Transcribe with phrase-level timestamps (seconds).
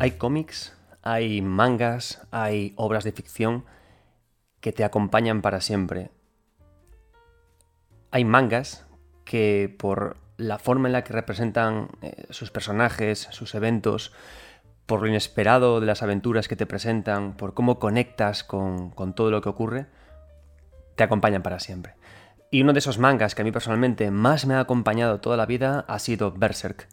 [0.00, 3.64] Hay cómics, hay mangas, hay obras de ficción
[4.60, 6.12] que te acompañan para siempre.
[8.12, 8.86] Hay mangas
[9.24, 14.12] que por la forma en la que representan eh, sus personajes, sus eventos,
[14.86, 19.32] por lo inesperado de las aventuras que te presentan, por cómo conectas con, con todo
[19.32, 19.86] lo que ocurre,
[20.94, 21.96] te acompañan para siempre.
[22.52, 25.44] Y uno de esos mangas que a mí personalmente más me ha acompañado toda la
[25.44, 26.88] vida ha sido Berserk.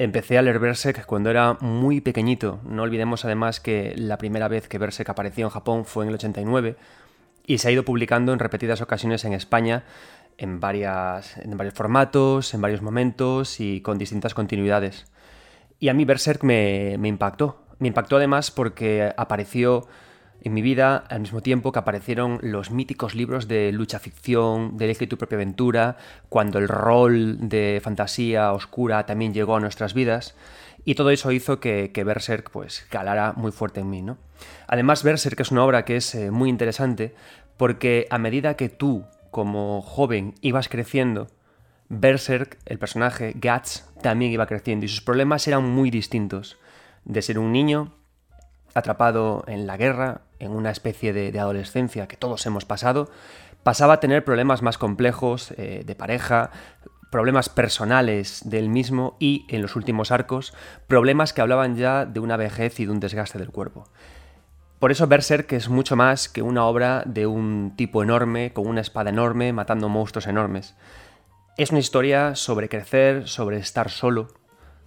[0.00, 2.58] Empecé a leer Berserk cuando era muy pequeñito.
[2.64, 6.14] No olvidemos además que la primera vez que Berserk apareció en Japón fue en el
[6.14, 6.76] 89
[7.46, 9.84] y se ha ido publicando en repetidas ocasiones en España
[10.38, 15.04] en, varias, en varios formatos, en varios momentos y con distintas continuidades.
[15.78, 17.60] Y a mí Berserk me, me impactó.
[17.78, 19.86] Me impactó además porque apareció
[20.42, 24.86] en mi vida al mismo tiempo que aparecieron los míticos libros de lucha ficción, de
[24.86, 25.96] Elige tu propia aventura,
[26.28, 30.34] cuando el rol de fantasía oscura también llegó a nuestras vidas.
[30.84, 34.16] Y todo eso hizo que, Berserk pues calara muy fuerte en mí, ¿no?
[34.66, 37.14] Además, Berserk es una obra que es eh, muy interesante
[37.58, 41.28] porque a medida que tú, como joven, ibas creciendo,
[41.90, 46.56] Berserk, el personaje Guts, también iba creciendo y sus problemas eran muy distintos.
[47.04, 47.92] De ser un niño
[48.74, 53.10] atrapado en la guerra, en una especie de, adolescencia que todos hemos pasado,
[53.62, 56.50] pasaba a tener problemas más complejos eh, de pareja,
[57.10, 60.54] problemas personales del mismo y, en los últimos arcos,
[60.86, 63.88] problemas que hablaban ya de una vejez y de un desgaste del cuerpo.
[64.78, 68.80] Por eso Berserk es mucho más que una obra de un tipo enorme, con una
[68.80, 70.74] espada enorme, matando monstruos enormes.
[71.58, 74.28] Es una historia sobre crecer, sobre estar solo,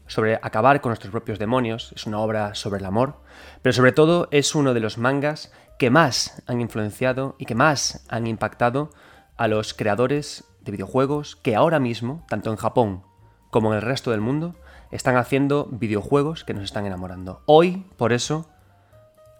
[0.07, 3.21] sobre acabar con nuestros propios demonios, es una obra sobre el amor,
[3.61, 8.05] pero sobre todo es uno de los mangas que más han influenciado y que más
[8.09, 8.91] han impactado
[9.37, 13.03] a los creadores de videojuegos que ahora mismo, tanto en Japón
[13.49, 14.55] como en el resto del mundo,
[14.91, 17.41] están haciendo videojuegos que nos están enamorando.
[17.45, 18.49] Hoy, por eso,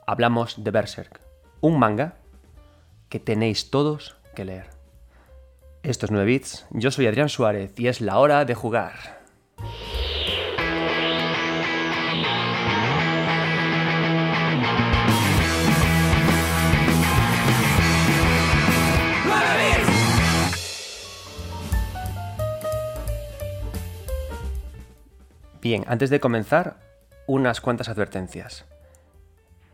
[0.07, 1.21] hablamos de Berserk,
[1.61, 2.15] un manga
[3.09, 4.69] que tenéis todos que leer.
[5.83, 9.21] Esto es 9 bits, yo soy Adrián Suárez y es la hora de jugar.
[25.63, 26.75] Bien, antes de comenzar,
[27.25, 28.65] unas cuantas advertencias.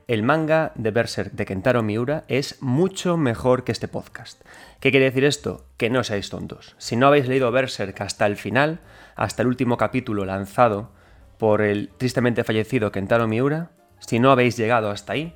[0.08, 4.40] El manga de Berserk de Kentaro Miura es mucho mejor que este podcast.
[4.80, 5.66] ¿Qué quiere decir esto?
[5.78, 6.76] Que no seáis tontos.
[6.78, 8.82] Si no habéis leído Berserk hasta el final,
[9.16, 10.92] hasta el último capítulo lanzado
[11.40, 15.34] por el tristemente fallecido Kentaro Miura, si no habéis llegado hasta ahí,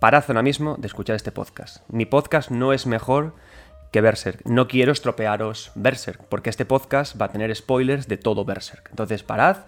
[0.00, 1.84] parad ahora mismo de escuchar este podcast.
[1.90, 3.34] Mi podcast no es mejor
[3.92, 4.44] que Berserk.
[4.46, 8.88] No quiero estropearos Berserk, porque este podcast va a tener spoilers de todo Berserk.
[8.90, 9.58] Entonces parad,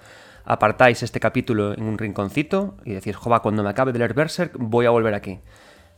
[0.45, 4.57] apartáis este capítulo en un rinconcito y decís, jova, cuando me acabe de leer Berserk
[4.59, 5.39] voy a volver aquí.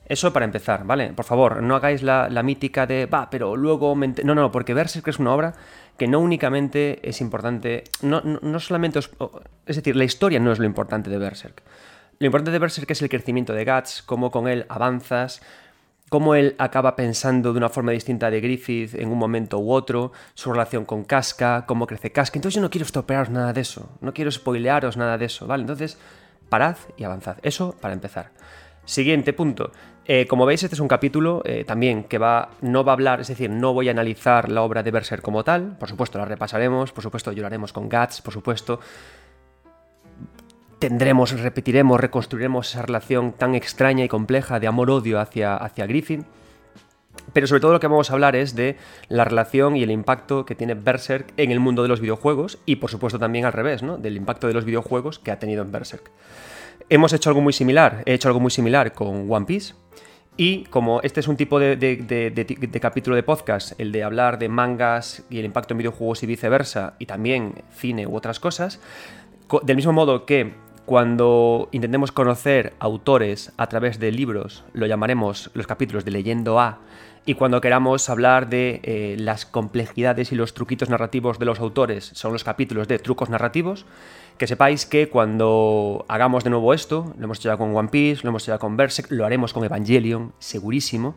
[0.08, 1.12] Eso para empezar, ¿vale?
[1.12, 3.96] Por favor, no hagáis la, mítica de, va, pero luego...
[4.24, 5.54] No, no, porque Berserk es una obra
[5.96, 9.00] que no únicamente es importante, no, no, solamente...
[9.66, 11.62] es decir, la historia no es lo importante de Berserk.
[12.18, 15.42] Lo importante de Berserk es el crecimiento de Guts, cómo con él avanzas,
[16.08, 20.12] cómo él acaba pensando de una forma distinta de Griffith en un momento u otro,
[20.34, 22.38] su relación con Casca, cómo crece Casca.
[22.38, 25.62] Entonces yo no quiero estropearos nada de eso, no quiero spoilearos nada de eso, ¿vale?
[25.62, 25.98] Entonces,
[26.48, 27.38] parad y avanzad.
[27.42, 28.30] Eso para empezar.
[28.84, 29.72] Siguiente punto.
[30.04, 33.20] Eh, como veis, este es un capítulo eh, también que va, no va a hablar,
[33.20, 35.76] es decir, no voy a analizar la obra de Berser como tal.
[35.76, 38.78] Por supuesto, la repasaremos, por supuesto, lloraremos con Guts, por supuesto
[40.78, 46.24] tendremos, repetiremos, reconstruiremos esa relación tan extraña y compleja de amor-odio hacia, hacia Griffin.
[47.32, 48.76] Pero sobre todo lo que vamos a hablar es de
[49.08, 52.76] la relación y el impacto que tiene Berserk en el mundo de los videojuegos y
[52.76, 53.96] por supuesto también al revés, ¿no?
[53.96, 56.10] Del impacto de los videojuegos que ha tenido en Berserk.
[56.88, 59.74] Hemos hecho algo muy similar, he hecho algo muy similar con One Piece.
[60.36, 64.50] Y como este es un tipo de, de, capítulo de podcast, el de hablar de
[64.50, 68.78] mangas y el impacto en videojuegos y viceversa, y también cine u otras cosas,
[69.62, 70.52] del mismo modo que
[70.86, 76.78] cuando intentemos conocer autores a través de libros, lo llamaremos los capítulos de Leyendo A,
[77.26, 82.12] y cuando queramos hablar de eh, las complejidades y los truquitos narrativos de los autores,
[82.14, 83.84] son los capítulos de trucos narrativos,
[84.38, 88.22] que sepáis que cuando hagamos de nuevo esto, lo hemos hecho ya con One Piece,
[88.22, 91.16] lo hemos hecho ya con Berserk, lo haremos con Evangelion, segurísimo,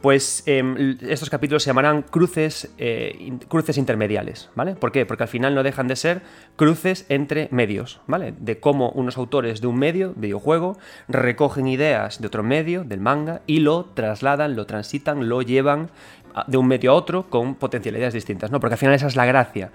[0.00, 4.76] pues em, estos capítulos se llamarán cruces, eh, cruces intermediales, ¿vale?
[4.76, 5.06] ¿Por qué?
[5.06, 6.22] Porque al final no dejan de ser
[6.56, 8.34] cruces entre medios, ¿vale?
[8.38, 10.76] De cómo unos autores de un medio, videojuego,
[11.08, 15.90] recogen ideas de otro medio, del manga, y lo trasladan, lo transitan, lo llevan
[16.46, 18.60] de un medio a otro con potencialidades distintas, ¿no?
[18.60, 19.70] Porque al final esa es la gracia.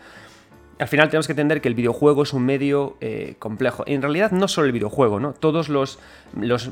[0.82, 3.84] Al final tenemos que entender que el videojuego es un medio eh, complejo.
[3.86, 5.34] En realidad no solo el videojuego, ¿no?
[5.34, 6.00] Todos los,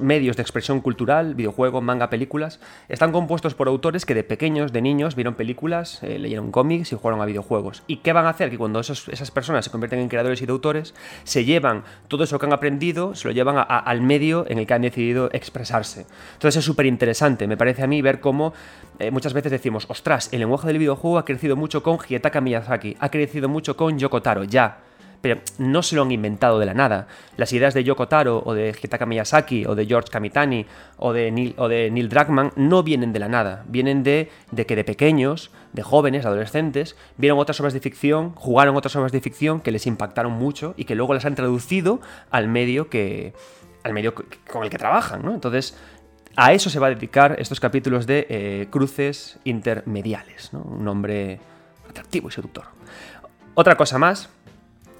[0.01, 4.81] medios de expresión cultural, videojuego, manga, películas, están compuestos por autores que de pequeños, de
[4.81, 7.83] niños, vieron películas, eh, leyeron cómics y jugaron a videojuegos.
[7.85, 8.49] ¿Y qué van a hacer?
[8.49, 12.39] Que cuando esas personas se convierten en creadores y de autores, se llevan todo eso
[12.39, 16.07] que han aprendido, se lo llevan al medio en el que han decidido expresarse.
[16.33, 18.53] Entonces es súper interesante, me parece a mí, ver cómo
[18.99, 22.97] eh, muchas veces decimos, ostras, el lenguaje del videojuego ha crecido mucho con Hidetaka Miyazaki,
[22.99, 24.79] ha crecido mucho con Yoko Taro, ya.
[25.21, 27.07] Pero no se lo han inventado de la nada.
[27.35, 30.65] Las ideas de Yoko Taro o de Hitaka Miyazaki o de George Kamitani
[30.97, 32.09] o de Neil, o de Neil
[32.55, 33.65] no vienen de la nada.
[33.67, 38.77] Vienen de, de que de pequeños, de jóvenes, adolescentes, vieron otras obras de ficción, jugaron
[38.77, 41.99] otras obras de ficción que les impactaron mucho y que luego las han traducido
[42.31, 43.33] al medio que
[43.83, 45.33] al medio con el que trabajan, ¿no?
[45.33, 45.77] Entonces,
[46.35, 51.39] a eso se va a dedicar estos capítulos de eh, cruces intermediales, un nombre
[51.89, 52.65] atractivo y seductor.
[53.55, 54.29] Otra cosa más,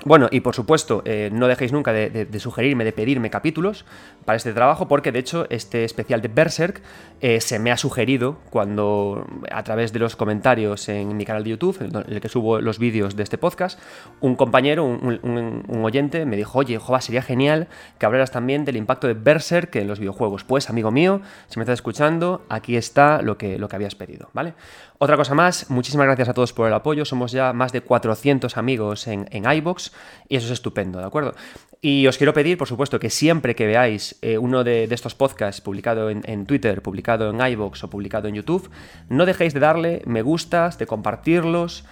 [0.05, 3.85] bueno, y por supuesto, eh, no dejéis nunca de, sugerirme, de pedirme capítulos
[4.23, 6.81] para este trabajo, porque de hecho este especial de Berserk
[7.21, 11.49] eh, se me ha sugerido cuando, a través de los comentarios en mi canal de
[11.51, 13.79] YouTube, en el que subo los vídeos de este podcast,
[14.21, 17.67] un compañero, un, oyente, me dijo, oye, Jova, sería genial
[17.97, 20.43] que hablaras también del impacto de Berserk en los videojuegos.
[20.43, 24.29] Pues, amigo mío, si me estás escuchando, aquí está lo que, lo que habías pedido,
[24.33, 24.53] ¿vale?
[25.01, 27.05] Otra cosa más, muchísimas gracias a todos por el apoyo.
[27.05, 29.93] Somos ya más de 400 amigos en, en iBox
[30.27, 31.35] y eso es estupendo, ¿de acuerdo?
[31.81, 35.61] Y os quiero pedir, por supuesto, que siempre que veáis eh, uno de, estos podcasts
[35.61, 38.69] publicado en, Twitter, publicado en iBox o publicado en YouTube,
[39.07, 41.85] no dejéis de darle me gustas, de compartirlos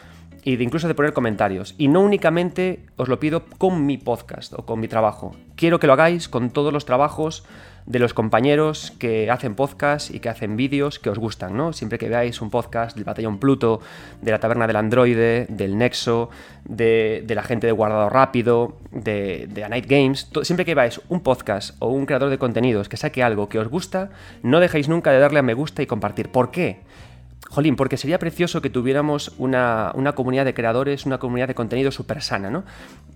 [0.44, 1.76] y de incluso de poner comentarios.
[1.78, 5.34] Y no únicamente os lo pido con mi podcast o con mi trabajo.
[5.56, 7.46] Quiero que lo hagáis con todos los trabajos
[7.88, 11.72] de los compañeros que hacen podcast y que hacen vídeos que os gustan, ¿no?
[11.72, 13.80] Siempre que veáis un podcast del Batallón Pluto,
[14.22, 16.30] de la Taberna del Androide, del Nexo,
[16.66, 21.22] de, la gente de Guardado Rápido, de, de A Night Games, siempre que veáis un
[21.22, 24.10] podcast o un creador de contenidos que saque algo que os gusta,
[24.44, 26.30] no dejéis nunca de darle a me gusta y compartir.
[26.30, 26.82] ¿Por qué?
[27.50, 32.22] Jolín, porque sería precioso que tuviéramos una, comunidad de creadores, una comunidad de contenido súper
[32.22, 32.64] sana, ¿no?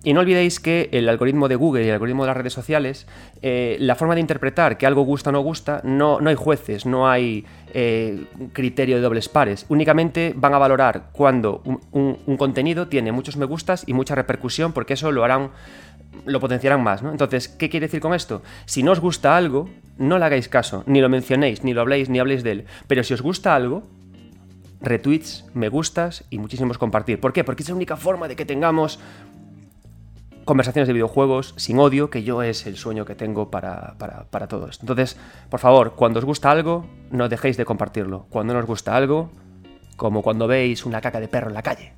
[0.04, 3.08] Y no olvidéis que el algoritmo de Google y el algoritmo de las redes sociales,
[3.42, 6.86] eh, la forma de interpretar que algo gusta o no gusta, no, no hay jueces,
[6.86, 9.66] no hay eh, criterio de dobles pares.
[9.70, 11.62] Únicamente van a valorar cuando
[11.92, 15.52] un, contenido tiene muchos me gustas y mucha repercusión, porque eso lo harán
[16.26, 17.12] lo potenciarán más, ¿no?
[17.12, 18.42] Entonces, ¿qué quiere decir con esto?
[18.66, 22.10] Si no os gusta algo, no le hagáis caso, ni lo mencionéis, ni lo habléis,
[22.10, 22.66] ni habléis de él.
[22.88, 23.84] Pero si os gusta algo,
[24.82, 27.20] retweets, me gustas y muchísimos compartir.
[27.20, 27.44] ¿Por qué?
[27.44, 29.00] Porque es la única forma de que tengamos
[30.46, 34.68] conversaciones de videojuegos sin odio, que yo es el sueño que tengo para, para, todo
[34.68, 34.84] esto.
[34.84, 35.18] Entonces,
[35.50, 38.26] por favor, cuando os gusta algo, no dejéis de compartirlo.
[38.30, 39.30] Cuando no os gusta algo,
[39.98, 41.94] como cuando veis una caca de perro en la calle,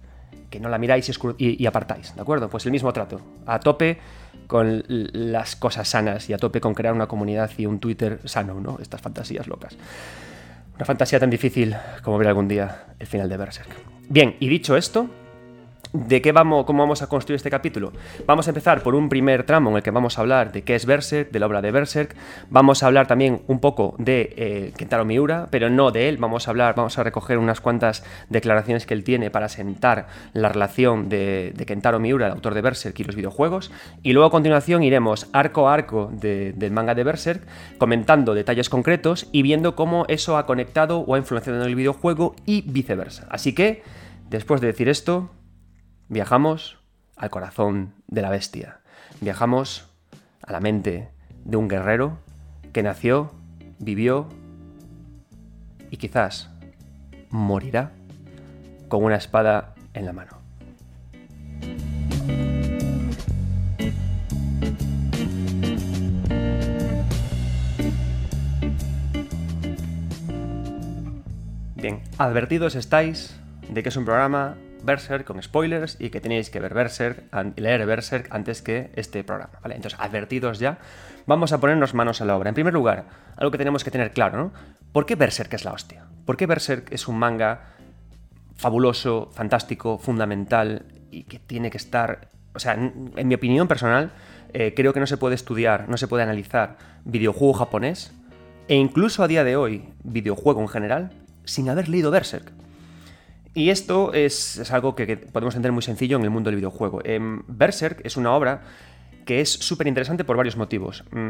[0.49, 2.49] que no la miráis y, y apartáis, ¿de acuerdo?
[2.49, 3.97] Pues el mismo trato, a tope
[4.47, 8.59] con las cosas sanas y a tope con crear una comunidad y un Twitter sano,
[8.59, 8.77] ¿no?
[8.81, 9.77] Estas fantasías locas.
[10.75, 13.69] Una fantasía tan difícil como ver algún día el final de Berserk.
[14.09, 15.09] Bien, y dicho esto,
[15.93, 17.93] ¿De qué vamos, cómo vamos a construir este capítulo?
[18.25, 20.73] Vamos a empezar por un primer tramo en el que vamos a hablar de qué
[20.73, 22.15] es Berserk, de la obra de Berserk.
[22.49, 26.17] Vamos a hablar también un poco de eh, Kentaro Miura, pero no de él.
[26.17, 30.49] Vamos a hablar, vamos a recoger unas cuantas declaraciones que él tiene para sentar la
[30.49, 33.71] relación de, Kentaro Miura, el autor de Berserk, y los videojuegos.
[34.01, 37.43] Y luego a continuación iremos arco a arco del manga de Berserk,
[37.77, 42.35] comentando detalles concretos y viendo cómo eso ha conectado o ha influenciado en el videojuego
[42.47, 43.27] y viceversa.
[43.29, 43.83] Así que,
[44.31, 45.29] después de decir esto,
[46.09, 46.79] Viajamos
[47.15, 48.79] al corazón de la bestia.
[49.21, 49.89] Viajamos
[50.41, 51.09] a la mente
[51.45, 52.17] de un guerrero
[52.73, 53.31] que nació,
[53.79, 54.27] vivió
[55.89, 56.49] y quizás
[57.29, 57.91] morirá
[58.89, 60.37] con una espada en la mano.
[71.75, 76.59] Bien, advertidos estáis de que es un programa Berserk con spoilers y que tenéis que
[76.59, 77.23] ver Berserk,
[77.55, 79.75] leer Berserk antes que este programa, ¿vale?
[79.75, 80.77] Entonces, advertidos ya,
[81.25, 82.49] vamos a ponernos manos a la obra.
[82.49, 83.05] En primer lugar,
[83.37, 84.53] algo que tenemos que tener claro, ¿no?
[84.91, 86.05] ¿Por qué Berserk es la hostia?
[86.25, 87.73] ¿Por qué Berserk es un manga
[88.55, 92.29] fabuloso, fantástico, fundamental y que tiene que estar...
[92.55, 94.11] O sea, en mi opinión personal,
[94.53, 98.13] eh, creo que no se puede estudiar, no se puede analizar videojuego japonés
[98.67, 101.11] e incluso a día de hoy videojuego en general
[101.43, 102.51] sin haber leído Berserk.
[103.53, 107.01] Y esto es, algo que, podemos entender muy sencillo en el mundo del videojuego.
[107.03, 108.61] Em, Berserk es una obra
[109.25, 111.03] que es súper interesante por varios motivos.
[111.11, 111.29] Mm,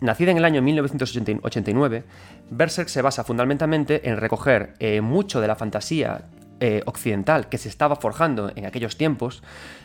[0.00, 2.04] nacida en el año 1989,
[2.50, 6.26] Berserk se basa fundamentalmente en recoger eh, mucho de la fantasía
[6.58, 9.42] eh, occidental que se estaba forjando en aquellos tiempos.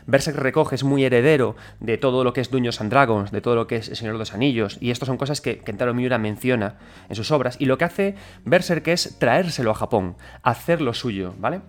[0.08, 3.56] Berserk recoge es muy heredero de todo lo que es Dungeons and Dragons, de todo
[3.56, 6.18] lo que es El Señor de los Anillos, y estas son cosas que Kentaro Miura
[6.18, 6.75] menciona
[7.10, 11.62] en sus obras, y lo que hace Berserk es traérselo a Japón, hacerlo suyo, ¿vale?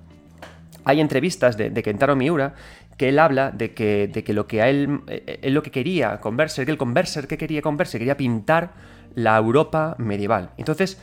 [0.85, 2.55] Hay entrevistas de, Kentaro Miura
[2.97, 6.21] que él habla de que, de que lo que a él, eh, lo que quería
[6.21, 8.01] con Berserk, él con Berserk, ¿qué quería con Berserk?
[8.01, 8.73] Quería pintar
[9.15, 10.51] la Europa medieval.
[10.57, 10.99] Entonces,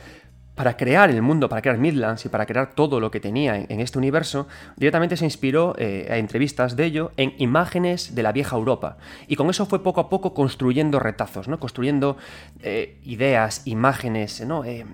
[0.60, 3.80] para crear el mundo, para crear Midlands y para crear todo lo que tenía en,
[3.80, 8.56] este universo, directamente se inspiró eh, a entrevistas de ello en imágenes de la vieja
[8.56, 8.98] Europa.
[9.26, 11.58] Y con eso fue poco a poco construyendo retazos, ¿no?
[11.58, 12.18] construyendo
[12.62, 14.62] eh, ideas, imágenes, ¿no?
[14.66, 14.84] Eh,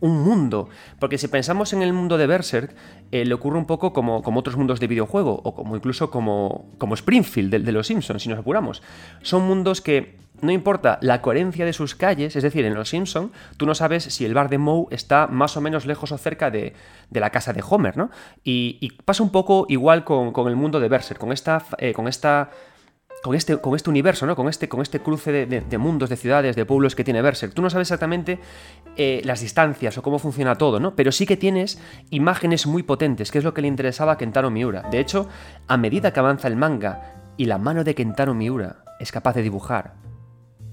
[0.00, 0.70] un mundo.
[0.98, 2.74] Porque si pensamos en el mundo de Berserk,
[3.10, 7.50] le ocurre un poco como, otros mundos de videojuego, o como incluso como, como Springfield
[7.50, 8.82] de, de los Simpsons, si nos apuramos.
[9.20, 13.32] Son mundos que no importa la coherencia de sus calles, es decir, en Los Simpson,
[13.56, 16.50] tú no sabes si el bar de Moe está más o menos lejos o cerca
[16.50, 16.74] de,
[17.10, 18.10] la casa de Homer, ¿no?
[18.44, 22.50] Y, pasa un poco igual con, el mundo de Berserk, con esta, eh, con esta
[23.22, 24.34] con este, con este universo, ¿no?
[24.34, 27.52] Con este, con este cruce de, mundos, de ciudades, de pueblos que tiene Berserk.
[27.52, 28.38] Tú no sabes exactamente
[28.96, 30.96] eh, las distancias o cómo funciona todo, ¿no?
[30.96, 31.80] Pero sí que tienes
[32.10, 34.82] imágenes muy potentes, que es lo que le interesaba a Kentaro Miura.
[34.90, 35.28] De hecho,
[35.68, 39.42] a medida que avanza el manga y la mano de Kentaro Miura es capaz de
[39.42, 39.99] dibujar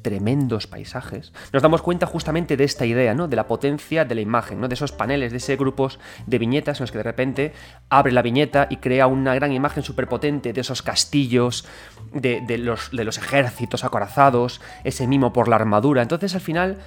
[0.02, 3.28] tremendos paisajes, nos damos cuenta justamente de esta idea, ¿no?
[3.28, 4.68] De la potencia de la imagen, ¿no?
[4.68, 7.54] De esos paneles, de esos grupos de viñetas en los que de repente
[7.90, 11.66] abre la viñeta y crea una gran imagen potente de esos castillos,
[12.14, 16.02] de, los, de los ejércitos acorazados, ese mimo por la armadura.
[16.02, 16.78] Entonces, al final,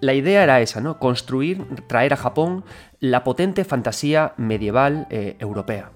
[0.00, 0.98] la idea era esa, ¿no?
[0.98, 2.64] Construir, traer a Japón
[3.00, 5.90] la potente fantasía medieval eh, europea.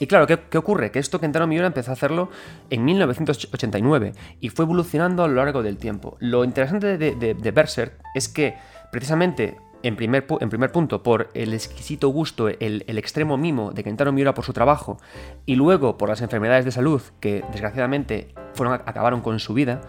[0.00, 0.90] Y claro, ¿qué, ocurre?
[0.90, 2.30] Que esto Kentaro Miura empezó a hacerlo
[2.70, 6.16] en 1989 y fue evolucionando a lo largo del tiempo.
[6.20, 8.56] Lo interesante de, Berserk es que
[8.90, 14.10] precisamente en primer, en primer, punto, por el exquisito gusto, el, extremo mimo de Kentaro
[14.10, 14.98] Miura por su trabajo,
[15.44, 19.82] y luego por las enfermedades de salud que desgraciadamente fueron, acabaron con su vida,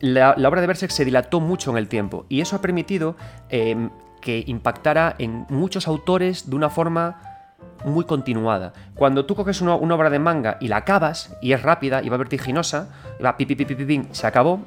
[0.00, 3.16] la, obra de Berserk se dilató mucho en el tiempo, y eso ha permitido
[3.48, 3.88] eh,
[4.20, 7.33] que impactara en muchos autores de una forma
[7.84, 8.72] muy continuada.
[8.94, 12.16] Cuando tú coges una, obra de manga y la acabas, y es rápida, y va
[12.16, 14.60] vertiginosa, y va pi, pi, pi, pi, se acabó,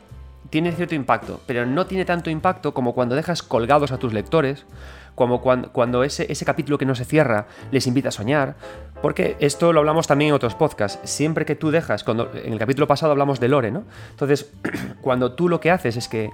[0.50, 4.66] tiene cierto impacto, pero no tiene tanto impacto como cuando dejas colgados a tus lectores,
[5.16, 8.56] como cuando, cuando ese, ese, capítulo que no se cierra les invita a soñar,
[9.02, 12.60] porque esto lo hablamos también en otros podcasts, siempre que tú dejas, cuando en el
[12.60, 13.84] capítulo pasado hablamos de Lore, ¿no?
[14.12, 14.52] Entonces,
[15.02, 16.30] cuando tú lo que haces es que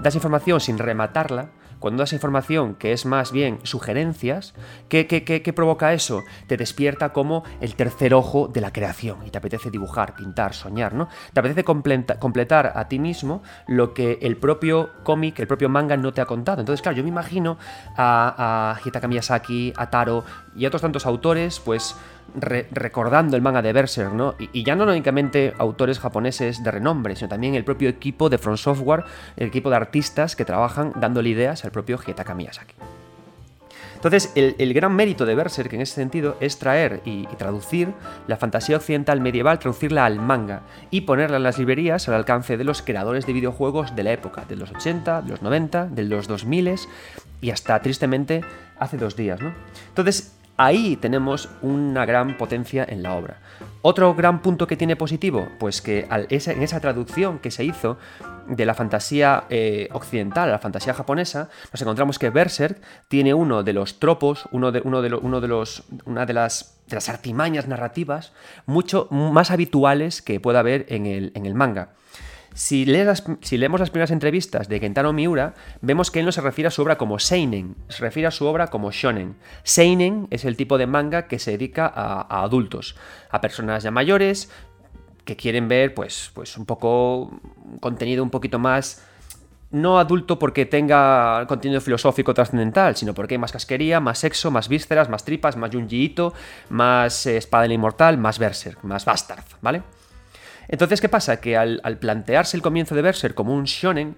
[0.00, 1.50] das información sin rematarla,
[1.82, 4.54] cuando das información que es más bien sugerencias,
[4.88, 6.22] ¿qué, qué, provoca eso?
[6.46, 10.94] Te despierta como el tercer ojo de la creación y te apetece dibujar, pintar, soñar,
[10.94, 11.08] ¿no?
[11.32, 16.12] Te apetece completar a ti mismo lo que el propio cómic, el propio manga no
[16.12, 16.60] te ha contado.
[16.60, 17.58] Entonces, claro, yo me imagino
[17.96, 20.24] a, a Hitaka Miyazaki, a Taro
[20.54, 21.96] y a otros tantos autores, pues
[22.34, 24.34] recordando el manga de Berserk, ¿no?
[24.38, 28.58] Y, ya no únicamente autores japoneses de renombre, sino también el propio equipo de Front
[28.58, 29.04] Software,
[29.36, 32.74] el equipo de artistas que trabajan dándole ideas al propio Hitaka Miyazaki.
[34.02, 37.92] Entonces, el, gran mérito de Berserk en ese sentido es traer y, traducir
[38.26, 42.64] la fantasía occidental medieval, traducirla al manga y ponerla en las librerías al alcance de
[42.64, 46.26] los creadores de videojuegos de la época, de los 80, de los 90, de los
[46.26, 46.80] 2000
[47.42, 48.44] y hasta tristemente
[48.80, 49.52] hace dos días, ¿no?
[49.90, 53.38] Entonces, Ahí tenemos una gran potencia en la obra.
[53.80, 57.98] Otro gran punto que tiene positivo, pues que en esa traducción que se hizo
[58.46, 63.62] de la fantasía eh, occidental a la fantasía japonesa, nos encontramos que Berserk tiene uno
[63.62, 66.78] de los tropos, uno de, uno de, los, una de las,
[67.08, 68.32] artimañas narrativas
[68.66, 71.94] mucho más habituales que pueda haber en el manga.
[72.54, 76.70] Si, leemos las primeras entrevistas de Kentaro Miura, vemos que él no se refiere a
[76.70, 79.36] su obra como Seinen, se refiere a su obra como Shonen.
[79.62, 82.96] Seinen es el tipo de manga que se dedica a, adultos,
[83.30, 84.50] a personas ya mayores
[85.24, 87.40] que quieren ver, pues, pues un poco
[87.80, 89.02] contenido un poquito más
[89.70, 94.68] no adulto porque tenga contenido filosófico trascendental, sino porque hay más casquería, más sexo, más
[94.68, 96.34] vísceras, más tripas, más Junjiito,
[96.68, 99.82] más eh, espada de la inmortal, más berserk, más bastard, ¿vale?
[100.68, 101.40] Entonces, ¿qué pasa?
[101.40, 104.16] Que al, plantearse el comienzo de Berserk como un shonen,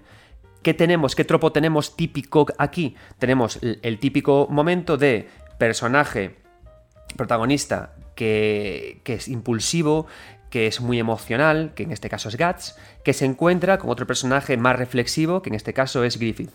[0.61, 1.15] ¿qué tenemos?
[1.15, 2.95] ¿Qué tropo tenemos típico aquí?
[3.19, 6.35] Tenemos el, típico momento de personaje,
[7.15, 10.07] protagonista, que, que es impulsivo,
[10.49, 14.07] que es muy emocional, que en este caso es Guts, que se encuentra con otro
[14.07, 16.51] personaje más reflexivo, que en este caso es Griffith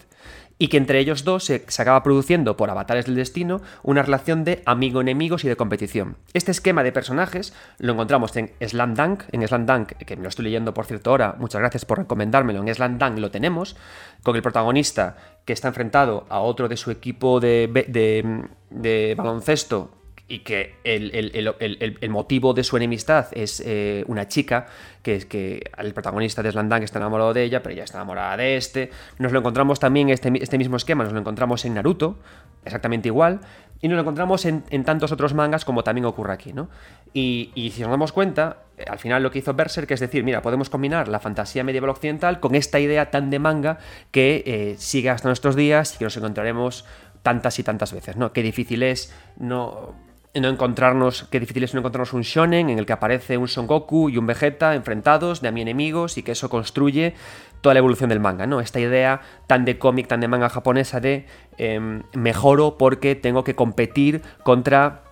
[0.61, 4.63] y que entre ellos dos se, acaba produciendo, por avatares del destino, una relación de
[4.67, 6.19] amigo-enemigos y de competición.
[6.35, 10.29] Este esquema de personajes lo encontramos en Slam Dunk, en Slam Dunk, que me lo
[10.29, 13.75] estoy leyendo por cierto ahora, muchas gracias por recomendármelo, en Slam Dunk lo tenemos,
[14.23, 19.93] con el protagonista que está enfrentado a otro de su equipo de, de baloncesto
[20.31, 24.69] y que el, motivo de su enemistad es eh, una chica,
[25.03, 28.37] que es que el protagonista de Slandang está enamorado de ella, pero ella está enamorada
[28.37, 28.91] de este.
[29.19, 32.19] Nos lo encontramos también, este, este mismo esquema, nos lo encontramos en Naruto,
[32.65, 33.41] exactamente igual,
[33.81, 36.69] y nos lo encontramos en, tantos otros mangas como también ocurre aquí, ¿no?
[37.15, 40.43] Y, si nos damos cuenta, eh, al final lo que hizo Berserk es decir, mira,
[40.43, 43.79] podemos combinar la fantasía medieval occidental con esta idea tan de manga
[44.11, 46.85] que eh, sigue hasta nuestros días y que nos encontraremos
[47.23, 48.33] tantas y tantas veces, ¿no?
[48.33, 49.95] Qué difícil es no
[50.35, 53.67] no encontrarnos, qué difícil es no encontrarnos un shonen en el que aparece un Son
[53.67, 57.15] Goku y un Vegeta enfrentados de a mi enemigos y que eso construye
[57.61, 58.61] toda la evolución del manga, ¿no?
[58.61, 61.27] Esta idea tan de cómic, tan de manga japonesa de
[61.59, 65.03] em, mejoro porque tengo que competir contra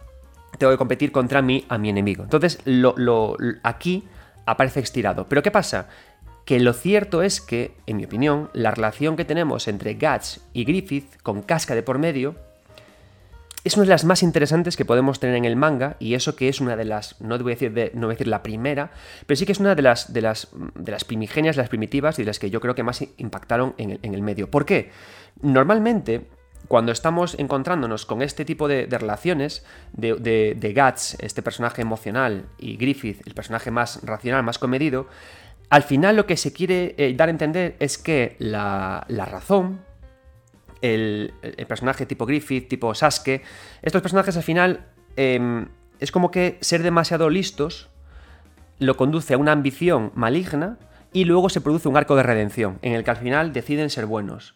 [0.56, 2.24] tengo que competir contra mí a mi enemigo.
[2.24, 4.08] Entonces, lo, aquí
[4.46, 5.28] aparece estirado.
[5.28, 5.88] Pero ¿qué pasa?
[6.46, 10.64] Que lo cierto es que, en mi opinión, la relación que tenemos entre Guts y
[10.64, 12.34] Griffith, con casca de por medio,
[13.68, 16.48] es una de las más interesantes que podemos tener en el manga, y eso que
[16.48, 18.90] es una de las, no voy a decir, de, no voy a decir la primera,
[19.26, 22.22] pero sí que es una de las, de las, de las primigenias, las primitivas y
[22.22, 24.50] de las que yo creo que más impactaron en el, medio.
[24.50, 24.90] ¿Por qué?
[25.42, 26.28] Normalmente,
[26.66, 32.78] cuando estamos encontrándonos con este tipo de, relaciones de, de, Guts, este personaje emocional, y
[32.78, 35.08] Griffith, el personaje más racional, más comedido,
[35.68, 39.80] al final lo que se quiere eh, dar a entender es que la, la razón,
[40.82, 41.32] el,
[41.66, 43.42] personaje tipo Griffith, tipo Sasuke,
[43.82, 45.66] estos personajes al final em,
[46.00, 47.88] es como que ser demasiado listos
[48.78, 50.78] lo conduce a una ambición maligna
[51.12, 54.06] y luego se produce un arco de redención en el que al final deciden ser
[54.06, 54.54] buenos.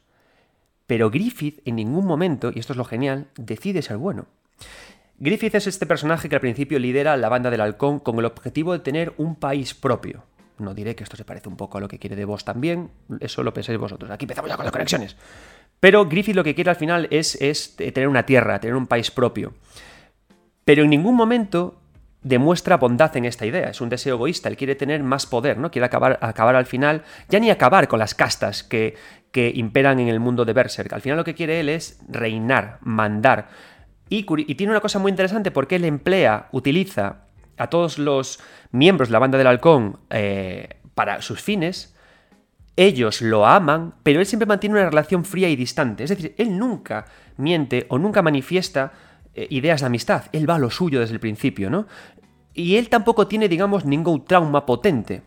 [0.87, 4.27] Pero Griffith en ningún momento, y esto es lo genial, decide ser bueno.
[5.19, 8.73] Griffith es este personaje que al principio lidera la banda del halcón con el objetivo
[8.73, 10.25] de tener un país propio.
[10.59, 12.91] No diré que esto se parece un poco a lo que quiere de vos también,
[13.21, 14.11] eso lo pensáis vosotros.
[14.11, 15.17] Aquí empezamos ya con las conexiones.
[15.83, 17.37] Pero Griffith lo que quiere al final es,
[17.75, 19.53] tener una tierra, tener un país propio.
[20.65, 21.81] Pero en ningún momento
[22.23, 23.71] demuestra bondad en esta idea.
[23.71, 24.49] Es un deseo egoísta.
[24.49, 25.73] Él quiere tener más poder, ¿no?
[25.73, 28.95] Quiere acabar, acabar al final, ya ni acabar con las castas que,
[29.33, 30.93] que imperan en el mundo de Berserk.
[30.93, 33.49] Al final lo que quiere él es reinar, mandar.
[34.09, 37.25] Y, y tiene una cosa muy interesante porque él emplea, utiliza
[37.59, 38.39] a todos los
[38.71, 41.92] miembros de la banda del halcón eh, para sus fines,
[42.77, 46.05] ellos lo aman, pero él siempre mantiene una relación fría y distante.
[46.05, 47.05] Es decir, él nunca
[47.37, 48.93] miente o nunca manifiesta
[49.35, 50.25] eh, ideas de amistad.
[50.33, 51.87] Él va a lo suyo desde el principio, ¿no?
[52.55, 55.23] Y él tampoco tiene, digamos, ningún trauma potente.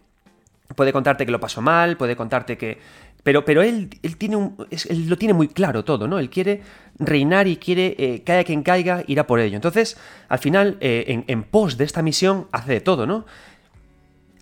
[0.75, 2.79] Puede contarte que lo pasó mal, puede contarte que...
[3.23, 6.19] Pero, pero él, él, tiene un, él lo tiene muy claro todo, ¿no?
[6.19, 6.62] Él quiere
[6.99, 9.55] reinar y quiere, eh, caiga quien caiga, ir a por ello.
[9.55, 9.97] Entonces,
[10.29, 13.25] al final, eh, en, en pos de esta misión, hace de todo, ¿no?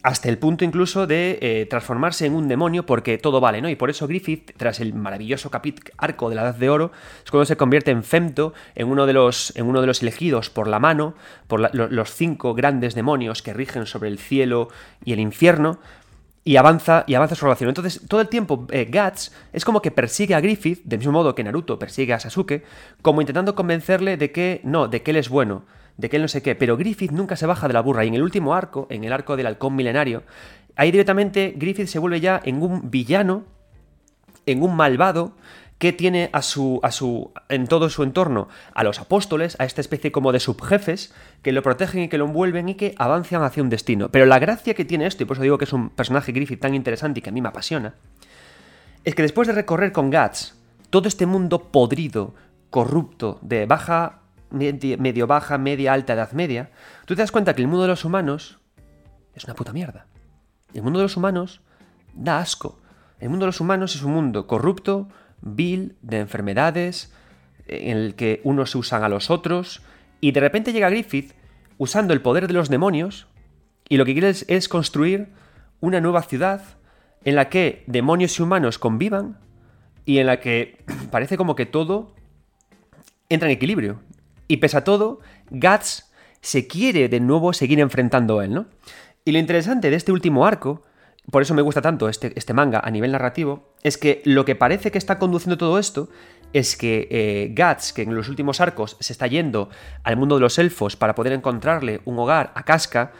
[0.03, 3.69] Hasta el punto incluso de eh, transformarse en un demonio porque todo vale, ¿no?
[3.69, 5.49] Y por eso Griffith, tras el maravilloso
[5.97, 6.91] arco de la Edad de Oro,
[7.23, 10.49] es cuando se convierte en Femto, en uno de los, en uno de los elegidos
[10.49, 11.15] por la mano,
[11.47, 14.67] por los cinco grandes demonios que rigen sobre el cielo
[15.05, 15.79] y el infierno,
[16.43, 17.69] y avanza, y avanza su relación.
[17.69, 21.33] Entonces, todo el tiempo, eh, Guts es como que persigue a Griffith, del mismo modo
[21.33, 22.65] que Naruto persigue a Sasuke,
[23.01, 25.63] como intentando convencerle de que no, de que él es bueno
[25.97, 28.07] de que él no sé qué, pero Griffith nunca se baja de la burra y
[28.07, 30.23] en el último arco, en el arco del halcón milenario,
[30.75, 33.43] ahí directamente Griffith se vuelve ya en un villano,
[34.45, 35.35] en un malvado
[35.77, 39.81] que tiene a su, a su, en todo su entorno a los apóstoles, a esta
[39.81, 43.61] especie como de subjefes que lo protegen y que lo envuelven y que avanzan hacia
[43.61, 44.09] un destino.
[44.09, 46.61] Pero la gracia que tiene esto, y por eso digo que es un personaje Griffith
[46.61, 47.95] tan interesante y que a mí me apasiona,
[49.03, 50.55] es que después de recorrer con Guts
[50.89, 52.33] todo este mundo podrido,
[52.69, 54.22] corrupto, de baja
[54.53, 56.69] medio baja, media, alta, edad media,
[57.05, 58.59] tú te das cuenta que el mundo de los humanos
[59.35, 60.05] es una puta mierda.
[60.73, 61.61] El mundo de los humanos
[62.13, 62.79] da asco.
[63.19, 65.09] El mundo de los humanos es un mundo corrupto,
[65.41, 67.13] vil, de enfermedades,
[67.67, 69.81] en el que unos se usan a los otros,
[70.19, 71.33] y de repente llega Griffith
[71.77, 73.27] usando el poder de los demonios,
[73.89, 75.29] y lo que quiere es, construir
[75.79, 76.61] una nueva ciudad
[77.25, 79.39] en la que demonios y humanos convivan,
[80.05, 82.13] y en la que parece como que todo
[83.29, 83.99] entra en equilibrio.
[84.47, 88.65] Y pese a todo, Guts se quiere de nuevo seguir enfrentando a él, ¿no?
[89.25, 90.83] Y lo interesante de este último arco,
[91.31, 94.55] por eso me gusta tanto este, este manga a nivel narrativo, es que lo que
[94.55, 96.09] parece que está conduciendo todo esto
[96.51, 99.69] es que eh, Guts, que en los últimos arcos se está yendo
[100.03, 103.11] al mundo de los elfos para poder encontrarle un hogar a Casca,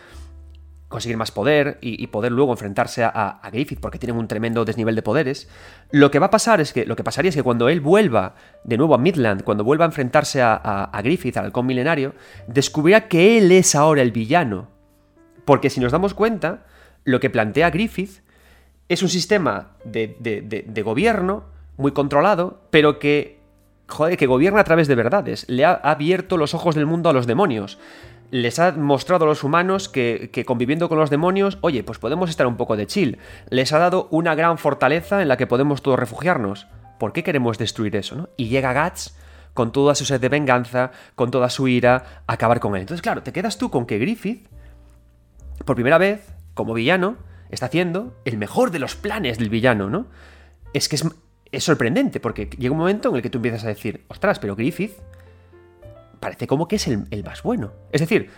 [0.94, 5.02] conseguir más poder y, poder luego enfrentarse a, Griffith porque tienen un tremendo desnivel de
[5.02, 5.50] poderes.
[5.90, 8.36] Lo que va a pasar es que lo que pasaría es que cuando él vuelva
[8.64, 12.14] de nuevo a Midland, cuando vuelva a enfrentarse a, Griffith, al halcón milenario,
[12.48, 14.70] descubrirá que él es ahora el villano.
[15.46, 16.64] Porque si nos damos cuenta,
[17.06, 18.22] lo que plantea Griffith
[18.88, 23.43] es un sistema de, de gobierno muy controlado, pero que
[23.94, 25.46] joder, que gobierna a través de verdades.
[25.48, 27.80] Le ha abierto los ojos del mundo a los demonios.
[28.32, 32.30] Les ha mostrado a los humanos que, que, conviviendo con los demonios, oye, pues podemos
[32.30, 33.20] estar un poco de chill.
[33.50, 36.68] Les ha dado una gran fortaleza en la que podemos todos refugiarnos.
[37.00, 38.16] ¿Por qué queremos destruir eso?
[38.16, 38.30] ¿no?
[38.38, 39.16] Y llega Guts
[39.54, 42.82] con toda su sed de venganza, con toda su ira, a acabar con él.
[42.82, 44.48] Entonces, claro, te quedas tú con que Griffith,
[45.66, 47.18] por primera vez, como villano,
[47.50, 50.08] está haciendo el mejor de los planes del villano, ¿no?
[50.74, 51.06] Es que es,
[51.54, 54.56] es sorprendente, porque llega un momento en el que tú empiezas a decir, ostras, pero
[54.56, 54.94] Griffith
[56.20, 57.74] parece como que es el, más bueno.
[57.92, 58.30] Es decir,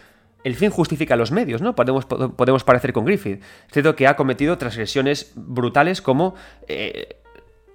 [0.44, 1.76] el fin justifica los medios, ¿no?
[1.76, 3.42] Podemos, podemos parecer con Griffith.
[3.68, 6.36] Es cierto que ha cometido transgresiones brutales como
[6.68, 7.22] eh,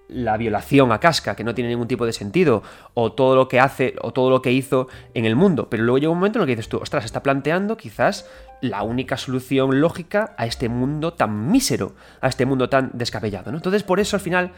[0.09, 3.61] la violación a Casca, que no tiene ningún tipo de sentido, o todo lo que
[3.61, 5.71] hace, o todo lo que hizo en el mundo.
[5.71, 8.29] Pero luego llega un momento en el que dices tú, ostras, está planteando quizás
[8.61, 13.57] la única solución lógica a este mundo tan mísero, a este mundo tan descabellado, ¿no?
[13.57, 14.53] Entonces, por eso al final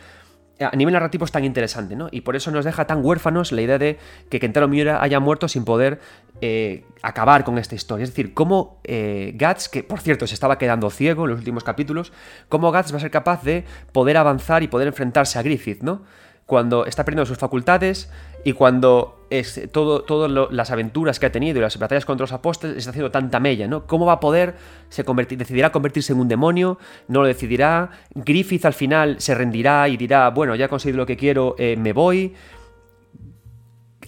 [0.61, 2.09] a nivel narrativo es tan interesante, ¿no?
[2.11, 3.99] Y por eso nos deja tan huérfanos la idea de
[4.31, 6.01] que Kentaro Miura haya muerto sin poder
[6.41, 8.05] eh, acabar con esta historia.
[8.05, 11.65] Es decir, cómo eh, Guts, que por cierto se estaba quedando ciego en los últimos
[11.65, 12.13] capítulos,
[12.49, 16.03] cómo Guts va a ser capaz de poder avanzar y poder enfrentarse a Griffith, ¿no?
[16.47, 18.11] Cuando está perdiendo sus facultades
[18.45, 22.33] y cuando es, todo, todas las aventuras que ha tenido y las batallas contra los
[22.33, 23.87] apóstoles está haciendo tanta mella, ¿no?
[23.87, 24.55] ¿Cómo va a poder?
[24.95, 26.79] Decidirá convertirse en un demonio,
[27.09, 27.91] no lo decidirá.
[28.15, 31.77] Griffith al final se rendirá y dirá, bueno, ya he conseguido lo que quiero, eh,
[31.79, 32.35] me voy.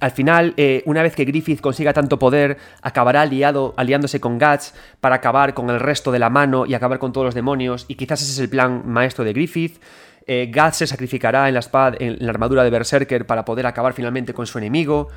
[0.00, 4.74] Al final, eh, una vez que Griffith consiga tanto poder, acabará aliado, aliándose con Guts
[5.00, 7.86] para acabar con el resto de la mano y acabar con todos los demonios.
[7.88, 9.80] Y quizás ese es el plan maestro de Griffith.
[10.26, 13.92] Eh, Guts se sacrificará en la espada, en la armadura de Berserker para poder acabar
[13.92, 15.08] finalmente con su enemigo.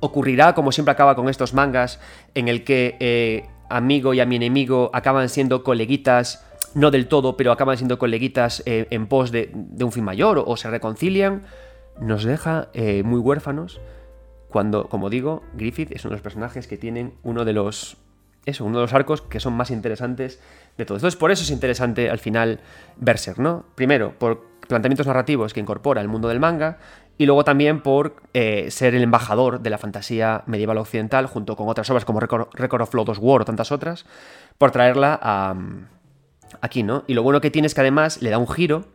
[0.00, 2.00] Ocurrirá, como siempre acaba con estos mangas,
[2.34, 7.36] en el que eh, amigo y a mi enemigo acaban siendo coleguitas, no del todo,
[7.36, 11.44] pero acaban siendo coleguitas eh, en pos de, un fin mayor o, se reconcilian.
[12.00, 12.70] Nos deja
[13.04, 13.78] muy huérfanos
[14.48, 17.98] cuando, como digo, Griffith es uno de los personajes que tienen uno de los
[18.46, 20.40] eso, uno de los arcos que son más interesantes
[20.78, 21.00] de todos.
[21.00, 22.60] Entonces, por eso es interesante al final
[22.96, 23.64] Berserk, ¿no?
[23.74, 26.78] Primero, por planteamientos narrativos que incorpora el mundo del manga,
[27.18, 31.68] y luego también por eh, ser el embajador de la fantasía medieval occidental, junto con
[31.68, 34.06] otras obras como Record of Lotus War o tantas otras,
[34.56, 35.54] por traerla a,
[36.62, 37.04] aquí, ¿no?
[37.06, 38.86] Y lo bueno que tiene es que además le da un giro,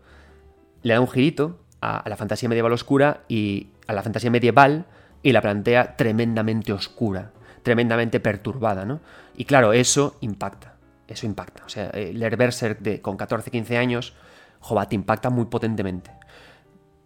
[0.81, 4.85] le da un girito a la fantasía medieval oscura y a la fantasía medieval
[5.21, 7.31] y la plantea tremendamente oscura
[7.65, 9.01] tremendamente perturbada, ¿no?
[9.35, 10.75] Y claro, eso impacta,
[11.07, 11.63] eso impacta.
[11.65, 14.13] O sea, leer Berserk de, con 14, 15 años,
[14.59, 16.11] joder, te impacta muy potentemente.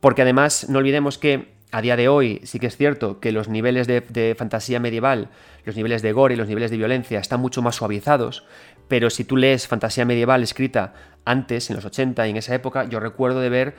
[0.01, 3.47] Porque además, no olvidemos que a día de hoy sí que es cierto que los
[3.47, 5.29] niveles de, fantasía medieval,
[5.63, 8.45] los niveles de gore y los niveles de violencia están mucho más suavizados,
[8.89, 10.93] pero si tú lees fantasía medieval escrita
[11.23, 13.75] antes, en los 80 y en esa época, yo recuerdo de ver,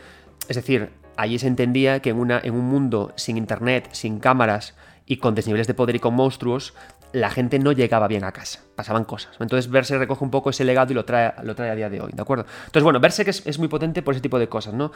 [0.49, 4.75] es decir, allí se entendía que en, una, en un mundo sin internet, sin cámaras,
[5.07, 6.75] y con desniveles de poder y con monstruos,
[7.13, 9.37] la gente no llegaba bien a casa, pasaban cosas.
[9.41, 12.01] Entonces Berserk recoge un poco ese legado y lo trae, lo trae a día de
[12.01, 12.47] hoy, ¿de acuerdo?
[12.61, 14.93] Entonces, bueno, Berserk es, es muy potente por ese tipo de cosas, ¿no?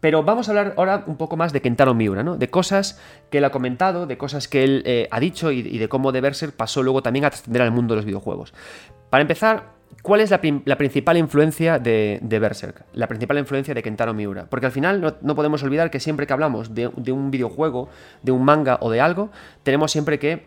[0.00, 2.36] Pero vamos a hablar ahora un poco más de Kentaro Miura, ¿no?
[2.36, 5.78] De cosas que él ha comentado, de cosas que él eh, ha dicho y, y,
[5.78, 8.54] de cómo de Berserk pasó luego también a trascender al mundo de los videojuegos.
[9.10, 10.40] Para empezar, ¿Cuál es la,
[10.78, 12.84] principal influencia de, Berserk?
[12.94, 14.46] La principal influencia de Kentaro Miura.
[14.48, 17.88] Porque al final no, podemos olvidar que siempre que hablamos de, un videojuego,
[18.22, 19.30] de un manga o de algo,
[19.64, 20.46] tenemos siempre que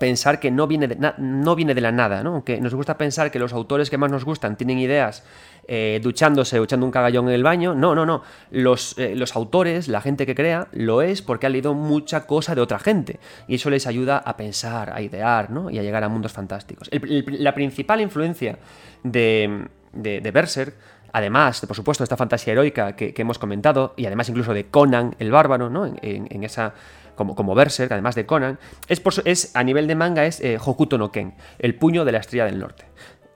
[0.00, 2.34] pensar que no viene de, la nada, ¿no?
[2.34, 5.24] Aunque nos gusta pensar que los autores que más nos gustan tienen ideas
[5.66, 7.74] eh, duchándose echando un cagallón en el baño.
[7.74, 8.22] No, no, no.
[8.50, 12.54] Los, eh, los, autores, la gente que crea, lo es porque ha leído mucha cosa
[12.54, 13.18] de otra gente.
[13.48, 15.70] Y eso les ayuda a pensar, a idear, ¿no?
[15.70, 16.90] Y a llegar a mundos fantásticos.
[16.92, 18.58] la principal influencia
[19.02, 20.74] de, de, Berserk
[21.12, 25.14] además, de, por supuesto, esta fantasía heroica que, hemos comentado, y además incluso de Conan
[25.18, 25.86] el Bárbaro, ¿no?
[25.86, 26.74] En, esa.
[27.14, 30.98] Como, como Berserk, además de Conan, es, es a nivel de manga es eh, Hokuto
[30.98, 32.86] no Ken, el puño de la estrella del norte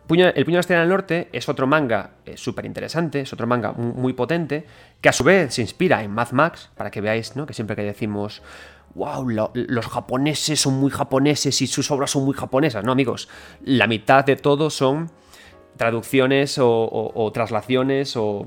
[0.08, 3.46] el Puño de la Estrella del Norte es otro manga eh, súper interesante, es otro
[3.46, 4.66] manga muy, potente,
[5.00, 7.46] que a su vez se inspira en Mad Max, para que veáis, ¿no?
[7.46, 8.42] Que siempre que decimos,
[8.94, 13.28] wow, los japoneses son muy japoneses y sus obras son muy japonesas, ¿no, amigos?
[13.62, 15.10] La mitad de todo son
[15.76, 18.46] traducciones o traslaciones o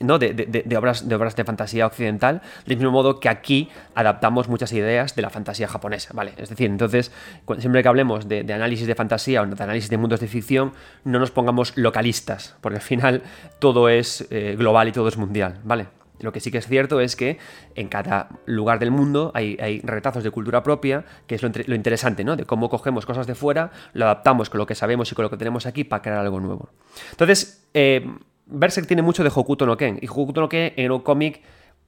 [0.00, 0.18] ¿no?
[0.18, 5.14] De, obras, de obras de fantasía occidental, del mismo modo que aquí adaptamos muchas ideas
[5.14, 6.32] de la fantasía japonesa, ¿vale?
[6.36, 7.12] Es decir, entonces,
[7.58, 10.72] siempre que hablemos de, análisis de fantasía o de análisis de mundos de ficción,
[11.04, 13.22] no nos pongamos localistas, porque al final
[13.58, 15.86] todo es eh, global y todo es mundial, ¿vale?
[16.20, 17.38] Lo que sí que es cierto es que
[17.74, 22.36] en cada lugar del mundo hay, retazos de cultura propia, que es lo, interesante, ¿no?
[22.36, 25.30] De cómo cogemos cosas de fuera, lo adaptamos con lo que sabemos y con lo
[25.30, 26.70] que tenemos aquí para crear algo nuevo.
[27.12, 28.04] Entonces, eh,
[28.48, 29.98] Berserk tiene mucho de Hokuto no Ken.
[30.00, 31.42] Y Hokuto no Ken era un cómic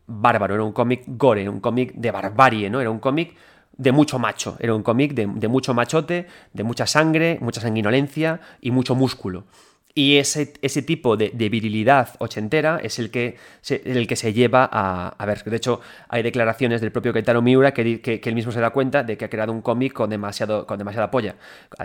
[0.07, 2.81] bárbaro, era un cómic gore, un cómic de barbarie, ¿no?
[2.81, 3.35] Era un cómic
[3.77, 8.71] de mucho macho, era un cómic de mucho machote, de mucha sangre, mucha sanguinolencia y
[8.73, 9.45] mucho músculo.
[9.93, 14.69] Y ese, ese tipo de, virilidad ochentera es el que se, el que se lleva
[14.71, 15.43] a, a ver.
[15.43, 19.03] De hecho, hay declaraciones del propio Keitaro Miura que, que, él mismo se da cuenta
[19.03, 21.35] de que ha creado un cómic con, demasiado, con demasiada polla,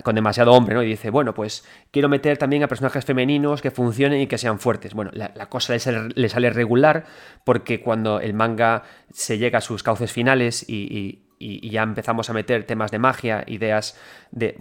[0.04, 0.84] con demasiado hombre, ¿no?
[0.84, 4.60] Y dice, bueno, pues quiero meter también a personajes femeninos que funcionen y que sean
[4.60, 4.94] fuertes.
[4.94, 7.06] Bueno, la, cosa le sale, le sale regular
[7.44, 12.66] porque cuando el manga se llega a sus cauces finales y, ya empezamos a meter
[12.66, 13.98] temas de magia, ideas
[14.32, 14.58] de,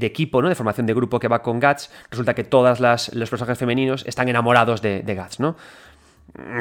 [0.00, 0.48] equipo, ¿no?
[0.48, 4.28] de formación de grupo que va con Guts, resulta que todos los personajes femeninos están
[4.28, 5.56] enamorados de, Guts, ¿no?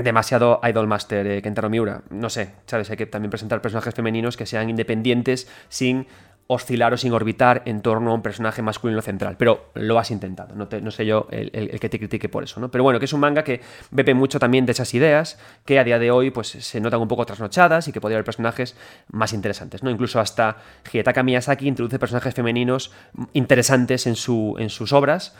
[0.03, 2.01] demasiado Idolmaster eh, Kentaro Miura.
[2.09, 2.89] No sé, ¿sabes?
[2.89, 6.07] Hay que también presentar personajes femeninos que sean independientes sin
[6.51, 9.37] oscilar o sin orbitar en torno a un personaje masculino central.
[9.37, 12.71] Pero lo has intentado, no, sé yo el, que te critique por eso, ¿no?
[12.71, 15.83] Pero bueno, que es un manga que bebe mucho también de esas ideas que a
[15.83, 18.75] día de hoy pues se notan un poco trasnochadas y que podría haber personajes
[19.11, 19.91] más interesantes, ¿no?
[19.91, 20.57] Incluso hasta
[20.91, 22.91] Hidetaka Miyazaki introduce personajes femeninos
[23.33, 25.35] interesantes en, su, en sus obras,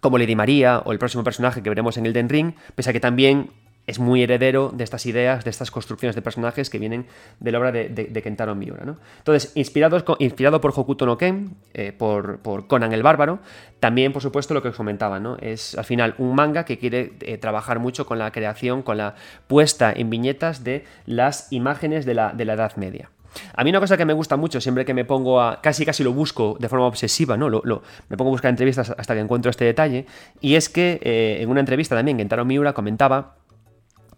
[0.00, 2.92] como Lady María o el próximo personaje que veremos en el Den Ring, pese a
[2.92, 3.50] que también
[3.86, 7.06] es muy heredero de estas ideas, de estas construcciones de personajes que vienen
[7.40, 8.84] de la obra de, Kentaro Miura.
[8.84, 8.96] ¿no?
[9.18, 13.40] Entonces, inspirado por Hokuto no Ken, eh, por, Conan el Bárbaro,
[13.80, 15.36] también, por supuesto, lo que os comentaba, ¿no?
[15.40, 19.16] es al final un manga que quiere eh, trabajar mucho con la creación, con la
[19.48, 23.10] puesta en viñetas de las imágenes de la, de la Edad Media.
[23.54, 25.60] A mí una cosa que me gusta mucho, siempre que me pongo a...
[25.60, 27.48] casi casi lo busco de forma obsesiva, ¿no?
[27.48, 30.06] Lo, me pongo a buscar entrevistas hasta que encuentro este detalle,
[30.40, 33.36] y es que eh, en una entrevista también Kentaro Miura comentaba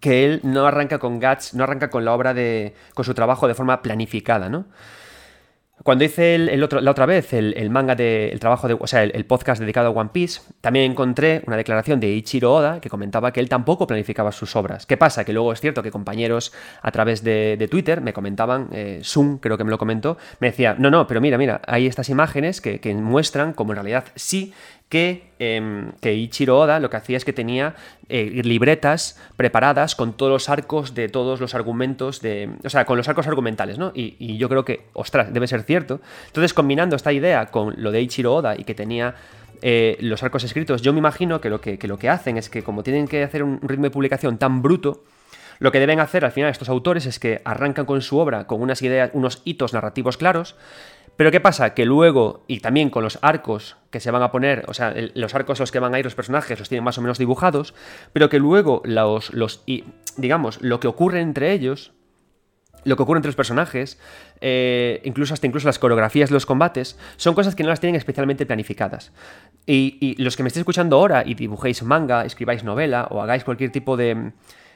[0.04, 2.74] que él no arranca con Guts, no arranca con la obra de.
[2.92, 4.66] con su trabajo de forma planificada, ¿no?
[5.82, 8.28] Cuando hice el, otro, la otra vez el, manga de.
[8.28, 8.76] el trabajo de.
[8.78, 12.82] o sea, el, podcast dedicado a One Piece, también encontré una declaración de Ichiro Oda
[12.82, 14.84] que comentaba que él tampoco planificaba sus obras.
[14.84, 15.24] ¿Qué pasa?
[15.24, 19.56] Que luego es cierto que compañeros a través de, Twitter me comentaban, eh, Zoom creo
[19.56, 22.78] que me lo comentó, me decía, no, no, pero mira, mira, hay estas imágenes que,
[22.78, 24.52] que muestran como en realidad sí
[24.94, 27.74] Em, que, Ichiro Oda lo que hacía es que tenía
[28.08, 32.96] eh, libretas preparadas con todos los arcos de todos los argumentos, de, o sea, con
[32.96, 33.90] los arcos argumentales, ¿no?
[33.94, 36.00] Y, yo creo que, ostras, debe ser cierto.
[36.26, 39.16] Entonces, combinando esta idea con lo de Ichiro Oda y que tenía
[39.62, 42.48] eh, los arcos escritos, yo me imagino que lo que, que lo que hacen es
[42.48, 45.02] que como tienen que hacer un ritmo de publicación tan bruto,
[45.58, 48.60] lo que deben hacer al final estos autores es que arrancan con su obra con
[48.60, 50.56] unas ideas, unos hitos narrativos claros,
[51.16, 51.74] pero ¿qué pasa?
[51.74, 55.34] Que luego, y también con los arcos que se van a poner, o sea, los
[55.34, 57.74] arcos los que van a ir los personajes los tienen más o menos dibujados,
[58.12, 59.84] pero que luego los, los y,
[60.16, 61.92] digamos, lo que ocurre entre ellos,
[62.84, 63.98] lo que ocurre entre los personajes,
[64.40, 67.96] eh, incluso hasta incluso las coreografías de los combates, son cosas que no las tienen
[67.96, 69.12] especialmente planificadas.
[69.66, 73.70] Y, los que me estéis escuchando ahora y dibujéis manga, escribáis novela o hagáis cualquier
[73.70, 74.32] tipo de,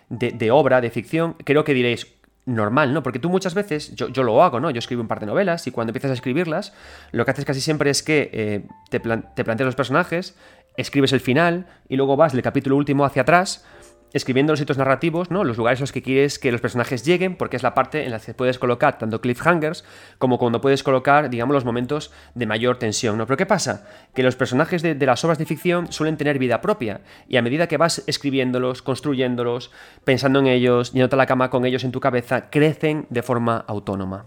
[0.08, 2.17] de obra, de ficción, creo que diréis,
[2.48, 3.02] normal, ¿no?
[3.02, 4.70] Porque tú muchas veces, yo, yo, lo hago, ¿no?
[4.70, 6.72] Yo escribo un par de novelas y cuando empiezas a escribirlas,
[7.12, 10.34] lo que haces casi siempre es que eh, te, te planteas los personajes,
[10.76, 13.64] escribes el final y luego vas del capítulo último hacia atrás
[14.12, 15.44] escribiendo los hitos narrativos, ¿no?
[15.44, 18.10] Los lugares a los que quieres que los personajes lleguen, porque es la parte en
[18.10, 19.84] la que puedes colocar tanto cliffhangers
[20.18, 23.26] como cuando puedes colocar, digamos, los momentos de mayor tensión, ¿no?
[23.26, 23.86] Pero ¿qué pasa?
[24.14, 27.66] Que los personajes de, las obras de ficción suelen tener vida propia, y a medida
[27.68, 29.70] que vas escribiéndolos, construyéndolos,
[30.04, 34.26] pensando en ellos, a la cama con ellos en tu cabeza, crecen de forma autónoma.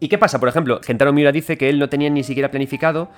[0.00, 0.40] ¿Y qué pasa?
[0.40, 3.10] Por ejemplo, Gentaro Miura dice que él no tenía ni siquiera planificado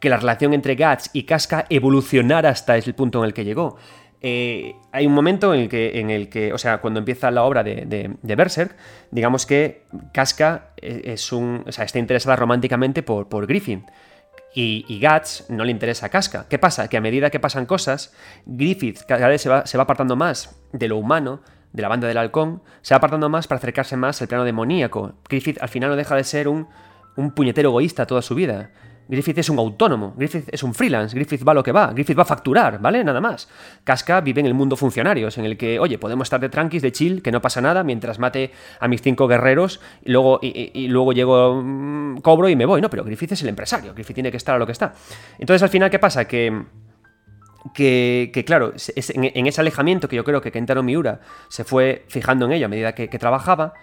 [0.00, 3.76] que la relación entre Guts y Casca evolucionara hasta el punto en el que llegó.
[4.22, 8.76] Eh, hay un momento en el, que, o sea, cuando empieza la obra de, Berserk,
[9.10, 13.86] digamos que Casca eh, es un, está interesada románticamente por, por Griffin.
[14.52, 16.46] Y, y, Guts no le interesa a Casca.
[16.48, 16.88] ¿Qué pasa?
[16.88, 18.12] Que a medida que pasan cosas,
[18.46, 21.40] Griffith cada vez se va, se va apartando más de lo humano,
[21.72, 25.14] de la banda del halcón, se va apartando más para acercarse más al plano demoníaco.
[25.28, 26.66] Griffith al final no deja de ser un,
[27.16, 28.72] un puñetero egoísta toda su vida.
[29.10, 32.22] Griffith es un autónomo, Griffith es un freelance, Griffith va lo que va, Griffith va
[32.22, 33.02] a facturar, ¿vale?
[33.02, 33.48] Nada más.
[33.82, 36.92] Casca vive en el mundo funcionarios, en el que, oye, podemos estar de tranquis, de
[36.92, 41.12] chill, que no pasa nada, mientras mate a mis cinco guerreros y luego, y, luego
[41.12, 42.88] llego, mm, cobro y me voy, ¿no?
[42.88, 44.94] Pero Griffith es el empresario, Griffith tiene que estar a lo que está.
[45.40, 46.26] Entonces, al final, ¿qué pasa?
[46.26, 46.64] Que...
[47.74, 52.52] Que, claro, en, ese alejamiento que yo creo que Kentaro Miura se fue fijando en
[52.52, 53.74] ello a medida que, que trabajaba,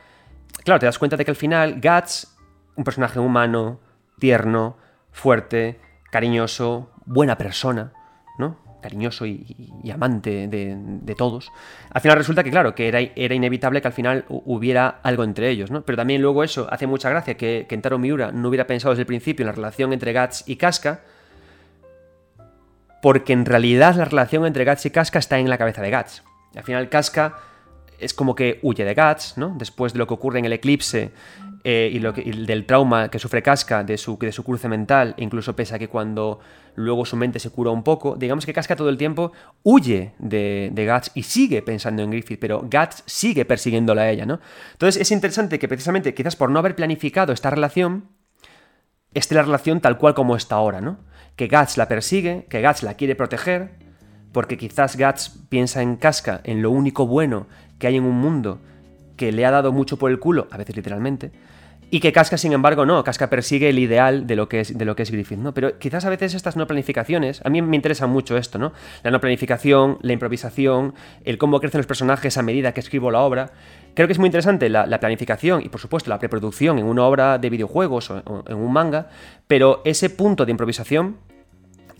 [0.64, 2.36] claro, te das cuenta de que al final Guts,
[2.76, 3.80] un personaje humano,
[4.18, 4.78] tierno,
[5.18, 5.80] fuerte,
[6.12, 7.92] cariñoso, buena persona,
[8.38, 8.58] ¿no?
[8.82, 9.44] cariñoso y,
[9.92, 11.52] amante de, todos,
[11.90, 15.72] al final resulta que, claro, que era, inevitable que al final hubiera algo entre ellos,
[15.72, 15.82] ¿no?
[15.82, 19.08] Pero también luego eso hace mucha gracia que Kentaro Miura no hubiera pensado desde el
[19.08, 21.02] principio en la relación entre Guts y Casca,
[23.02, 26.24] porque en realidad la relación entre Guts y Casca está en la cabeza de Guts.
[26.56, 27.36] Al final Casca
[28.00, 29.56] es como que huye de Guts, ¿no?
[29.58, 31.12] Después de lo que ocurre en el eclipse
[31.70, 35.54] eh, y, lo del trauma que sufre Casca, de su, de su cruce mental, incluso
[35.54, 36.40] pese a que cuando
[36.76, 40.90] luego su mente se cura un poco, digamos que Casca todo el tiempo huye de,
[40.90, 44.40] Guts y sigue pensando en Griffith, pero Guts sigue persiguiéndola a ella, ¿no?
[44.72, 48.06] Entonces es interesante que precisamente, quizás por no haber planificado esta relación,
[49.14, 51.00] esté la relación tal cual como está ahora, ¿no?
[51.36, 53.72] Que Guts la persigue, que Guts la quiere proteger,
[54.32, 57.46] porque quizás Guts piensa en Casca, en lo único bueno
[57.78, 58.62] que hay en un mundo
[59.18, 61.34] que le ha dado mucho por el culo, a veces literalmente,
[61.90, 63.04] y que Casca, sin embargo, no.
[63.04, 65.54] Casca persigue el ideal de lo que es, de lo que es Griffith, ¿no?
[65.54, 68.74] Pero quizás a veces estas no planificaciones, a mí me interesa mucho esto, ¿no?
[69.04, 73.22] La no planificación, la improvisación, el cómo crecen los personajes a medida que escribo la
[73.22, 73.52] obra.
[73.94, 77.38] Creo que es muy interesante la, planificación y, por supuesto, la preproducción en una obra
[77.38, 79.08] de videojuegos o, en un manga,
[79.48, 81.18] pero ese punto de improvisación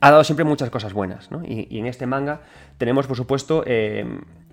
[0.02, 1.44] ha dado siempre muchas cosas buenas, ¿no?
[1.46, 2.42] Y, en este manga
[2.78, 4.06] tenemos, por supuesto, eh,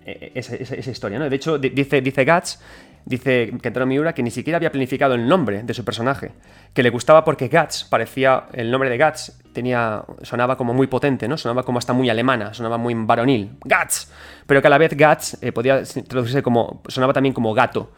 [0.06, 1.28] e, e, esa, historia, ¿no?
[1.28, 2.60] De hecho, dice, dice Guts,
[3.04, 6.32] dice Kentaro Miura que ni siquiera había planificado el nombre de su personaje,
[6.72, 11.28] que le gustaba porque Guts parecía, el nombre de Guts tenía, sonaba como muy potente,
[11.28, 11.36] ¿no?
[11.36, 14.10] Sonaba como hasta muy alemana, sonaba muy varonil, Guts,
[14.46, 17.90] pero que a la vez Guts eh, podía traducirse como, sonaba también como gato,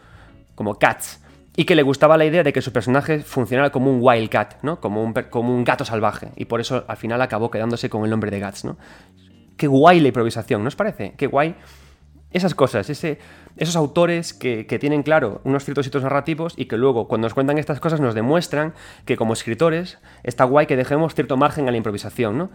[0.55, 1.23] como Cats,
[1.55, 4.79] y que le gustaba la idea de que su personaje funcionara como un wildcat, ¿no?
[4.79, 8.09] Como un, como un gato salvaje, y por eso al final acabó quedándose con el
[8.09, 8.77] nombre de Guts, ¿no?
[9.55, 11.13] Qué guay la improvisación, ¿no os parece?
[11.17, 11.55] Qué guay
[12.31, 13.19] esas cosas, ese,
[13.57, 17.57] esos autores que, tienen, claro, unos ciertos hitos narrativos y que luego, cuando nos cuentan
[17.57, 18.73] estas cosas, nos demuestran
[19.05, 22.49] que como escritores está guay que dejemos cierto margen a la improvisación, ¿no?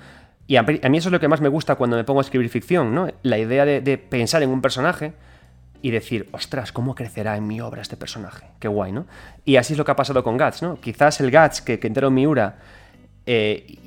[0.46, 2.48] Y a, mí eso es lo que más me gusta cuando me pongo a escribir
[2.48, 3.08] ficción, ¿no?
[3.22, 5.12] La idea de, pensar en un personaje
[5.80, 8.46] y decir, ostras, ¿cómo crecerá en mi obra este personaje?
[8.58, 9.06] Qué guay, ¿no?
[9.44, 10.80] Y así es lo que ha pasado con Guts, ¿no?
[10.80, 12.58] Quizás el Guts que Kentaro Miura
[13.26, 13.78] eh,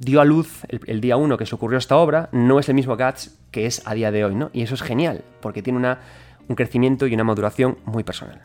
[0.00, 2.96] dio a luz el, día 1 que se ocurrió esta obra, no es el mismo
[2.96, 4.50] Guts que es a día de hoy, ¿no?
[4.52, 6.00] Y eso es genial, porque tiene una,
[6.48, 8.40] un crecimiento y una maduración muy personal.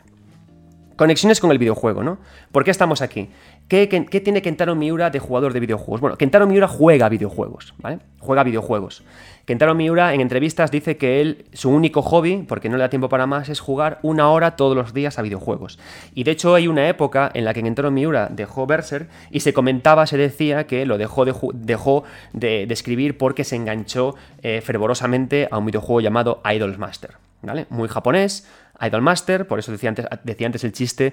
[0.96, 2.18] Conexiones con el videojuego, ¿no?
[2.52, 3.30] ¿Por qué estamos aquí?
[3.68, 6.00] ¿Qué, tiene Kentaro Miura de jugador de videojuegos?
[6.00, 7.98] Bueno, Kentaro Miura juega videojuegos, ¿vale?
[8.20, 9.02] Juega videojuegos.
[9.44, 13.08] Kentaro Miura en entrevistas dice que él, su único hobby, porque no le da tiempo
[13.08, 15.80] para más, es jugar una hora todos los días a videojuegos.
[16.14, 19.52] Y de hecho hay una época en la que Kentaro Miura dejó Berserk y se
[19.52, 25.48] comentaba, se decía que lo dejó de, dejó de, escribir porque se enganchó eh, fervorosamente
[25.50, 27.66] a un videojuego llamado Idol Master, ¿vale?
[27.70, 28.46] Muy japonés,
[28.80, 31.12] Idolmaster, por eso decía antes, decía antes el chiste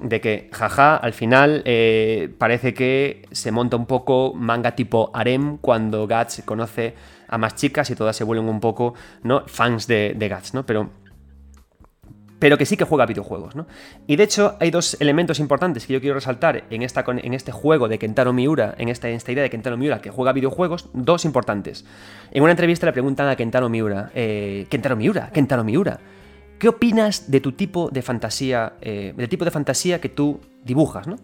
[0.00, 5.58] de que, jaja, al final eh, parece que se monta un poco manga tipo harem
[5.58, 6.94] cuando Guts conoce
[7.28, 9.44] a más chicas y todas se vuelven un poco ¿no?
[9.46, 10.64] fans de, de Guts, ¿no?
[10.66, 10.90] Pero
[12.38, 13.66] pero que sí que juega videojuegos, ¿no?
[14.06, 17.50] Y de hecho hay dos elementos importantes que yo quiero resaltar en, esta, en este
[17.50, 21.24] juego de Kentaro Miura, en esta, esta, idea de Kentaro Miura que juega videojuegos, dos
[21.24, 21.86] importantes.
[22.32, 26.00] En una entrevista le preguntan a Kentaro Miura, eh, Kentaro Miura, Kentaro Miura,
[26.58, 31.06] ¿Qué opinas de tu tipo de fantasía, eh, del tipo de fantasía que tú dibujas,
[31.06, 31.16] ¿no?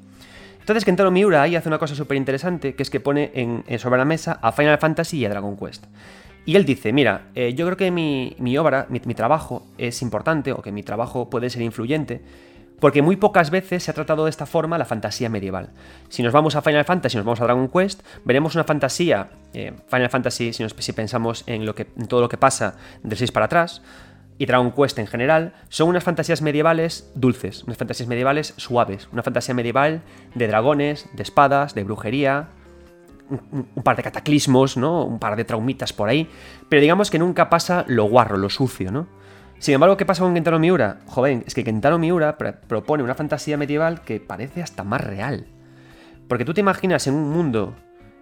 [0.61, 3.99] Entonces Kentaro Miura ahí hace una cosa súper interesante, que es que pone en, sobre
[3.99, 5.87] la mesa a Final Fantasy y a Dragon Quest.
[6.45, 10.62] Y él dice, mira, eh, yo creo que mi, obra, mi, trabajo es importante, o
[10.62, 12.21] que mi trabajo puede ser influyente,
[12.79, 15.71] porque muy pocas veces se ha tratado de esta forma la fantasía medieval.
[16.09, 19.73] Si nos vamos a Final Fantasy, nos vamos a Dragon Quest, veremos una fantasía, eh,
[19.88, 23.83] Final Fantasy, si, pensamos en, en todo lo que pasa del 6 para atrás,
[24.38, 29.23] y Dragon Quest en general, son unas fantasías medievales dulces, unas fantasías medievales suaves, una
[29.23, 30.03] fantasía medieval
[30.35, 32.49] de dragones, de espadas, de brujería,
[33.29, 35.05] un, par de cataclismos, ¿no?
[35.05, 36.29] Un par de traumitas por ahí,
[36.68, 39.07] pero digamos que nunca pasa lo guarro, lo sucio, ¿no?
[39.59, 40.99] Sin embargo, ¿qué pasa con Kentaro Miura?
[41.07, 45.47] Joven, es que Kentaro Miura propone una fantasía medieval que parece hasta más real.
[46.27, 47.77] Porque tú te imaginas en un mundo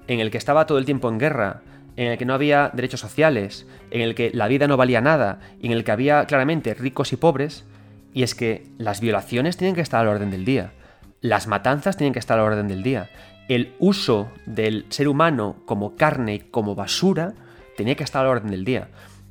[0.06, 1.62] en el que estaba todo el tiempo en guerra,
[1.96, 5.40] en el que no había derechos sociales, en el que la vida no valía nada,
[5.60, 7.64] y en el que había claramente ricos y pobres,
[8.12, 10.72] y es que las violaciones tienen que estar al orden del día,
[11.20, 13.10] las matanzas tienen que estar al orden del día,
[13.48, 17.34] el uso del ser humano como carne y como basura
[17.76, 18.88] tenía que estar al orden del día.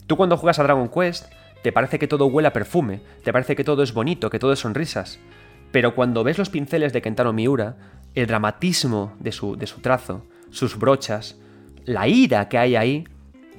[0.08, 3.56] Tú cuando juegas a Dragon Quest, te parece que todo huele a perfume, te parece
[3.56, 5.20] que todo es bonito, que todo es sonrisas,
[5.72, 7.76] pero cuando ves los pinceles de Kentaro Miura,
[8.16, 11.38] el dramatismo de su, de su trazo, sus brochas,
[11.90, 13.08] la ira que hay ahí,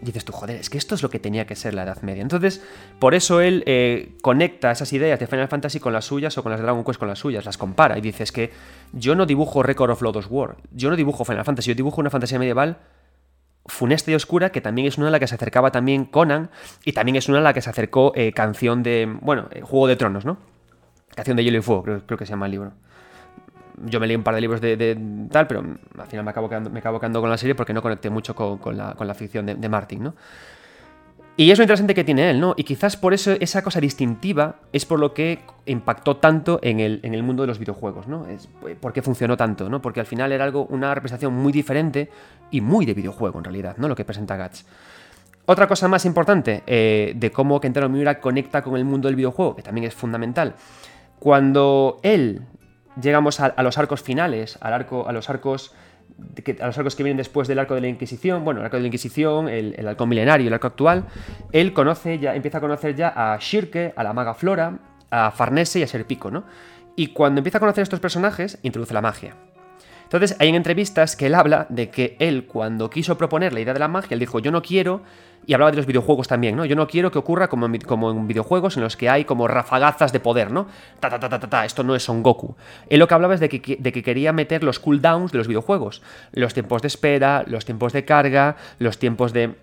[0.00, 2.22] dices tú, joder, es que esto es lo que tenía que ser la Edad Media.
[2.22, 2.64] Entonces,
[3.00, 6.50] por eso él eh, conecta esas ideas de Final Fantasy con las suyas o con
[6.50, 8.52] las de Dragon Quest con las suyas, las compara y dices que
[8.92, 12.10] yo no dibujo Record of Lodoss War, yo no dibujo Final Fantasy, yo dibujo una
[12.10, 12.78] fantasía medieval
[13.66, 16.50] funesta y oscura, que también es una a la que se acercaba también Conan,
[16.84, 19.88] y también es una a la que se acercó eh, Canción de, bueno, eh, Juego
[19.88, 20.38] de Tronos, ¿no?
[21.14, 22.72] Canción de Hielo y Fuego, creo que se llama el libro
[23.84, 24.98] yo me leí un par de libros de,
[25.30, 25.60] tal, pero
[25.98, 28.34] al final me acabo, quedando, me acabo quedando con la serie porque no conecté mucho
[28.34, 30.14] con, la, ficción de, Martin, ¿no?
[31.36, 32.54] Y es lo interesante que tiene él, ¿no?
[32.56, 37.00] Y quizás por eso esa cosa distintiva es por lo que impactó tanto en el,
[37.02, 38.26] en el mundo de los videojuegos, ¿no?
[38.26, 38.48] Es
[38.80, 39.80] por qué funcionó tanto, ¿no?
[39.80, 42.10] Porque al final era algo, una representación muy diferente
[42.50, 43.88] y muy de videojuego en realidad, ¿no?
[43.88, 44.66] Lo que presenta Guts.
[45.46, 49.56] Otra cosa más importante eh, de cómo Kentaro Miura conecta con el mundo del videojuego,
[49.56, 50.54] que también es fundamental.
[51.18, 52.42] Cuando él
[53.00, 55.74] llegamos a, los arcos finales, al arco, a los arcos
[56.42, 58.76] que, a los arcos que vienen después del arco de la Inquisición, bueno, el arco
[58.76, 61.04] de la Inquisición, el, el milenario, el arco actual,
[61.52, 64.78] él conoce ya, empieza a conocer ya a Shirke, a la maga Flora,
[65.10, 66.44] a Farnese y a Serpico, ¿no?
[66.96, 69.34] Y cuando empieza a conocer a estos personajes, introduce la magia.
[70.02, 73.72] Entonces, hay en entrevistas que él habla de que él, cuando quiso proponer la idea
[73.72, 75.02] de la magia, él dijo, yo no quiero,
[75.46, 76.64] y hablaba de los videojuegos también, ¿no?
[76.64, 79.48] Yo no quiero que ocurra como en, como en videojuegos en los que hay como
[79.48, 80.66] rafagazas de poder, ¿no?
[81.00, 82.56] Ta, ta, ta, ta, ta, esto no es Son Goku.
[82.88, 85.48] Él lo que hablaba es de que, de que quería meter los cooldowns de los
[85.48, 86.02] videojuegos.
[86.32, 89.56] Los tiempos de espera, los tiempos de carga, los tiempos de...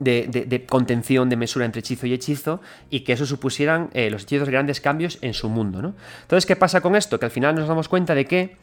[0.00, 4.48] De, contención, de mesura entre hechizo y hechizo, y que eso supusieran eh, los hechizos
[4.48, 5.80] grandes cambios en su mundo.
[5.82, 5.94] ¿no?
[6.22, 7.20] Entonces, ¿qué pasa con esto?
[7.20, 8.56] Que al final nos damos cuenta de que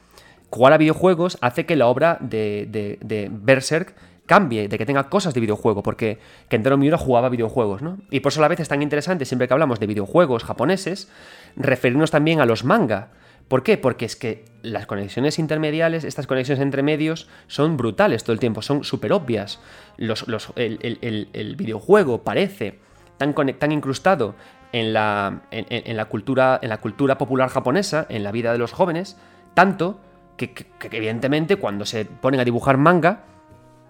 [0.51, 5.41] jugar a videojuegos hace que la obra de, Berserk cambie, de que tenga cosas de
[5.41, 7.97] videojuego, porque Kentaro Miura jugaba videojuegos, ¿no?
[8.09, 11.09] Y por eso a la vez es tan interesante, siempre que hablamos de videojuegos japoneses,
[11.55, 13.09] referirnos también a los manga.
[13.47, 13.77] ¿Por qué?
[13.77, 18.61] Porque es que las conexiones intermediales, estas conexiones entre medios, son brutales todo el tiempo,
[18.61, 19.59] son súper obvias.
[19.97, 22.79] el, videojuego parece
[23.17, 24.35] tan, incrustado
[24.71, 28.71] en la, en, la cultura, en la cultura popular japonesa, en la vida de los
[28.71, 29.17] jóvenes,
[29.53, 29.99] tanto
[30.37, 30.53] que,
[30.91, 33.25] evidentemente cuando se ponen a dibujar manga,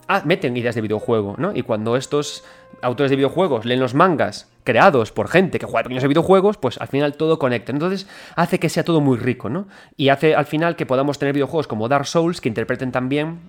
[0.07, 1.55] ah, meten ideas de videojuego, ¿no?
[1.55, 2.43] Y cuando estos
[2.81, 6.79] autores de videojuegos leen los mangas creados por gente que juega pequeños de videojuegos, pues
[6.79, 7.71] al final todo conecta.
[7.71, 9.67] Entonces hace que sea todo muy rico, ¿no?
[9.97, 13.39] Y hace al final que podamos tener videojuegos como Dark Souls que interpreten también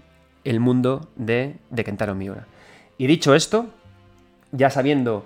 [0.45, 2.47] el mundo de, de Kentaro Miura.
[2.99, 3.67] Y dicho esto,
[4.51, 5.25] ya sabiendo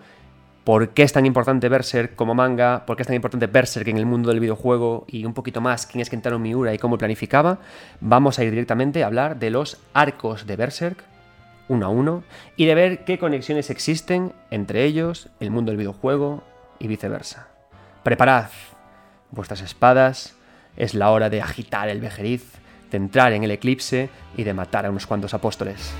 [0.64, 3.99] por qué es tan importante Berserk como manga, por qué es tan importante Berserk en
[3.99, 7.59] el mundo del videojuego y un poquito más quién es Kentaro Miura y cómo planificaba,
[8.01, 11.05] vamos a ir directamente a hablar de los arcos de Berserk
[11.69, 12.25] uno a uno
[12.57, 16.43] y de ver qué conexiones existen entre ellos, el mundo del videojuego
[16.79, 17.49] y viceversa.
[18.03, 18.51] Preparad
[19.31, 20.37] vuestras espadas,
[20.77, 22.53] es la hora de agitar el vejeriz,
[22.91, 25.93] de entrar en el eclipse y de matar a unos cuantos apóstoles.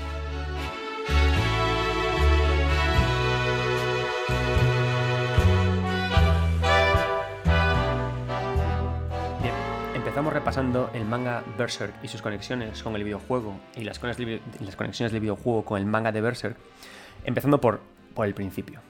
[10.29, 15.65] Repasando el manga Berserk y sus conexiones con el videojuego y las, conexiones del videojuego
[15.65, 16.57] con el manga de Berserk,
[17.23, 17.81] empezando por,
[18.13, 18.81] por el principio.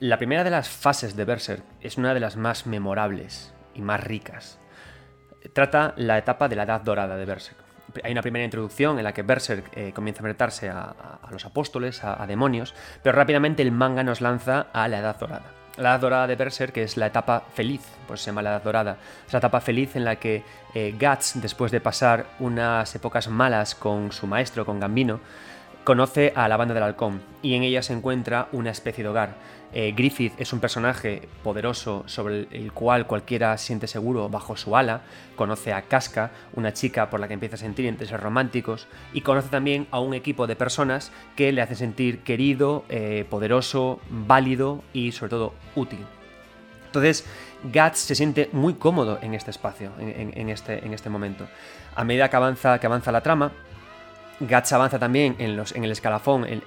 [0.00, 4.02] La primera de las fases de Berserk es una de las más memorables y más
[4.02, 4.58] ricas.
[5.52, 7.58] Trata la etapa de la Edad Dorada de Berserk.
[8.02, 12.02] Hay una primera introducción en la que Berserk eh, comienza a enfrentarse a, los apóstoles,
[12.02, 16.26] a demonios, pero rápidamente el manga nos lanza a la Edad Dorada la edad dorada
[16.26, 18.96] de Berserk, que es la etapa feliz, pues se llama la edad dorada.
[19.26, 20.42] Es la etapa feliz en la que
[20.74, 25.20] eh, Guts, después de pasar unas épocas malas con su maestro, con Gambino,
[25.82, 29.34] conoce a la banda del halcón y en ella se encuentra una especie de hogar.
[29.76, 35.02] Eh, Griffith es un personaje poderoso sobre el cual cualquiera siente seguro bajo su ala.
[35.34, 38.86] Conoce a Casca, una chica por la que empieza a sentir intereses románticos.
[39.12, 44.00] Y conoce también a un equipo de personas que le hacen sentir querido, eh, poderoso,
[44.08, 45.98] válido y sobre todo útil.
[46.86, 47.26] Entonces,
[47.64, 51.48] Guts se siente muy cómodo en este espacio, en, este, en este momento.
[51.96, 53.50] A medida que avanza, que avanza la trama,
[54.40, 56.60] Guts avanza también en, el escalafón eh,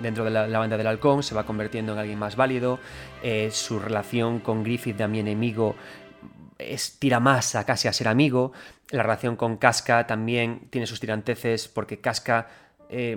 [0.00, 2.78] dentro de la, banda del halcón, se va convirtiendo en alguien más válido,
[3.22, 5.74] eh, su relación con Griffith de mi enemigo
[6.58, 8.52] es, tira más a casi a ser amigo,
[8.90, 12.48] la relación con Casca también tiene sus tiranteces porque Casca...
[12.88, 13.16] Eh,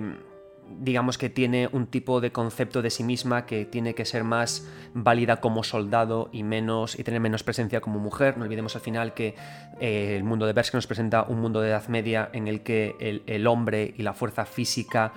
[0.78, 4.66] digamos que tiene un tipo de concepto de sí misma que tiene que ser más
[4.94, 8.36] válida como soldado y menos y tener menos presencia como mujer.
[8.36, 9.34] No olvidemos al final que
[9.80, 13.22] eh, el mundo de Berserk nos presenta un mundo de Edad Media en el que
[13.26, 15.12] el, hombre y la fuerza física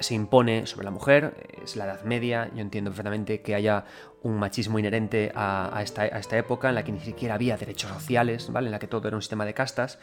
[0.00, 3.84] se impone sobre la mujer, es la Edad Media, yo entiendo perfectamente que haya
[4.22, 7.90] un machismo inherente a, esta, a esta época en la que ni siquiera había derechos
[7.90, 8.66] sociales, ¿vale?
[8.66, 9.98] en la que todo era un sistema de castas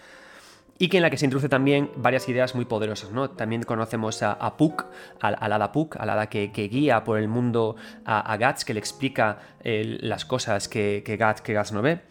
[0.83, 3.11] y que en la que se introduce también varias ideas muy poderosas.
[3.11, 3.29] ¿no?
[3.29, 4.83] También conocemos a, Puck,
[5.21, 9.39] al, hada Puck, al hada que, guía por el mundo a, Guts, que le explica
[9.61, 12.01] eh, las cosas que, que, que no ve.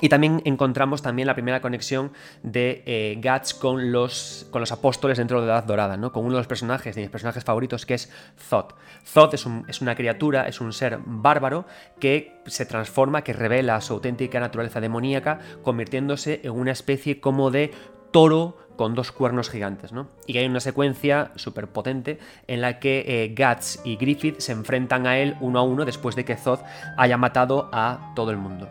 [0.00, 2.10] Y también encontramos también la primera conexión
[2.42, 3.20] de eh,
[3.60, 6.10] con los, con los apóstoles dentro de la Edad Dorada, ¿no?
[6.10, 8.10] con uno de los personajes, de mis personajes favoritos, que es
[8.48, 8.74] Thoth.
[9.12, 11.66] Thoth es, es, una criatura, es un ser bárbaro
[12.00, 17.70] que se transforma, que revela su auténtica naturaleza demoníaca, convirtiéndose en una especie como de
[18.10, 20.08] toro con dos cuernos gigantes, ¿no?
[20.26, 25.06] Y hay una secuencia súper potente en la que eh, Guts y Griffith se enfrentan
[25.06, 26.60] a él uno a uno después de que Zod
[26.96, 28.70] haya matado a todo el mundo.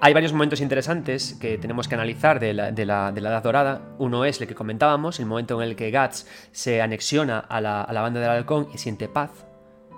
[0.00, 3.82] Hay varios momentos interesantes que tenemos que analizar de la, Edad Dorada.
[3.98, 7.82] Uno es el que comentábamos, el momento en el que Guts se anexiona a la,
[7.82, 9.30] a la banda del halcón y siente paz,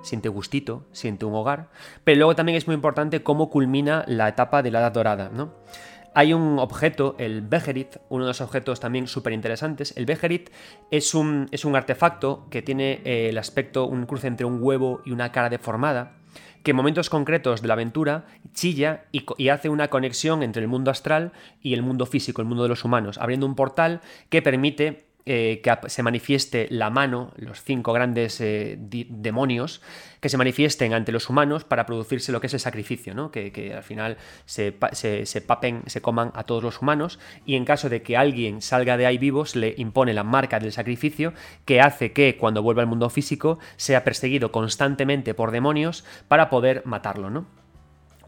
[0.02, 1.68] siente gustito, siente un hogar.
[2.02, 5.52] Pero luego también es muy importante cómo culmina la etapa de la Edad Dorada, ¿no?
[6.18, 9.96] Hay un objeto, el Beherit, uno de los objetos también súper interesantes.
[9.96, 10.50] El Beherit
[10.90, 15.00] es un, es un artefacto que tiene eh, el aspecto, un cruce entre un huevo
[15.04, 16.16] y una cara deformada,
[16.64, 20.90] que en momentos concretos de la aventura chilla y, hace una conexión entre el mundo
[20.90, 21.30] astral
[21.62, 25.60] y el mundo físico, el mundo de los humanos, abriendo un portal que permite eh,
[25.62, 29.82] que se manifieste la mano, los cinco grandes eh, demonios,
[30.20, 33.30] que se manifiesten ante los humanos para producirse lo que es el sacrificio, ¿no?
[33.30, 34.16] que, al final
[34.46, 38.62] se, se, papen, se coman a todos los humanos y en caso de que alguien
[38.62, 41.34] salga de ahí vivo se le impone la marca del sacrificio
[41.66, 46.80] que hace que cuando vuelva al mundo físico sea perseguido constantemente por demonios para poder
[46.86, 47.28] matarlo.
[47.28, 47.57] ¿no?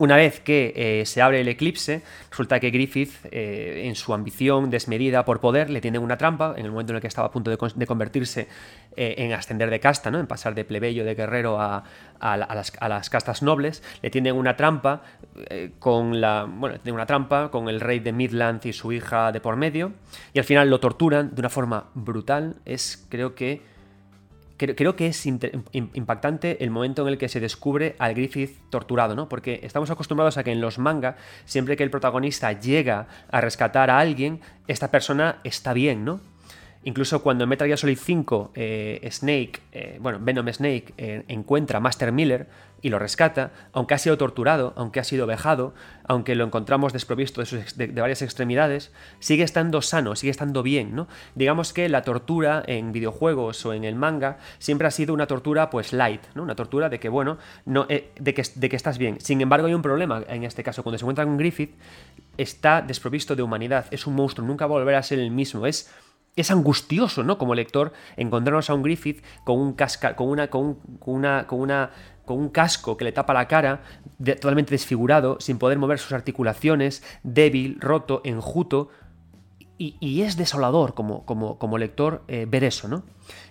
[0.00, 4.70] Una vez que eh, se abre el eclipse, resulta que Griffith, eh, en su ambición
[4.70, 7.30] desmedida por poder, le tiene una trampa, en el momento en el que estaba a
[7.30, 8.48] punto de, convertirse
[8.96, 10.18] eh, en ascender de casta, ¿no?
[10.18, 11.84] en pasar de plebeyo, de guerrero a,
[12.18, 15.02] las, castas nobles, le tienen una trampa
[15.78, 16.46] con la.
[16.48, 19.92] Bueno, tiene una trampa con el rey de Midland y su hija de por medio,
[20.32, 22.56] y al final lo torturan de una forma brutal.
[22.64, 23.60] Es, creo que
[24.60, 29.28] creo, que es impactante el momento en el que se descubre al Griffith torturado, ¿no?
[29.28, 33.90] Porque estamos acostumbrados a que en los manga, siempre que el protagonista llega a rescatar
[33.90, 36.20] a alguien, esta persona está bien, ¿no?
[36.82, 41.76] Incluso cuando en Metal Gear Solid 5 eh, Snake, eh, bueno, Venom Snake eh, encuentra
[41.76, 42.48] a Master Miller
[42.80, 45.74] y lo rescata, aunque ha sido torturado, aunque ha sido vejado,
[46.04, 47.42] aunque lo encontramos desprovisto
[47.76, 51.06] de, varias extremidades, sigue estando sano, sigue estando bien, ¿no?
[51.34, 55.68] Digamos que la tortura en videojuegos o en el manga siempre ha sido una tortura
[55.68, 56.42] pues light, ¿no?
[56.42, 59.20] Una tortura de que, bueno, no, de, que, de que estás bien.
[59.20, 60.82] Sin embargo, hay un problema en este caso.
[60.82, 61.74] Cuando se encuentra con Griffith,
[62.38, 65.90] está desprovisto de humanidad, es un monstruo, nunca volverá a ser el mismo, es
[66.36, 67.38] es angustioso, ¿no?
[67.38, 69.76] Como lector, encontrarnos a un Griffith con un
[70.16, 71.90] con una, con, una, con una,
[72.24, 73.82] con un casco que le tapa la cara,
[74.18, 78.88] totalmente desfigurado, sin poder mover sus articulaciones, débil, roto, enjuto.
[79.82, 83.02] Y, es desolador como, como, como lector eh, ver eso, ¿no?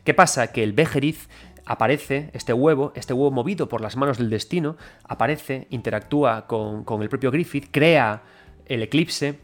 [0.04, 0.52] ¿Qué pasa?
[0.52, 1.28] Que el Bejerith
[1.66, 7.02] aparece, este huevo, este huevo movido por las manos del destino, aparece, interactúa con, con
[7.02, 8.22] el propio Griffith, crea
[8.68, 9.40] el eclipse,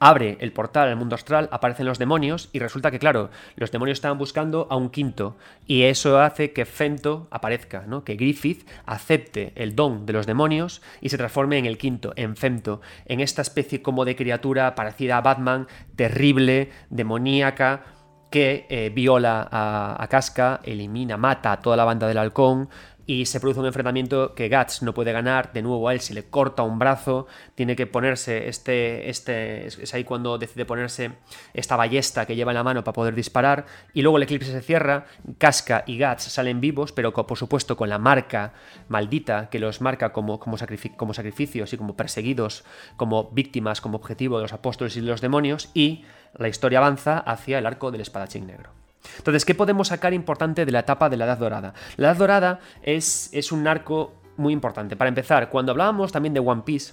[0.00, 3.98] abre el portal al mundo astral, aparecen los demonios y resulta que, claro, los demonios
[3.98, 8.04] estaban buscando a un quinto y eso hace que Fento aparezca, ¿no?
[8.04, 12.36] que Griffith acepte el don de los demonios y se transforme en el quinto, en
[12.36, 15.66] Fento, en esta especie como de criatura parecida a Batman,
[15.96, 17.82] terrible, demoníaca,
[18.30, 22.68] que eh, viola a, a Casca, elimina, mata a toda la banda del halcón,
[23.08, 26.12] y se produce un enfrentamiento que Guts no puede ganar, de nuevo a él se
[26.12, 31.12] le corta un brazo, tiene que ponerse este, este, es ahí cuando decide ponerse
[31.54, 34.60] esta ballesta que lleva en la mano para poder disparar, y luego el eclipse se
[34.60, 35.06] cierra,
[35.38, 38.52] Casca y Guts salen vivos, pero por supuesto con la marca
[38.88, 42.64] maldita que los marca como, como, sacrificios y como perseguidos,
[42.98, 46.04] como víctimas, como objetivo de los apóstoles y de los demonios, y
[46.34, 48.87] la historia avanza hacia el arco del espadachín negro.
[49.16, 51.74] Entonces, ¿qué podemos sacar importante de la etapa de la Edad Dorada?
[51.96, 54.96] La Edad Dorada es, es un arco muy importante.
[54.96, 56.92] Para empezar, cuando hablábamos también de One Piece,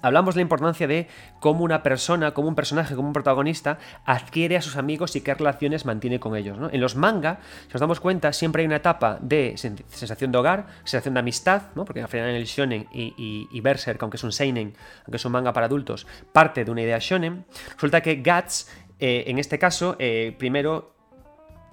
[0.00, 1.08] Hablamos de la importancia de
[1.40, 5.34] cómo una persona, como un personaje, como un protagonista, adquiere a sus amigos y qué
[5.34, 6.56] relaciones mantiene con ellos.
[6.70, 10.66] En los manga, si nos damos cuenta, siempre hay una etapa de sensación de hogar,
[10.84, 11.84] sensación de amistad, ¿no?
[11.84, 14.74] porque al final en el shonen y, y, Berserk, aunque es un seinen,
[15.04, 17.44] aunque es un manga para adultos, parte de una idea shonen.
[17.74, 18.70] Resulta que Guts,
[19.00, 20.94] eh, en este caso, eh, primero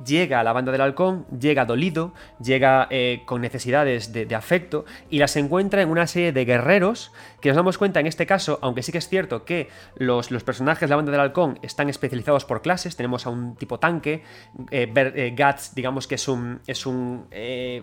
[0.04, 5.20] llega a la banda del halcón, llega dolido, llega eh, con necesidades de, afecto y
[5.20, 8.84] las encuentra en una serie de guerreros que nos damos cuenta en este caso, aunque
[8.84, 12.44] sí que es cierto que los, los personajes de la banda del halcón están especializados
[12.44, 14.24] por clases, tenemos a un tipo tanque,
[14.72, 17.28] eh, eh, Guts digamos que es un, es un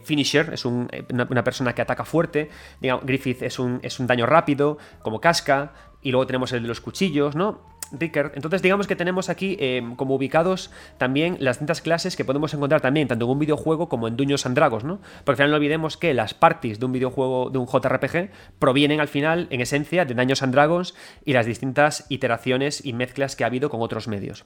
[0.04, 0.88] finisher, es una,
[1.30, 2.50] una, persona que ataca fuerte,
[2.80, 6.80] Griffith es un, es un daño rápido, como casca, y luego tenemos el de los
[6.80, 7.71] cuchillos, ¿no?
[7.92, 8.32] Rickard.
[8.34, 12.80] Entonces digamos que tenemos aquí em, como ubicados también las distintas clases que podemos encontrar
[12.80, 15.00] también tanto en un videojuego como en Dungeons and Dragons, ¿no?
[15.24, 19.00] Porque al final no olvidemos que las parties de un videojuego, de un JRPG, provienen
[19.00, 23.44] al final, en esencia, de Dungeons and Dragons y las distintas iteraciones y mezclas que
[23.44, 24.44] ha habido con otros medios.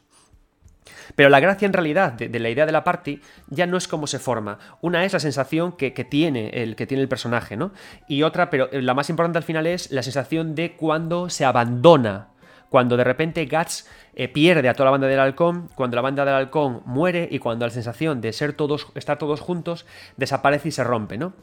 [1.14, 4.06] Pero la gracia en realidad de, la idea de la party ya no es cómo
[4.06, 4.58] se forma.
[4.80, 7.72] Una es la sensación que, tiene el, que tiene el personaje, ¿no?
[8.08, 12.28] Y otra, pero la más importante al final es la sensación de cuando se abandona
[12.68, 16.24] cuando de repente Guts eh, pierde a toda la banda del halcón, cuando la banda
[16.24, 19.86] del halcón muere y cuando la sensación de ser todos, estar todos juntos
[20.16, 21.34] desaparece y se rompe, ¿no?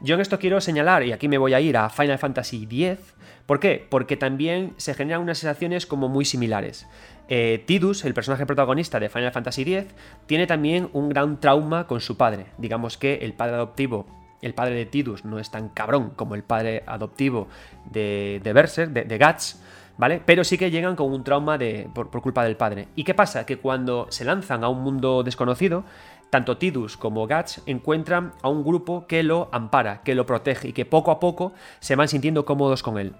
[0.00, 2.98] Yo en esto quiero señalar, y aquí me voy a ir a Final Fantasy X,
[3.46, 3.86] ¿por qué?
[3.88, 6.86] Porque también se generan unas sensaciones como muy similares.
[7.28, 9.94] Eh, Tidus, el personaje protagonista de Final Fantasy X,
[10.26, 12.46] tiene también un gran trauma con su padre.
[12.58, 14.06] Digamos que el padre adoptivo,
[14.40, 17.48] el padre de Tidus, no es tan cabrón como el padre adoptivo
[17.90, 19.62] de, de Berserk, de, de Guts,
[19.98, 20.22] ¿vale?
[20.24, 22.88] Pero sí que llegan con un trauma de, por, culpa del padre.
[22.96, 23.46] ¿Y qué pasa?
[23.46, 25.84] Que cuando se lanzan a un mundo desconocido,
[26.30, 30.72] tanto Tidus como Guts encuentran a un grupo que lo ampara, que lo protege y
[30.72, 33.14] que poco a poco se van sintiendo cómodos con él.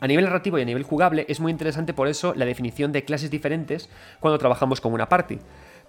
[0.00, 3.04] A nivel narrativo y a nivel jugable es muy interesante por eso la definición de
[3.04, 3.88] clases diferentes
[4.20, 5.38] cuando trabajamos con una party.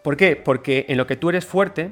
[0.04, 0.36] ¿Por qué?
[0.36, 1.92] Porque en lo que tú eres fuerte,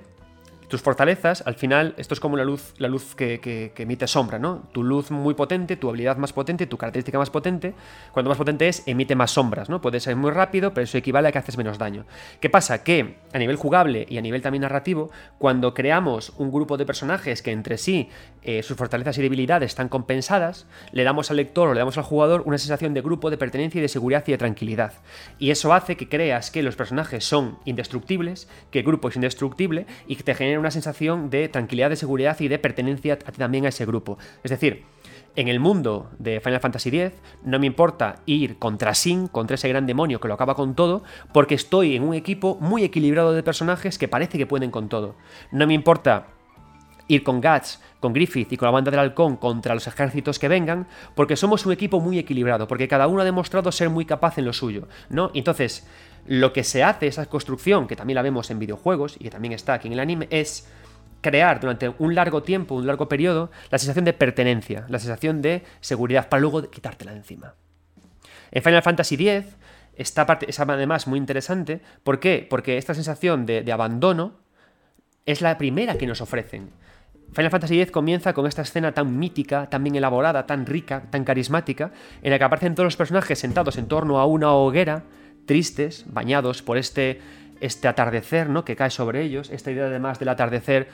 [0.68, 4.64] tus fortalezas, al final, esto es como la luz, la luz que, emite sombra, ¿no?
[4.74, 7.74] Tu luz muy potente, tu habilidad más potente, tu característica más potente,
[8.12, 9.80] cuando más potente es, emite más sombras, ¿no?
[9.80, 12.06] Puede ser muy rápido, pero eso equivale a que haces menos daño.
[12.42, 12.84] ¿Qué pasa?
[12.84, 17.42] Que a nivel jugable y a nivel también narrativo, cuando creamos un grupo de personajes
[17.42, 18.10] que entre sí
[18.44, 22.04] eh, sus fortalezas y debilidades están compensadas, le damos al lector o le damos al
[22.04, 24.94] jugador una sensación de grupo, de pertenencia y de seguridad y de tranquilidad.
[25.40, 29.86] Y eso hace que creas que los personajes son indestructibles, que el grupo es indestructible
[30.08, 33.70] y que te genera una sensación de tranquilidad, de seguridad y de pertenencia también a
[33.70, 34.18] ese grupo.
[34.44, 34.86] Es decir,
[35.36, 37.12] en el mundo de Final Fantasy X
[37.44, 41.04] no me importa ir contra Sin, contra ese gran demonio que lo acaba con todo,
[41.32, 45.16] porque estoy en un equipo muy equilibrado de personajes que parece que pueden con todo.
[45.52, 46.28] No me importa
[47.08, 50.48] ir con Guts, con Griffith y con la banda del halcón contra los ejércitos que
[50.48, 54.38] vengan, porque somos un equipo muy equilibrado, porque cada uno ha demostrado ser muy capaz
[54.38, 55.32] en lo suyo, ¿no?
[55.34, 55.88] Entonces,
[56.28, 59.54] lo que se hace, esa construcción, que también la vemos en videojuegos y que también
[59.54, 60.68] está aquí en el anime, es
[61.22, 65.64] crear durante un largo tiempo, un largo periodo, la sensación de pertenencia, la sensación de
[65.82, 67.56] seguridad, para luego quitártela de encima.
[68.52, 69.56] En Final Fantasy X,
[69.96, 71.82] esta parte es además muy interesante.
[72.04, 72.46] ¿Por qué?
[72.48, 74.34] Porque esta sensación de abandono
[75.26, 76.70] es la primera que nos ofrecen.
[77.34, 81.24] Final Fantasy X comienza con esta escena tan mítica, tan bien elaborada, tan rica, tan
[81.24, 85.04] carismática, en la que aparecen todos los personajes sentados en torno a una hoguera,
[85.48, 87.20] tristes, bañados por este,
[87.60, 88.64] este atardecer ¿no?
[88.64, 90.90] que cae sobre ellos, esta idea además del atardecer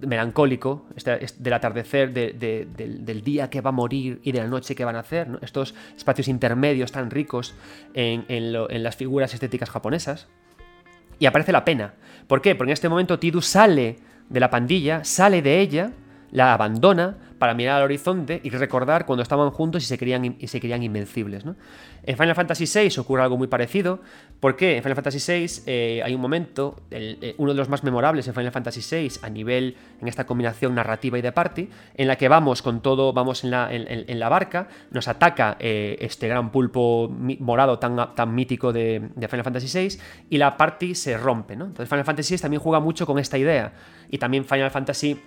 [0.00, 4.84] melancólico, este, del atardecer del, día que va a morir y de la noche que
[4.84, 7.54] van a hacer, estos espacios intermedios tan ricos
[7.92, 10.28] en, en las figuras estéticas japonesas.
[11.18, 11.94] Y aparece la pena.
[12.26, 12.54] ¿Por qué?
[12.54, 13.96] Porque en este momento Tidus sale
[14.28, 15.92] de la pandilla, sale de ella,
[16.30, 20.46] la abandona para mirar al horizonte y recordar cuando estaban juntos y se querían, y
[20.46, 21.44] se invencibles.
[21.44, 21.56] ¿no?
[22.02, 24.00] En Final Fantasy VI ocurre algo muy parecido.
[24.40, 24.76] ¿Por qué?
[24.76, 28.34] En Final Fantasy VI eh, hay un momento, eh, uno de los más memorables en
[28.34, 32.28] Final Fantasy VI a nivel, en esta combinación narrativa y de party, en la que
[32.28, 37.08] vamos con todo, vamos en la, en, la barca, nos ataca eh, este gran pulpo
[37.40, 39.98] morado tan, tan mítico de, de, Final Fantasy VI
[40.30, 41.56] y la party se rompe.
[41.56, 41.66] ¿no?
[41.66, 43.72] Entonces Final Fantasy VI también juega mucho con esta idea.
[44.08, 45.20] Y también Final Fantasy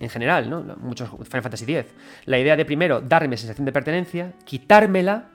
[0.00, 0.62] en general, ¿no?
[0.78, 1.92] Muchos Final Fantasy X.
[2.24, 5.28] La idea de primero darme sensación de pertenencia, quitármela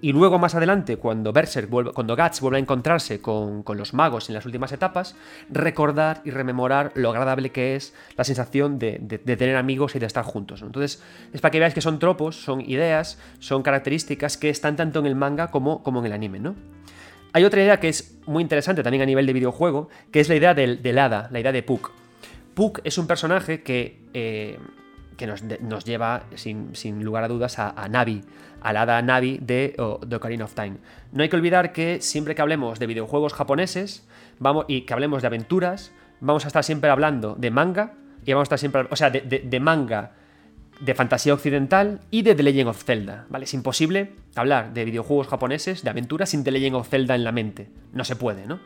[0.00, 4.28] y luego más adelante, cuando Berserk vuelve, cuando Guts vuelve a encontrarse con, los magos
[4.28, 5.14] en las últimas etapas,
[5.48, 10.24] recordar y rememorar lo agradable que es la sensación de, tener amigos y de estar
[10.24, 10.62] juntos.
[10.62, 11.00] Entonces,
[11.32, 15.06] es para que veáis que son tropos, son ideas, son características que están tanto en
[15.06, 16.56] el manga como, como en el anime, ¿no?
[17.32, 20.34] Hay otra idea que es muy interesante también a nivel de videojuego, que es la
[20.34, 22.01] idea del, del hada, la idea de Puck.
[22.54, 24.58] Puck es un personaje que, eh,
[25.16, 28.22] que nos, lleva, sin, lugar a dudas, a, Navi,
[28.60, 29.74] a la hada Navi de
[30.08, 30.78] The Ocarina of Time.
[31.12, 34.06] No hay que olvidar que siempre que hablemos de videojuegos japoneses
[34.38, 37.94] vamos, y que hablemos de aventuras, vamos a estar siempre hablando de manga,
[38.24, 40.12] y vamos a estar siempre, o sea, de, manga
[40.80, 43.44] de fantasía occidental y de The Legend of Zelda, ¿vale?
[43.44, 47.32] Es imposible hablar de videojuegos japoneses, de aventuras, sin The Legend of Zelda en la
[47.32, 47.68] mente.
[47.92, 48.60] No se puede, ¿no?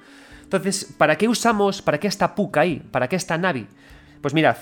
[0.46, 2.80] Entonces, ¿para qué usamos, para qué está Puck ahí?
[2.92, 3.66] ¿Para qué está Navi?
[4.20, 4.56] Pues mirad,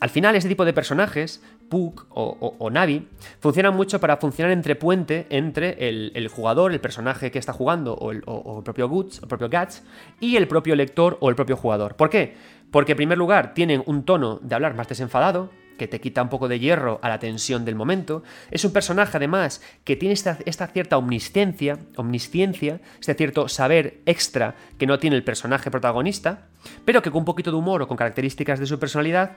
[0.00, 3.06] al final este tipo de personajes, Puck o, Navi,
[3.38, 8.12] funcionan mucho para funcionar entre puente entre el, jugador, el personaje que está jugando o
[8.12, 8.22] el,
[8.62, 9.82] propio Guts, el propio Guts,
[10.20, 11.94] y el propio lector o el propio jugador.
[11.94, 12.34] ¿Por qué?
[12.70, 16.28] Porque en primer lugar tienen un tono de hablar más desenfadado, que te quita un
[16.28, 18.22] poco de hierro a la tensión del momento.
[18.50, 24.86] Es un personaje, además, que tiene esta, cierta omnisciencia, omnisciencia, este cierto saber extra que
[24.86, 26.48] no tiene el personaje protagonista,
[26.84, 29.36] pero que con un poquito de humor o con características de su personalidad,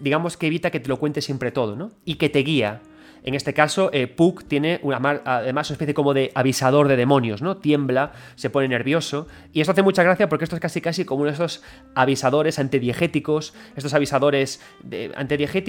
[0.00, 1.92] digamos que evita que te lo cuente siempre todo, ¿no?
[2.04, 2.80] Y que te guía
[3.24, 7.40] en este caso, eh, Puck tiene una, además una especie como de avisador de demonios,
[7.42, 7.56] ¿no?
[7.56, 9.28] Tiembla, se pone nervioso.
[9.52, 11.62] Y esto hace mucha gracia porque esto es casi casi como uno de esos
[11.94, 15.12] avisadores antidiegéticos, estos avisadores de,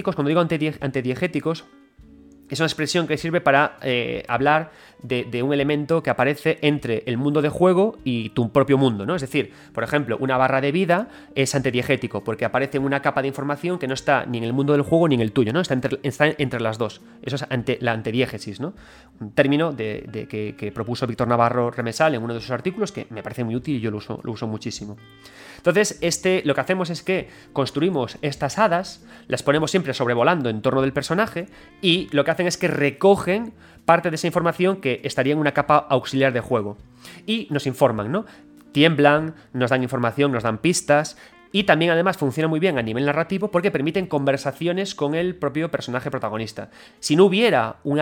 [0.04, 1.66] cuando digo antidiegéticos,
[2.54, 7.18] es una expresión que sirve para eh, hablar de, un elemento que aparece entre el
[7.18, 9.16] mundo de juego y tu propio mundo, ¿no?
[9.16, 13.28] Es decir, por ejemplo, una barra de vida es antidiegético, porque aparece una capa de
[13.28, 15.60] información que no está ni en el mundo del juego ni en el tuyo, ¿no?
[15.60, 17.02] Está entre, las dos.
[17.22, 18.74] Eso es la antediégesis, ¿no?
[19.20, 23.22] Un término de, que, propuso Víctor Navarro Remesal en uno de sus artículos que me
[23.22, 24.96] parece muy útil y yo lo uso muchísimo.
[25.64, 30.62] Entonces, este, lo que hacemos es que construimos estas hadas, las ponemos siempre sobrevolando en
[30.62, 31.48] torno del personaje
[31.82, 33.54] y lo que hacen es que recogen
[33.86, 36.78] parte de esa información que estaría en una capa auxiliar de juego.
[37.26, 38.26] Y nos informan, ¿no?
[38.74, 41.16] Tiemblan, nos dan información, nos dan pistas,
[41.54, 45.72] y también además funciona muy bien a nivel narrativo porque permiten conversaciones con el propio
[45.72, 46.72] personaje protagonista.
[47.00, 48.02] Si no hubiera un,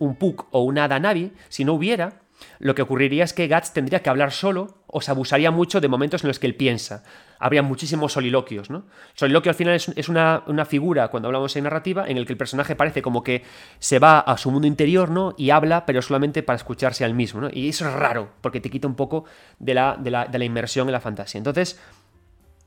[0.00, 2.22] un Puck o una Adanavi, si no hubiera,
[2.58, 5.88] lo que ocurriría es que Guts tendría que hablar solo o se abusaría mucho de
[5.88, 7.02] momentos en los que él piensa.
[7.38, 8.86] Habría muchísimos soliloquios, ¿no?
[9.14, 12.74] Soliloquio al final es, una, figura, cuando hablamos en narrativa, en el que el personaje
[12.74, 13.42] parece como que
[13.78, 15.34] se va a su mundo interior, ¿no?
[15.36, 17.48] Y habla, pero solamente para escucharse al mismo, ¿no?
[17.52, 19.24] Y eso es raro, porque te quita un poco
[19.58, 21.38] de la, de la, de la inmersión en la fantasía.
[21.38, 21.78] Entonces,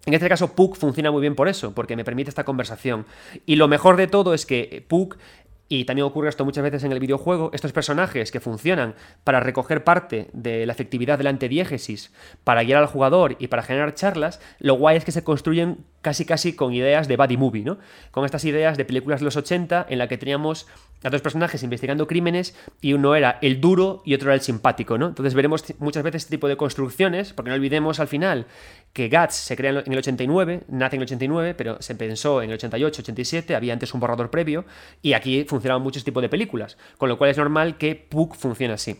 [0.05, 3.05] en este caso, Puck funciona muy bien por eso, porque me permite esta conversación.
[3.45, 5.17] Y lo mejor de todo es que Puck
[5.71, 8.93] y también ocurre esto muchas veces en el videojuego, estos personajes que funcionan
[9.23, 12.11] para recoger parte de la efectividad de la antediégesis,
[12.43, 16.25] para guiar al jugador y para generar charlas, lo guay es que se construyen casi
[16.25, 17.77] casi con ideas de buddy movie, ¿no?
[18.11, 20.67] Con estas ideas de películas de los 80 en la que teníamos
[21.03, 24.97] a dos personajes investigando crímenes y uno era el duro y otro era el simpático,
[24.97, 25.07] ¿no?
[25.07, 28.45] Entonces veremos muchas veces este tipo de construcciones, porque no olvidemos al final
[28.93, 32.49] que Guts se crea en el 89, nace en el 89, pero se pensó en
[32.49, 34.65] el 88, 87, había antes un borrador previo
[35.01, 38.73] y aquí funcionaban muchos tipos de películas, con lo cual es normal que Puck funcione
[38.73, 38.97] así.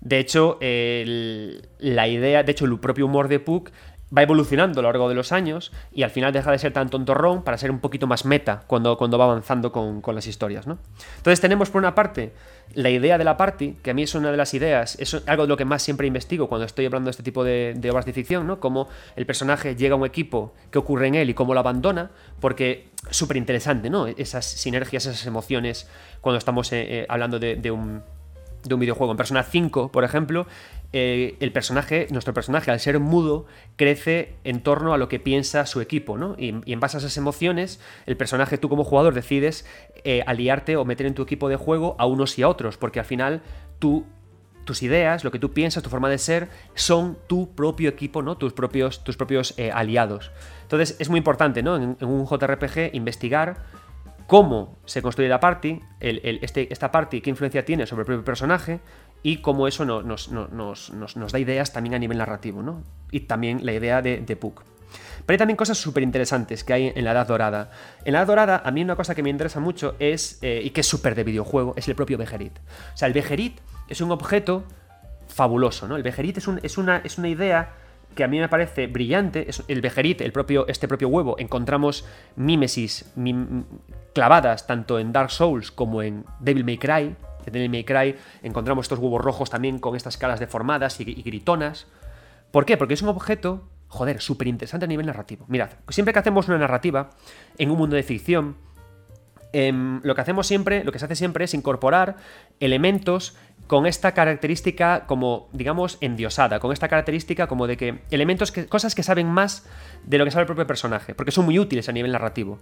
[0.00, 3.70] De hecho, la idea, de hecho, el propio humor de Puck
[4.16, 6.88] va evolucionando a lo largo de los años y al final deja de ser tan
[6.88, 10.78] tontorrón para ser un poquito más meta cuando, cuando va avanzando con, las historias, ¿no?
[11.18, 12.32] Entonces tenemos por una parte
[12.74, 15.42] la idea de la party, que a mí es una de las ideas, es algo
[15.42, 18.12] de lo que más siempre investigo cuando estoy hablando de este tipo de, obras de
[18.12, 18.60] ficción, ¿no?
[18.60, 22.10] Cómo el personaje llega a un equipo, qué ocurre en él y cómo lo abandona,
[22.40, 24.06] porque súper interesante, ¿no?
[24.06, 25.88] Esas sinergias, esas emociones
[26.20, 28.02] cuando estamos eh, eh, hablando de un
[28.64, 29.12] de un videojuego.
[29.12, 30.46] En Persona 5, por ejemplo,
[30.94, 33.44] eh, el personaje, nuestro personaje, al ser mudo,
[33.76, 36.34] crece en torno a lo que piensa su equipo, ¿no?
[36.38, 39.66] Y, en base a esas emociones, el personaje, tú como jugador, decides
[40.04, 43.00] eh, aliarte o meter en tu equipo de juego a unos y a otros, porque
[43.00, 43.42] al final
[43.78, 44.06] tú
[44.64, 48.38] tus ideas, lo que tú piensas, tu forma de ser, son tu propio equipo, ¿no?
[48.38, 50.30] Tus propios, tus propios eh, aliados.
[50.62, 51.76] Entonces es muy importante, ¿no?
[51.76, 53.64] En, un JRPG investigar
[54.26, 58.80] cómo se construye la party, este, esta party, qué influencia tiene sobre el propio personaje
[59.22, 62.82] y cómo eso nos, da ideas también a nivel narrativo, ¿no?
[63.10, 64.62] Y también la idea de, de Puck.
[65.26, 67.70] Pero hay también cosas súper interesantes que hay en la Edad Dorada.
[68.04, 70.70] En la Edad Dorada, a mí una cosa que me interesa mucho es, eh, y
[70.70, 72.58] que es súper de videojuego, es el propio Bejerit.
[72.94, 73.58] O sea, el Bejerit
[73.88, 74.64] es un objeto
[75.26, 75.96] fabuloso, ¿no?
[75.96, 77.74] El Bejerit es, es, una, es una idea
[78.14, 82.04] que a mí me parece brillante, el Bejerit, el propio, este propio huevo, encontramos
[82.36, 83.12] mímesis
[84.14, 87.16] clavadas tanto en Dark Souls como en Devil May Cry.
[87.48, 91.86] En Devil May Cry encontramos estos huevos rojos también con estas caras deformadas y, gritonas.
[92.50, 92.76] ¿Por qué?
[92.76, 95.44] Porque es un objeto, joder, súper interesante a nivel narrativo.
[95.48, 97.10] Mirad, siempre que hacemos una narrativa
[97.58, 98.56] en un mundo de ficción,
[99.52, 102.16] em, lo que hacemos siempre, lo que se hace siempre es incorporar
[102.60, 103.36] elementos
[103.68, 108.94] con esta característica como, digamos, endiosada, con esta característica como de que elementos, que, cosas
[108.94, 109.66] que saben más
[110.04, 112.58] de lo que sabe el propio personaje, porque son muy útiles a nivel narrativo.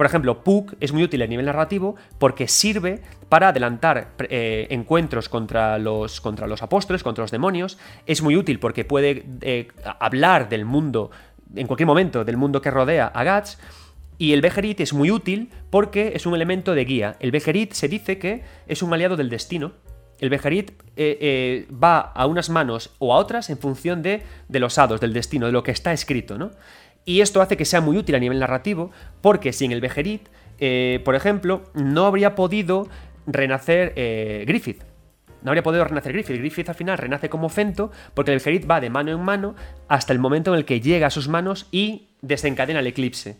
[0.00, 5.28] Por ejemplo, Puck es muy útil a nivel narrativo porque sirve para adelantar eh, encuentros
[5.28, 7.76] contra los, contra los apóstoles, contra los demonios,
[8.06, 11.10] es muy útil porque puede eh, hablar del mundo,
[11.54, 13.58] en cualquier momento, del mundo que rodea a Guts,
[14.16, 17.16] y el Bejerit es muy útil porque es un elemento de guía.
[17.20, 19.72] El Bejerit se dice que es un aliado del destino,
[20.18, 24.78] el Bejerit eh, va a unas manos o a otras en función de, de, los
[24.78, 26.52] hados, del destino, de lo que está escrito, ¿no?
[27.04, 28.90] Y esto hace que sea muy útil a nivel narrativo,
[29.20, 30.28] porque sin el Bejerit,
[30.58, 32.88] eh, por ejemplo, no habría podido
[33.26, 33.94] renacer
[34.46, 34.82] Griffith.
[35.42, 36.36] No habría podido renacer Griffith.
[36.36, 39.54] Griffith al final renace como Fento, porque el Bejerit va de mano en mano
[39.88, 43.38] hasta el momento en el que llega a sus manos y desencadena el eclipse.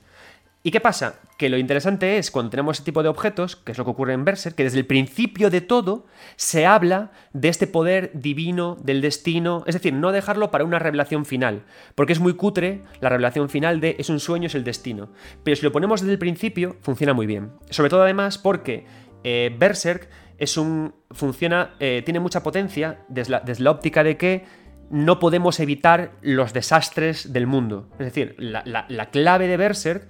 [0.63, 1.21] ¿Y qué pasa?
[1.39, 4.13] Que lo interesante es cuando tenemos ese tipo de objetos, que es lo que ocurre
[4.13, 6.07] en Berserk, que desde el principio de todo
[6.37, 11.25] se habla de este poder divino del destino, es decir, no dejarlo para una revelación
[11.25, 11.63] final,
[11.95, 15.13] porque es muy cutre la revelación final de es un sueño, es el destino.
[15.45, 17.53] Pero si lo ponemos desde el principio, funciona muy bien.
[17.71, 18.85] Sobre todo además porque
[19.25, 20.95] eh, Berserk es un.
[21.11, 21.75] funciona.
[21.81, 24.45] Eh, tiene mucha potencia desde la, desde la óptica de que
[24.91, 27.89] no podemos evitar los desastres del mundo.
[27.93, 30.09] Es decir, la, la clave de Berserk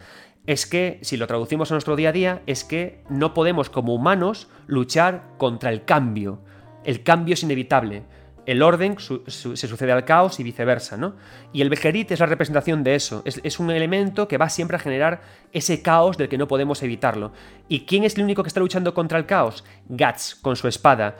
[0.50, 3.94] es que, si lo traducimos a nuestro día a día, es que no podemos como
[3.94, 6.40] humanos luchar contra el cambio.
[6.82, 8.02] El cambio es inevitable.
[8.46, 11.14] El orden se sucede al caos y viceversa, ¿no?
[11.52, 13.22] Y el Bejerit es la representación de eso.
[13.24, 15.20] Es, es, un elemento que va siempre a generar
[15.52, 17.30] ese caos del que no podemos evitarlo.
[17.68, 19.62] ¿Y quién es el único que está luchando contra el caos?
[19.88, 21.16] Guts, con su espada.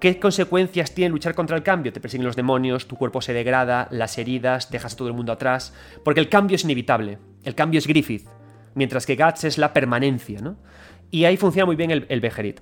[0.00, 1.92] ¿Qué consecuencias tiene luchar contra el cambio?
[1.92, 5.30] Te persiguen los demonios, tu cuerpo se degrada, las heridas, dejas a todo el mundo
[5.30, 5.74] atrás.
[6.02, 7.18] Porque el cambio es inevitable.
[7.44, 8.26] El cambio es Griffith.
[8.74, 10.56] Mientras que Guts es la permanencia, ¿no?
[11.10, 12.60] Y ahí funciona muy bien el, el Bejerit.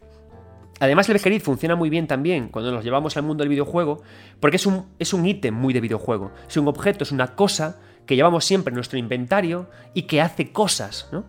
[0.81, 4.03] Además, el Bejerit funciona muy bien también cuando nos llevamos al mundo del videojuego,
[4.41, 6.33] porque es un, es un ítem muy de videojuego.
[6.49, 10.53] Es un objeto, es una cosa que llevamos siempre en nuestro inventario y que hace
[10.53, 11.25] cosas, ¿no?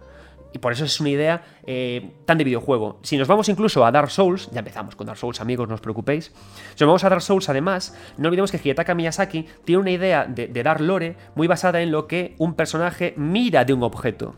[0.51, 2.99] Y por eso es una idea eh, tan de videojuego.
[3.03, 5.81] Si nos vamos incluso a Dark Souls, ya empezamos con Dark Souls, amigos, no os
[5.81, 6.33] preocupéis.
[6.73, 10.25] Si nos vamos a Dark Souls, además, no olvidemos que Hidetaka Miyazaki tiene una idea
[10.25, 14.35] de, dar lore muy basada en lo que un personaje mira de un objeto.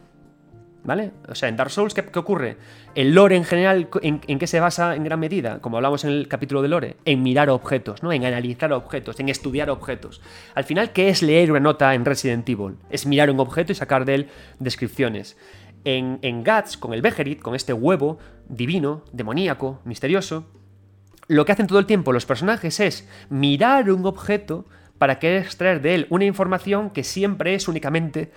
[0.83, 1.11] ¿Vale?
[1.27, 2.57] O sea, en Dark Souls, ¿qué, ocurre?
[2.95, 5.59] El lore en general, ¿en, ¿en, qué se basa en gran medida?
[5.59, 8.11] Como hablamos en el capítulo de lore, en mirar objetos, ¿no?
[8.11, 10.21] En analizar objetos, en estudiar objetos.
[10.55, 12.77] Al final, ¿qué es leer una nota en Resident Evil?
[12.89, 14.27] Es mirar un objeto y sacar de él
[14.57, 15.37] descripciones.
[15.83, 18.17] En, en Guts, con el Beherit, con este huevo
[18.49, 20.45] divino, demoníaco, misterioso,
[21.27, 24.65] lo que hacen todo el tiempo los personajes es mirar un objeto
[24.97, 28.31] para querer extraer de él una información que siempre es únicamente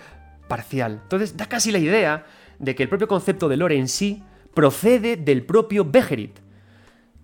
[0.49, 1.01] parcial.
[1.03, 2.27] Entonces da casi la idea
[2.59, 4.23] de que el propio concepto de lore en sí
[4.55, 6.39] procede del propio Beherit.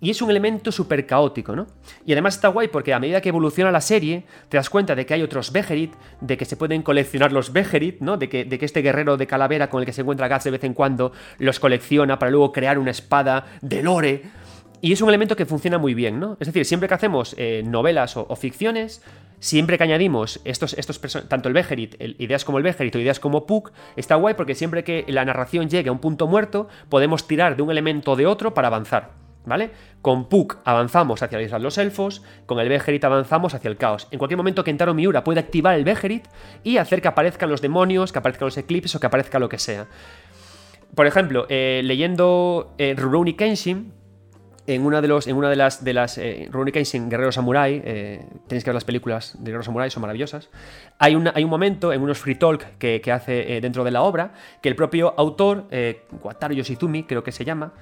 [0.03, 1.67] Y es un elemento súper caótico, ¿no?
[2.07, 5.05] Y además está guay porque a medida que evoluciona la serie, te das cuenta de
[5.05, 8.17] que hay otros Beherit, de que se pueden coleccionar los Beherit, ¿no?
[8.17, 10.51] De que, de que este guerrero de calavera con el que se encuentra Guts de
[10.51, 14.23] vez en cuando los colecciona para luego crear una espada de lore.
[14.81, 16.37] Y es un elemento que funciona muy bien, ¿no?
[16.39, 19.03] Es decir, siempre que hacemos eh, novelas o, ficciones,
[19.39, 23.45] siempre que añadimos estos, estos tanto el Beherit, ideas como el Beherit o ideas como
[23.45, 27.55] Puck, está guay porque siempre que la narración llegue a un punto muerto, podemos tirar
[27.55, 29.21] de un elemento o de otro para avanzar.
[29.43, 29.71] ¿Vale?
[30.03, 33.77] Con Puck avanzamos hacia la isla de los elfos, con el Beherit avanzamos hacia el
[33.77, 34.07] caos.
[34.11, 36.27] En cualquier momento Kentaro Miura puede activar el Beherit
[36.63, 39.57] y hacer que aparezcan los demonios, que aparezcan los eclipses o que aparezca lo que
[39.57, 39.87] sea.
[40.93, 43.93] Por ejemplo, eh, leyendo eh, Rurouni Kenshin,
[44.75, 48.25] en una de, los, en una de las, de las eh, Kenshin, Guerrero Samurai, eh,
[48.47, 50.49] tenéis que ver las películas de Guerrero Samurai, son maravillosas.
[50.99, 54.69] Hay, hay un momento en unos free talk que, hace dentro de la obra que
[54.69, 55.65] el propio autor,
[56.23, 57.73] Wataru Yoshizumi, creo que se llama,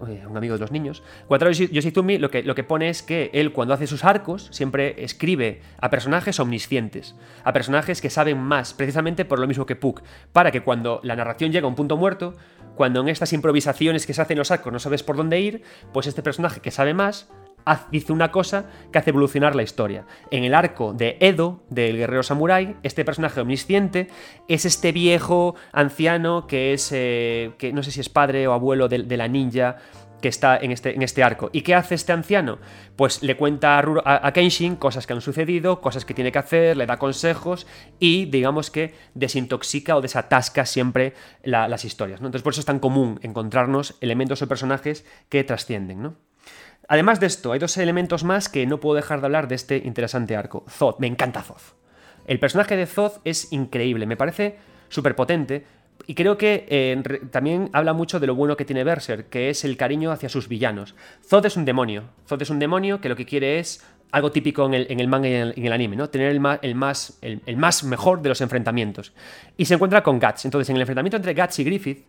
[0.00, 1.02] un amigo de los niños.
[1.28, 5.02] Wataru Yoshizumi lo que, lo que pone es que él cuando hace sus arcos siempre
[5.04, 10.02] escribe a personajes omniscientes, a personajes que saben más, precisamente por lo mismo que Puck,
[10.32, 12.34] para que cuando la narración llega a un punto muerto,
[12.78, 15.62] cuando en estas improvisaciones que se hacen los arcos no sabes por dónde ir,
[15.92, 17.28] pues este personaje que sabe más
[17.90, 20.06] dice una cosa que hace evolucionar la historia.
[20.30, 24.06] En el arco de Edo, del guerrero samurái, este personaje omnisciente
[24.46, 28.88] es este viejo anciano que es, eh, que no sé si es padre o abuelo
[28.88, 29.78] de, la ninja
[30.20, 31.50] que está en este, en este arco.
[31.52, 32.58] ¿Y qué hace este anciano?
[32.96, 36.86] Pues le cuenta a, Kenshin cosas que han sucedido, cosas que tiene que hacer, le
[36.86, 37.66] da consejos
[37.98, 42.20] y digamos que desintoxica o desatasca siempre las historias.
[42.20, 42.28] ¿no?
[42.28, 46.02] Entonces por eso es tan común encontrarnos elementos o personajes que trascienden.
[46.02, 46.16] ¿no?
[46.88, 49.76] Además de esto, hay dos elementos más que no puedo dejar de hablar de este
[49.76, 50.64] interesante arco.
[50.68, 51.76] Zoth, me encanta Zoth.
[52.26, 54.56] El personaje de Zoth es increíble, me parece
[54.88, 55.64] súper potente.
[56.08, 59.62] Y creo que eh, también habla mucho de lo bueno que tiene Berser, que es
[59.66, 60.94] el cariño hacia sus villanos.
[61.22, 62.04] Zoth es un demonio.
[62.26, 65.34] Zoth es un demonio que lo que quiere es algo típico en el, manga y
[65.34, 66.08] en el, anime, ¿no?
[66.08, 69.12] Tener el más, el, más, el, más mejor de los enfrentamientos.
[69.58, 70.46] Y se encuentra con Guts.
[70.46, 72.06] Entonces, en el enfrentamiento entre Guts y Griffith,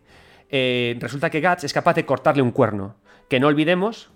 [0.48, 2.96] eh, resulta que Guts es capaz de cortarle un cuerno.
[3.28, 4.08] Que no olvidemos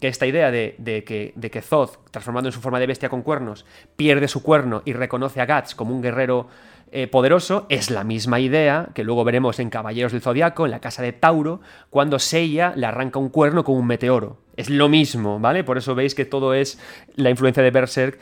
[0.00, 0.74] que esta idea de,
[1.04, 5.40] que, Zoth, transformando en su forma de bestia con cuernos, pierde su cuerno y reconoce
[5.40, 6.48] a Guts como un guerrero
[6.90, 10.80] eh, poderoso, es la misma idea que luego veremos en Caballeros del Zodiaco, en la
[10.80, 14.38] casa de Tauro, cuando Seiya le arranca un cuerno con un meteoro.
[14.56, 15.62] Es lo mismo, ¿vale?
[15.62, 16.80] Por eso veis que todo es
[17.14, 18.18] la influencia de Berserk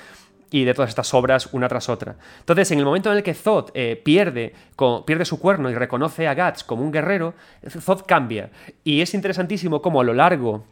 [0.51, 2.17] y de todas estas obras una tras otra.
[2.41, 4.55] Entonces, en el momento en el que Zoth eh, pierde,
[5.07, 7.35] pierde su cuerno y reconoce a Guts como un guerrero,
[7.69, 8.51] Zoth cambia.
[8.85, 10.65] Y es interesantísimo cómo a lo largo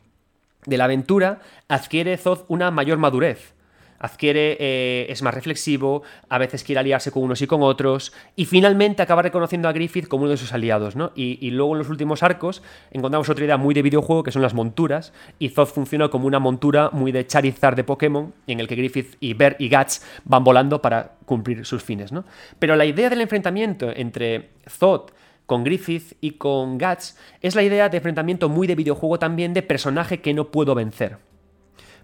[0.67, 3.55] de la aventura adquiere Zod una mayor madurez.
[3.99, 8.45] Adquiere, eh, es más reflexivo, a veces quiere aliarse con unos y con otros, y
[8.45, 11.13] finalmente acaba reconociendo a Griffith como uno de sus aliados, ¿no?
[11.15, 14.53] Y, luego en los últimos arcos encontramos otra idea muy de videojuego que son las
[14.53, 18.77] monturas, y Zod funciona como una montura muy de Charizard de Pokémon, en el que
[18.77, 22.27] Griffith y Bert y Guts van volando para cumplir sus fines, ¿no?
[22.59, 25.11] Pero la idea del enfrentamiento entre Zod
[25.47, 29.63] con Griffith y con Guts, es la idea de enfrentamiento muy de videojuego también de
[29.63, 31.19] personaje que no puedo vencer.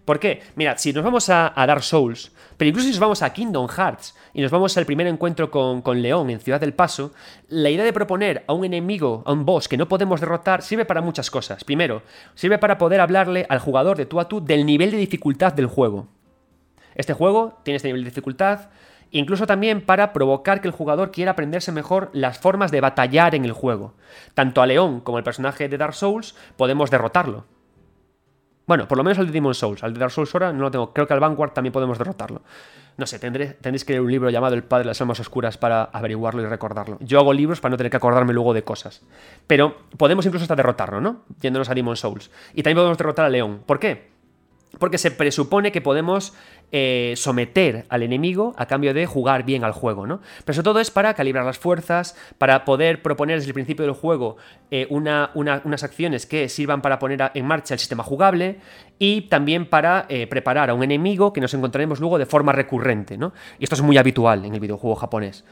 [0.05, 0.43] ¿Por qué?
[0.57, 4.17] Mira, si nos vamos a, Dark Souls, pero incluso si nos vamos a Kingdom Hearts
[4.35, 7.13] y nos vamos al primer encuentro con, con, León en Ciudad del Paso,
[7.49, 10.85] la idea de proponer a un enemigo, a un boss que no podemos derrotar, sirve
[10.85, 11.63] para muchas cosas.
[11.63, 12.03] Primero,
[12.35, 15.67] sirve para poder hablarle al jugador de tú a tú del nivel de dificultad del
[15.67, 16.09] juego.
[16.97, 18.71] Este juego tiene este nivel de dificultad,
[19.13, 23.45] incluso también para provocar que el jugador quiera aprenderse mejor las formas de batallar en
[23.45, 23.95] el juego.
[24.35, 27.45] Tanto a León como al personaje de Dark Souls podemos derrotarlo.
[28.67, 29.83] Bueno, por lo menos al de Demon Souls.
[29.83, 30.93] Al de Dark Souls ahora no lo tengo.
[30.93, 32.43] Creo que al Vanguard también podemos derrotarlo.
[32.97, 35.59] No sé, tendré, tendréis que leer un libro llamado El Padre de las Almas Oscuras
[35.59, 36.99] para averiguarlo y recordarlo.
[37.01, 39.03] Yo hago libros para no tener que acordarme luego de cosas.
[39.47, 41.23] Pero podemos incluso hasta derrotarlo, ¿no?
[41.41, 42.31] Yéndonos a Demon Souls.
[42.55, 43.63] Y también podemos derrotar a León.
[43.67, 44.13] ¿Por qué?
[44.79, 46.35] Porque se presupone que podemos
[46.73, 50.23] eh, someter al enemigo a cambio de jugar bien al juego, ¿no?
[50.45, 53.95] Pero eso todo es para calibrar las fuerzas, para poder proponer desde el principio del
[53.95, 54.39] juego
[54.71, 58.59] eh, unas acciones que sirvan para poner en marcha el sistema jugable
[59.03, 63.19] y también para eh, preparar a un enemigo que nos encontraremos luego de forma recurrente,
[63.19, 63.33] ¿no?
[63.59, 65.45] Y esto es muy habitual en el videojuego japonés.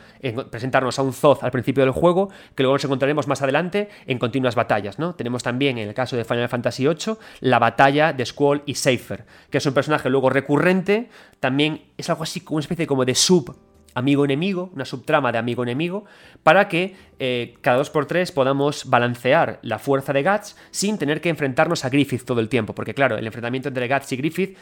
[0.52, 4.20] presentarnos a un Zoth al principio del juego, que luego nos encontraremos más adelante en
[4.20, 5.16] continuas batallas, ¿no?
[5.16, 9.24] Tenemos también, en el caso de Final Fantasy VIII, la batalla de Squall y Seifer,
[9.50, 11.08] que es un personaje luego recurrente
[11.40, 13.56] también es algo así como una especie como de sub
[13.94, 16.04] amigo-enemigo, una subtrama de amigo-enemigo,
[16.42, 21.20] para que eh, cada dos por tres podamos balancear la fuerza de Guts sin tener
[21.20, 24.56] que enfrentarnos a Griffith todo el tiempo, porque claro, el enfrentamiento entre Guts y Griffith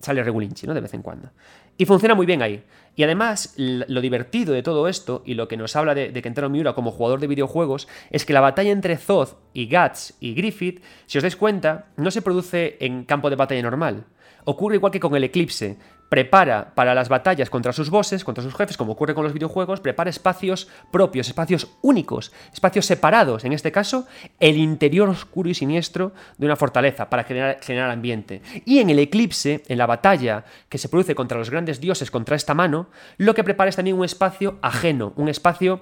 [0.00, 0.74] sale regulinchi, ¿no?
[0.74, 1.30] De vez en cuando.
[1.78, 2.62] Y funciona muy bien ahí.
[2.94, 6.48] Y además, lo divertido de todo esto, y lo que nos habla de, de Kentaro
[6.48, 10.82] Miura como jugador de videojuegos, es que la batalla entre Zoth y Guts y Griffith,
[11.06, 14.06] si os dais cuenta, no se produce en campo de batalla normal
[14.48, 15.76] Ocurre igual que con el Eclipse.
[16.08, 19.80] Prepara para las batallas contra sus bosses, contra sus jefes, como ocurre con los videojuegos,
[19.80, 24.06] prepara espacios propios, espacios únicos, espacios separados, en este caso,
[24.38, 28.42] el interior oscuro y siniestro de una fortaleza para generar, generar ambiente.
[28.64, 32.36] Y en el eclipse, en la batalla que se produce contra los grandes dioses, contra
[32.36, 35.80] esta mano, lo que prepara es también un espacio ajeno, un espacio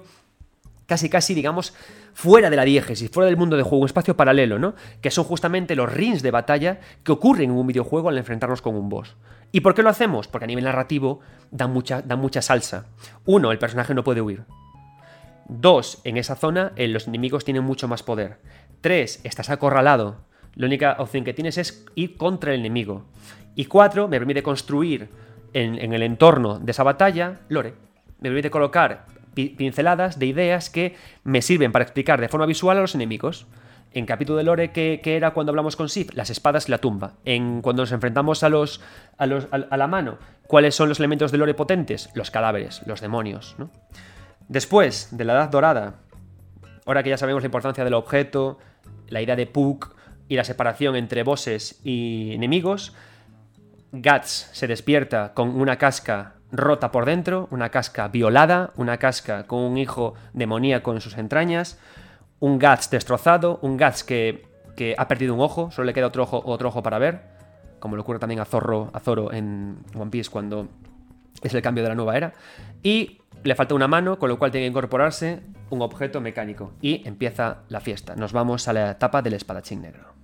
[0.85, 1.73] casi casi, digamos,
[2.13, 4.75] fuera de la diégesis, fuera del mundo de juego, un espacio paralelo, ¿no?
[5.01, 8.75] Que son justamente los rings de batalla que ocurren en un videojuego al enfrentarnos con
[8.75, 9.15] un boss.
[9.51, 10.27] ¿Y por qué lo hacemos?
[10.27, 11.21] Porque a nivel narrativo
[11.51, 12.87] da mucha, da mucha salsa.
[13.25, 14.43] Uno, el personaje no puede huir.
[15.47, 18.39] Dos, en esa zona eh, los enemigos tienen mucho más poder.
[18.81, 20.17] Tres, estás acorralado.
[20.55, 23.05] La única opción que tienes es ir contra el enemigo.
[23.55, 25.09] Y cuatro, me permite construir
[25.53, 27.73] en, en el entorno de esa batalla lore.
[28.19, 29.05] Me permite colocar
[29.35, 33.47] pinceladas de ideas que me sirven para explicar de forma visual a los enemigos.
[33.91, 37.13] En capítulo de Lore, que, era cuando hablamos con Sif, las espadas y la tumba.
[37.23, 38.81] En cuando nos enfrentamos a los,
[39.17, 40.17] a los a, la mano,
[40.47, 42.09] ¿cuáles son los elementos de Lore potentes?
[42.13, 43.55] Los cadáveres, los demonios.
[44.49, 45.95] Después de la Edad Dorada,
[46.85, 48.59] ahora que ya sabemos la importancia del objeto,
[49.07, 49.95] la idea de Puck
[50.27, 52.93] y la separación entre bosses y enemigos,
[54.01, 59.59] Guts se despierta con una casca rota por dentro, una casca violada, una casca con
[59.59, 61.79] un hijo demoníaco en sus entrañas,
[62.39, 64.45] un Guts destrozado, un Guts que,
[64.97, 67.21] ha perdido un ojo, solo le queda otro ojo, otro ojo para ver,
[67.79, 70.67] como le ocurre también a Zorro, a Zoro en One Piece cuando
[71.41, 72.33] es el cambio de la nueva era,
[72.83, 77.07] y le falta una mano, con lo cual tiene que incorporarse un objeto mecánico, y
[77.07, 78.15] empieza la fiesta.
[78.15, 80.15] Nos vamos a la etapa del espadachín negro.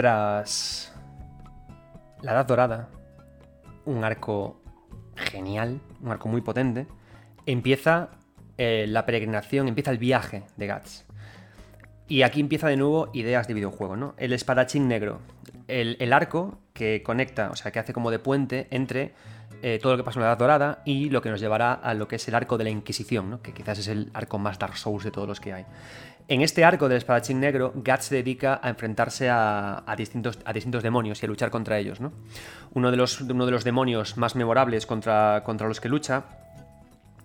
[0.00, 0.94] Tras
[2.22, 2.88] la Edad Dorada,
[3.84, 4.62] un arco
[5.14, 6.86] genial, un arco muy potente,
[7.44, 8.08] empieza
[8.56, 11.04] eh, la peregrinación, empieza el viaje de Guts.
[12.08, 14.14] Y aquí empieza de nuevo ideas de videojuego, ¿no?
[14.16, 15.20] El espadachín negro,
[15.68, 19.12] el, arco que conecta, o sea, que hace como de puente entre
[19.60, 21.92] eh, todo lo que pasa en la Edad Dorada y lo que nos llevará a
[21.92, 23.42] lo que es el arco de la Inquisición, ¿no?
[23.42, 25.66] que quizás es el arco más Dark Souls de todos los que hay.
[26.30, 30.38] En este arco del espadachín negro, Guts se dedica a enfrentarse a, distintos,
[30.80, 32.00] demonios y a luchar contra ellos.
[32.00, 32.12] ¿no?
[32.72, 36.22] Uno, de los, demonios más memorables contra, los que lucha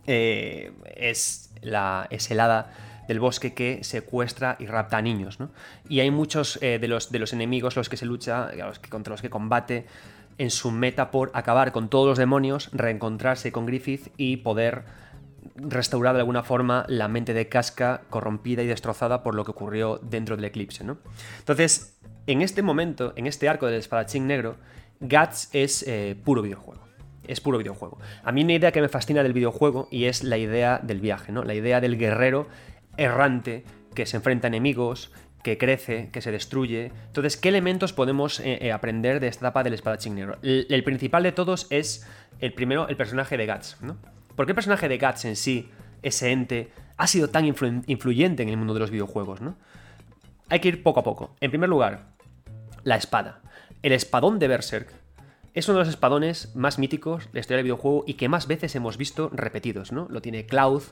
[0.07, 2.29] eh, es, la, es
[3.07, 5.39] del bosque que secuestra y rapta a niños.
[5.39, 5.51] ¿no?
[5.87, 8.49] Y hay muchos eh, de, los, de los enemigos los que se lucha,
[8.89, 9.85] contra los que combate
[10.39, 15.04] en su meta por acabar con todos los demonios, reencontrarse con Griffith y poder
[15.55, 19.99] restaurar de alguna forma la mente de Casca corrompida y destrozada por lo que ocurrió
[20.03, 20.97] dentro del eclipse, ¿no?
[21.39, 21.97] Entonces,
[22.27, 24.57] en este momento, en este arco del espadachín negro,
[24.99, 26.83] Guts es eh, puro videojuego.
[27.27, 27.99] Es puro videojuego.
[28.23, 31.31] A mí una idea que me fascina del videojuego y es la idea del viaje,
[31.31, 31.43] ¿no?
[31.43, 32.47] La idea del guerrero
[32.97, 35.11] errante que se enfrenta a enemigos,
[35.43, 36.91] que crece, que se destruye.
[37.07, 40.37] Entonces, ¿qué elementos podemos eh, eh, aprender de esta etapa del espadachín negro?
[40.41, 42.07] El, principal de todos es
[42.39, 43.97] el primero, el personaje de Guts, ¿no?
[44.35, 45.69] ¿Por qué el personaje de Guts en sí,
[46.01, 49.57] ese ente, ha sido tan influyente en el mundo de los videojuegos, ¿no?
[50.49, 51.35] Hay que ir poco a poco.
[51.41, 52.13] En primer lugar,
[52.83, 53.41] la espada.
[53.81, 54.89] El espadón de Berserk
[55.53, 58.47] es uno de los espadones más míticos de la historia del videojuego y que más
[58.47, 60.07] veces hemos visto repetidos, ¿no?
[60.09, 60.83] Lo tiene Cloud,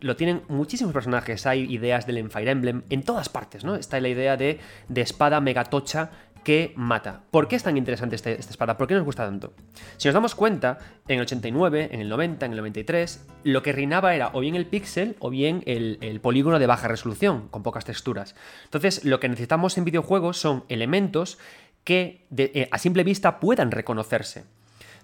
[0.00, 1.46] lo tienen muchísimos personajes.
[1.46, 3.74] Hay ideas del Fire Emblem en todas partes, ¿no?
[3.74, 6.10] Está la idea de, de espada megatocha
[6.44, 7.22] que mata.
[7.30, 8.76] ¿Por qué es tan interesante este, esta espada?
[8.76, 9.52] ¿Por qué nos gusta tanto?
[9.96, 10.78] Si nos damos cuenta,
[11.08, 14.54] en el 89, en el 90, en el 93, lo que reinaba era o bien
[14.54, 18.34] el píxel o bien el, polígono de baja resolución, con pocas texturas.
[18.64, 21.38] Entonces, lo que necesitamos en videojuegos son elementos
[21.84, 24.44] que eh, a simple vista puedan reconocerse.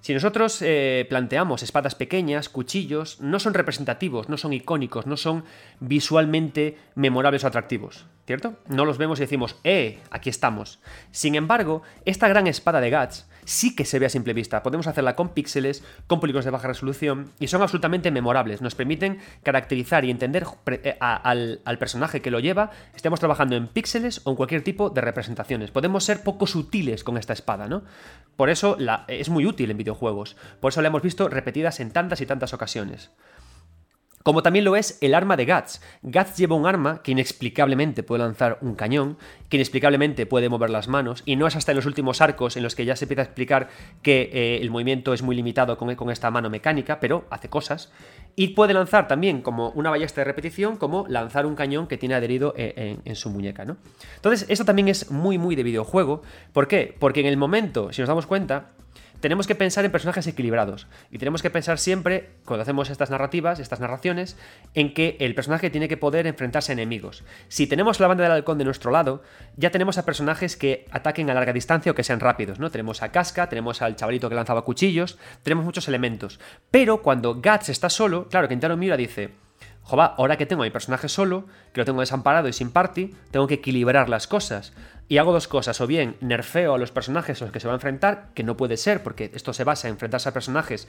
[0.01, 5.44] Si nosotros eh, planteamos espadas pequeñas, cuchillos, no son representativos, no son icónicos, no son
[5.80, 8.57] visualmente memorables o atractivos, ¿cierto?
[8.68, 9.99] No los vemos y decimos, ¡eh!
[10.11, 10.80] Aquí estamos.
[11.11, 14.62] Sin embargo, esta gran espada de Guts sí que se ve a simple vista.
[14.62, 18.61] Podemos hacerla con píxeles, con polígonos de baja resolución y son absolutamente memorables.
[18.61, 24.20] Nos permiten caracterizar y entender eh, al, personaje que lo lleva, estemos trabajando en píxeles
[24.24, 25.70] o en cualquier tipo de representaciones.
[25.70, 27.84] Podemos ser poco sutiles con esta espada, ¿no?
[28.36, 30.36] Por eso la, es muy útil en videojuegos.
[30.61, 33.11] Por eso la hemos visto repetidas en tantas y tantas ocasiones.
[34.23, 35.81] Como también lo es el arma de Guts.
[36.03, 39.16] Guts lleva un arma que inexplicablemente puede lanzar un cañón,
[39.49, 42.62] que inexplicablemente puede mover las manos, y no es hasta en los últimos arcos en
[42.62, 43.69] los que ya se empieza a explicar
[44.03, 47.93] que eh, el movimiento es muy limitado con, esta mano mecánica, pero hace cosas.
[48.37, 52.14] Y puede lanzar también como una ballesta de repetición, como lanzar un cañón que tiene
[52.14, 53.77] adherido eh, en, en su muñeca, ¿no?
[54.16, 56.23] Entonces, esto también es muy, muy de videojuego.
[56.53, 56.95] ¿Por qué?
[56.99, 58.73] Porque en el momento, si nos damos cuenta,
[59.21, 60.87] tenemos que pensar en personajes equilibrados.
[61.11, 64.37] Y tenemos que pensar siempre, cuando hacemos estas narrativas, estas narraciones,
[64.75, 67.25] en que el personaje tiene que poder enfrentarse a enemigos.
[67.49, 69.23] Si tenemos la banda del halcón de nuestro lado,
[69.57, 72.71] ya tenemos a personajes que ataquen a larga distancia o que sean rápidos, ¿no?
[72.71, 76.41] Tenemos a Casca, tenemos al chavalito que lanzaba cuchillos, tenemos muchos elementos.
[76.71, 79.31] Pero cuando Guts está solo, claro, Kentaro Miura dice
[79.89, 83.14] Jova, ahora que tengo a mi personaje solo, que lo tengo desamparado y sin party,
[83.31, 84.75] tengo que equilibrar las cosas.
[85.11, 87.72] Y hago dos cosas, o bien nerfeo a los personajes a los que se va
[87.72, 90.86] a enfrentar, que no puede ser, porque esto se basa en enfrentarse a personajes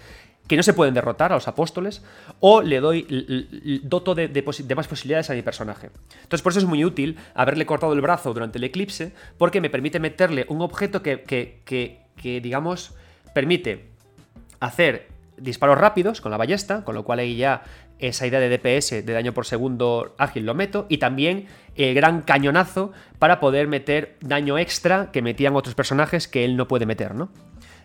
[0.48, 2.04] que no se pueden derrotar, a los apóstoles,
[2.42, 4.28] o le doy doto de,
[4.76, 5.90] más posibilidades a mi personaje.
[6.24, 9.70] Entonces por eso es muy útil haberle cortado el brazo durante el eclipse, porque me
[9.70, 11.62] permite meterle un objeto que, que,
[12.16, 12.94] que digamos,
[13.34, 13.90] permite
[14.60, 15.08] hacer
[15.38, 17.64] disparos rápidos con la ballesta, con lo cual ahí ya
[18.00, 20.86] esa idea de DPS, de daño por segundo ágil, lo meto.
[20.90, 26.46] Y también el gran cañonazo para poder meter daño extra que metían otros personajes que
[26.46, 27.30] él no puede meter, ¿no?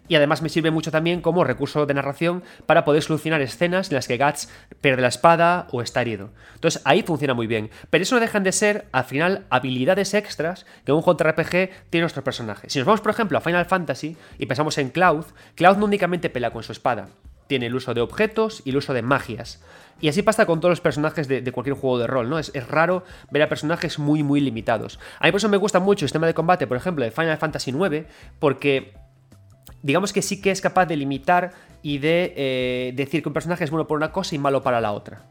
[0.06, 3.94] Y además me sirve mucho también como recurso de narración para poder solucionar escenas en
[3.94, 4.50] las que Guts
[4.82, 6.30] pierde la espada o está herido.
[6.54, 7.70] Entonces ahí funciona muy bien.
[7.88, 12.22] Pero eso no dejan de ser, al final, habilidades extras que un JRPG tiene nuestro
[12.22, 12.68] personaje.
[12.68, 16.28] Si nos vamos, por ejemplo, a Final Fantasy y pensamos en Cloud, Cloud no únicamente
[16.28, 17.08] pela con su espada.
[17.46, 19.62] Tiene el uso de objetos y el uso de magias.
[20.00, 22.38] Y así pasa con todos los personajes de, cualquier juego de rol, ¿no?
[22.38, 24.98] Es, raro ver a personajes muy, muy limitados.
[25.18, 27.38] A mí por eso me gusta mucho el sistema de combate, por ejemplo, de Final
[27.38, 28.06] Fantasy IX,
[28.38, 28.94] porque
[29.82, 33.64] digamos que sí que es capaz de limitar y de eh, decir que un personaje
[33.64, 35.22] es bueno por una cosa y malo para la otra.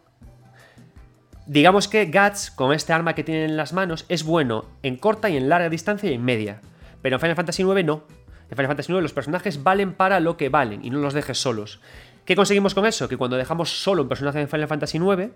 [1.45, 5.29] Digamos que Guts, con este arma que tiene en las manos, es bueno en corta
[5.29, 6.61] y en larga distancia y en media.
[7.01, 8.03] Pero en Final Fantasy IX no.
[8.49, 11.37] En Final Fantasy IX los personajes valen para lo que valen y no los dejes
[11.37, 11.81] solos.
[12.25, 13.09] ¿Qué conseguimos con eso?
[13.09, 15.31] Que cuando dejamos solo un personaje en Final Fantasy IX,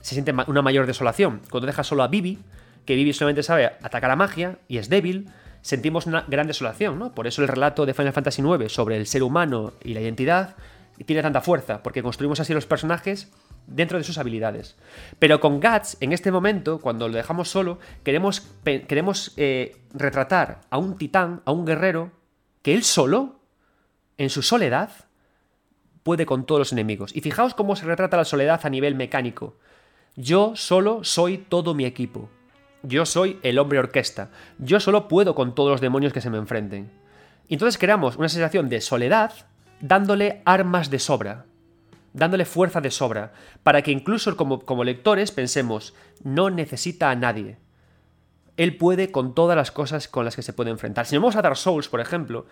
[0.00, 1.40] se siente una mayor desolación.
[1.50, 2.38] Cuando dejas solo a Vivi,
[2.84, 5.28] que Vivi solamente sabe atacar a magia y es débil,
[5.62, 7.14] sentimos una gran desolación, ¿no?
[7.14, 10.56] Por eso el relato de Final Fantasy IX sobre el ser humano y la identidad
[11.06, 13.32] tiene tanta fuerza, porque construimos así los personajes
[13.66, 14.76] dentro de sus habilidades.
[15.18, 20.78] Pero con Guts, en este momento, cuando lo dejamos solo, queremos, queremos eh, retratar a
[20.78, 22.12] un titán, a un guerrero,
[22.62, 23.40] que él solo,
[24.18, 24.90] en su soledad,
[26.04, 27.10] puede con todos los enemigos.
[27.16, 29.56] Y fijaos cómo se retrata la soledad a nivel mecánico.
[30.14, 32.28] Yo solo soy todo mi equipo.
[32.84, 34.30] Yo soy el hombre orquesta.
[34.58, 36.92] Yo solo puedo con todos los demonios que se me enfrenten.
[37.48, 39.32] Y entonces creamos una sensación de soledad
[39.80, 41.46] dándole armas de sobra,
[42.12, 43.32] dándole fuerza de sobra,
[43.62, 47.56] para que incluso como, como lectores pensemos, no necesita a nadie.
[48.56, 51.06] Él puede con todas las cosas con las que se puede enfrentar.
[51.06, 52.46] Si nos vamos a Dark Souls, por ejemplo,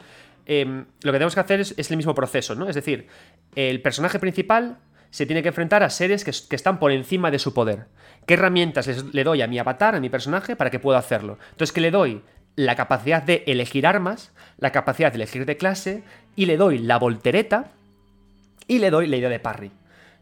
[0.47, 2.69] em, lo que tenemos que hacer es, el mismo proceso, ¿no?
[2.69, 3.07] Es decir,
[3.55, 4.79] el personaje principal
[5.11, 7.87] se tiene que enfrentar a seres que, están por encima de su poder.
[8.27, 11.39] ¿Qué herramientas le doy a mi avatar, a mi personaje, para que pueda hacerlo?
[11.51, 12.23] Entonces, que le doy
[12.57, 16.03] la capacidad de elegir armas, la capacidad de elegir de clase,
[16.35, 17.71] y le doy la voltereta,
[18.67, 19.71] y le doy la idea de parry.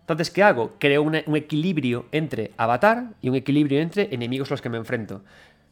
[0.00, 0.74] Entonces, ¿qué hago?
[0.80, 5.22] Creo un equilibrio entre avatar y un equilibrio entre enemigos a los que me enfrento.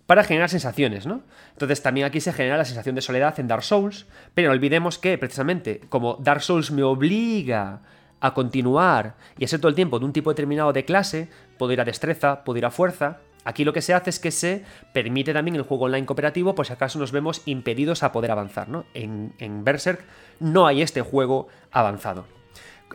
[0.08, 1.20] Para generar sensaciones, ¿no?
[1.52, 4.96] Entonces también aquí se genera la sensación de soledad en Dark Souls, pero no olvidemos
[4.96, 7.82] que precisamente como Dark Souls me obliga
[8.18, 11.28] a continuar y a ser todo el tiempo de un tipo determinado de clase,
[11.58, 14.30] puedo ir a destreza, puedo ir a fuerza, Aquí lo que se hace es que
[14.30, 14.62] se
[14.92, 18.68] permite también el juego online cooperativo, por si acaso nos vemos impedidos a poder avanzar.
[18.68, 18.84] ¿no?
[18.92, 20.04] En, Berserk
[20.38, 22.26] no hay este juego avanzado.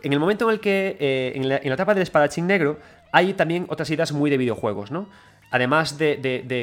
[0.04, 2.78] En el momento en el que, eh, en, la, etapa del espadachín negro,
[3.10, 5.08] hay también otras ideas muy de videojuegos, ¿no?
[5.54, 6.18] Además de,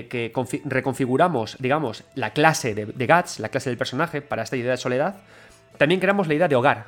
[0.09, 0.33] que
[0.65, 5.15] reconfiguramos, digamos, la clase de, Guts, la clase del personaje, para esta idea de soledad,
[5.77, 6.87] también creamos la idea de hogar.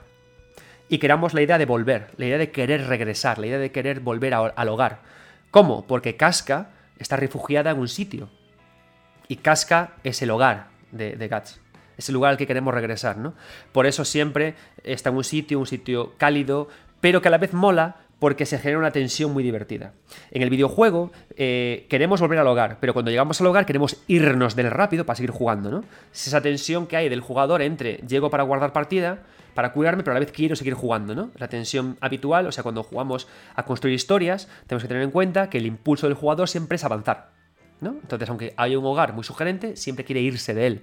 [0.89, 4.01] Y creamos la idea de volver, la idea de querer regresar, la idea de querer
[4.01, 4.99] volver al hogar.
[5.49, 5.87] ¿Cómo?
[5.87, 8.27] Porque Casca está refugiada en un sitio.
[9.29, 11.61] Y Casca es el hogar de, de Guts.
[11.95, 13.33] Es el lugar al que queremos regresar, ¿no?
[13.71, 16.67] Por eso siempre está en un sitio, un sitio cálido,
[16.99, 19.91] pero que a la vez mola porque se genera una tensión muy divertida.
[20.31, 24.55] En el videojuego eh, queremos volver al hogar, pero cuando llegamos al hogar queremos irnos
[24.55, 25.83] del rápido para seguir jugando, ¿no?
[26.13, 29.23] Es esa tensión que hay del jugador entre llego para guardar partida,
[29.53, 31.31] para curarme, pero a la vez quiero seguir jugando, ¿no?
[31.35, 35.49] La tensión habitual, o sea, cuando jugamos a construir historias, tenemos que tener en cuenta
[35.49, 37.31] que el impulso del jugador siempre es avanzar,
[37.81, 37.89] ¿no?
[37.89, 40.81] Entonces, aunque hay un hogar muy sugerente, siempre quiere irse de él.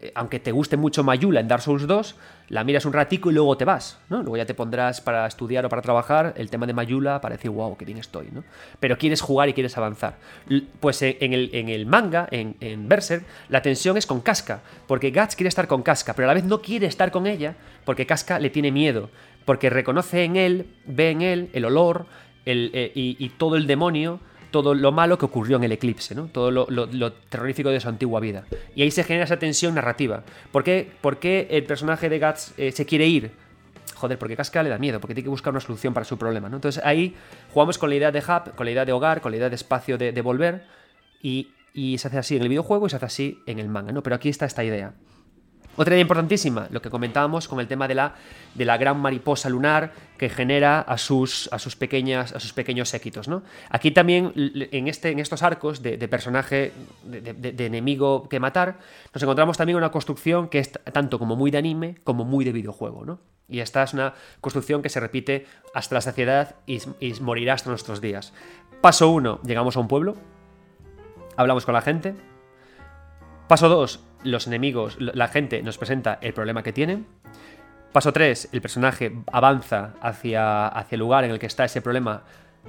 [0.00, 2.14] Eh, aunque te guste mucho Mayula en Dark Souls 2,
[2.50, 4.18] la miras un ratico y luego te vas, ¿no?
[4.18, 7.50] Luego ya te pondrás para estudiar o para trabajar el tema de Mayula para decir,
[7.50, 8.44] wow, qué bien estoy, ¿no?
[8.78, 10.16] Pero quieres jugar y quieres avanzar.
[10.78, 14.60] Pues eh, en el, en el manga, en, en, Berserk, la tensión es con Casca,
[14.86, 17.56] porque Guts quiere estar con Casca, pero a la vez no quiere estar con ella
[17.84, 19.10] porque Casca le tiene miedo,
[19.44, 22.06] porque reconoce en él, ve en él el olor
[22.46, 24.20] eh, y todo el demonio
[24.62, 26.26] todo lo malo que ocurrió en el eclipse, ¿no?
[26.26, 28.44] todo lo, terrorífico de su antigua vida.
[28.74, 30.22] Y ahí se genera esa tensión narrativa.
[30.52, 33.30] ¿Por qué, el personaje de Guts eh, se quiere ir?
[33.94, 36.48] Joder, porque Casca le da miedo, porque tiene que buscar una solución para su problema.
[36.48, 36.56] ¿no?
[36.56, 37.16] Entonces ahí
[37.52, 39.56] jugamos con la idea de hub, con la idea de hogar, con la idea de
[39.56, 40.64] espacio de, volver,
[41.20, 43.92] y, y, se hace así en el videojuego y se hace así en el manga.
[43.92, 44.02] ¿no?
[44.02, 44.94] Pero aquí está esta idea.
[45.78, 48.16] Otra idea importantísima, lo que comentábamos con el tema de la,
[48.54, 52.88] de la gran mariposa lunar que genera a sus, a sus, pequeñas, a sus pequeños
[52.90, 53.28] séquitos.
[53.28, 53.42] ¿no?
[53.70, 56.72] Aquí también, en, este, en estos arcos de, personaje,
[57.04, 58.78] de, enemigo que matar,
[59.14, 62.52] nos encontramos también una construcción que es tanto como muy de anime como muy de
[62.52, 63.04] videojuego.
[63.04, 63.20] ¿no?
[63.48, 66.80] Y esta es una construcción que se repite hasta la saciedad y,
[67.20, 68.34] morirá hasta nuestros días.
[68.80, 70.16] Paso 1, llegamos a un pueblo,
[71.36, 72.14] hablamos con la gente.
[73.48, 77.06] Paso 2, los enemigos, la gente nos presenta el problema que tienen.
[77.92, 82.22] Paso 3, el personaje avanza hacia, hacia el lugar en el que está ese problema.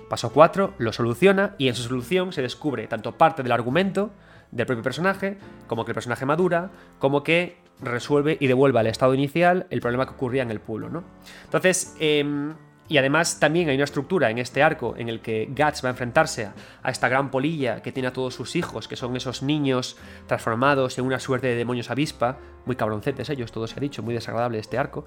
[0.10, 4.12] Paso 4, lo soluciona y en su solución se descubre tanto parte del argumento
[4.52, 5.38] del propio personaje,
[5.68, 10.06] como que el personaje madura, como que resuelve y devuelve al estado inicial el problema
[10.06, 10.90] que ocurría en el pueblo.
[10.90, 11.04] ¿no?
[11.46, 12.54] Entonces, eh,
[12.90, 15.92] y además también hay una estructura en este arco en el que Guts va a
[15.92, 16.50] enfrentarse
[16.84, 19.96] a, esta gran polilla que tiene a todos sus hijos, que son esos niños
[20.26, 24.16] transformados en una suerte de demonios avispa, muy cabroncetes ellos, todo se ha dicho, muy
[24.16, 25.06] desagradable este arco.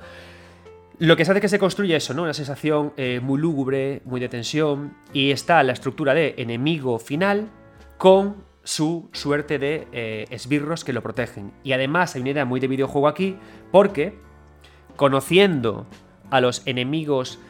[0.98, 2.22] Lo que se hace que se construya eso, ¿no?
[2.22, 7.48] Una sensación eh, muy lúgubre, muy de tensión, y está la estructura de enemigo final
[7.98, 11.52] con su suerte de eh, esbirros que lo protegen.
[11.64, 13.36] Y además hay una idea muy de videojuego aquí,
[13.72, 14.16] porque
[14.94, 15.86] conociendo
[16.30, 17.40] a los enemigos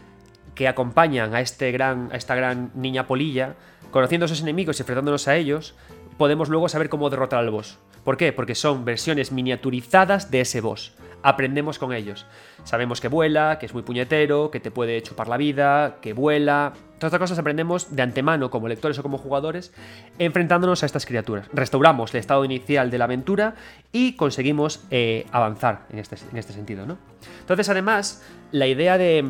[0.55, 3.55] que acompañan a, este gran, a esta gran niña polilla,
[3.91, 5.74] conociendo a esos enemigos y enfrentándonos a ellos,
[6.19, 7.79] podemos luego saber cómo derrotar al boss.
[8.05, 8.33] ¿Por qué?
[8.33, 10.93] Porque son versiones miniaturizadas de ese boss.
[11.23, 12.27] Aprendemos con ellos.
[12.65, 16.73] Sabemos que vuela, que es muy puñetero, que te puede chupar la vida, que vuela.
[16.99, 19.73] Todas estas cosas aprendemos de antemano como lectores o como jugadores
[20.19, 21.49] enfrentándonos a estas criaturas.
[21.53, 23.55] Restauramos el estado inicial de la aventura
[23.93, 26.87] y conseguimos eh, avanzar en este, en este sentido.
[26.87, 26.99] ¿no?
[27.41, 29.24] Entonces, además, la idea de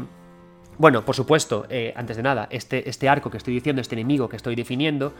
[0.78, 4.28] bueno, por supuesto, eh, antes de nada, este, este arco que estoy diciendo, este enemigo
[4.28, 5.12] que estoy definiendo,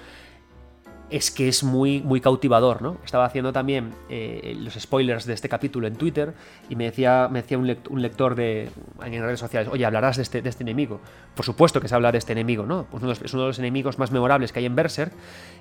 [1.13, 2.97] es que es muy, muy cautivador, ¿no?
[3.05, 6.33] Estaba haciendo también eh, los spoilers de este capítulo en Twitter
[6.71, 8.71] y me decía, me decía un, lector de,
[9.05, 11.01] en redes sociales, oye, hablarás de este, de este enemigo.
[11.35, 12.87] Por supuesto que se habla de este enemigo, ¿no?
[13.23, 15.13] Es uno de los enemigos más memorables que hay en Berserk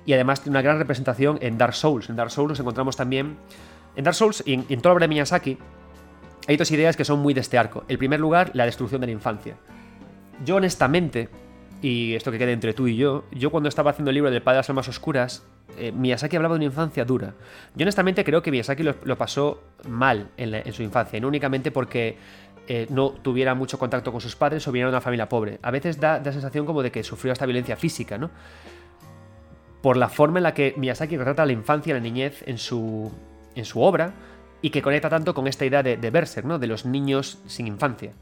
[0.06, 2.08] y además tiene una gran representación en Dark Souls.
[2.08, 3.36] En Dark Souls nos encontramos también...
[3.94, 5.58] En Dark Souls y en, en toda obra de Miyazaki
[6.48, 7.84] hay dos ideas que son muy de este arco.
[7.88, 9.56] En primer lugar, la destrucción de la infancia.
[10.44, 11.28] Yo honestamente,
[11.82, 14.42] y esto que quede entre tú y yo, yo cuando estaba haciendo el libro del
[14.42, 15.44] Padre de las Almas Oscuras,
[15.78, 17.34] eh, Miyazaki hablaba de una infancia dura.
[17.76, 22.16] Yo honestamente creo que Miyazaki lo, pasó mal en, su infancia, y no únicamente porque
[22.66, 25.60] eh, no tuviera mucho contacto con sus padres o viniera de una familia pobre.
[25.62, 28.30] A veces da la sensación como de que sufrió esta violencia física, ¿no?
[29.80, 33.12] Por la forma en la que Miyazaki retrata la infancia y la niñez en su,
[33.54, 34.12] en su obra
[34.60, 36.58] y que conecta tanto con esta idea de, de Berserk, ¿no?
[36.58, 38.12] De los niños sin infancia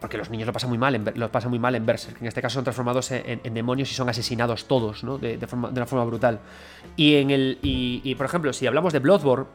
[0.00, 2.20] porque los niños lo pasan muy mal en, lo pasan muy mal en Berserk.
[2.20, 5.18] En este caso son transformados en, demonios y son asesinados todos, ¿no?
[5.18, 6.40] De, forma, de una forma brutal.
[6.96, 9.46] Y, en el, y, por ejemplo, si hablamos de Bloodborne,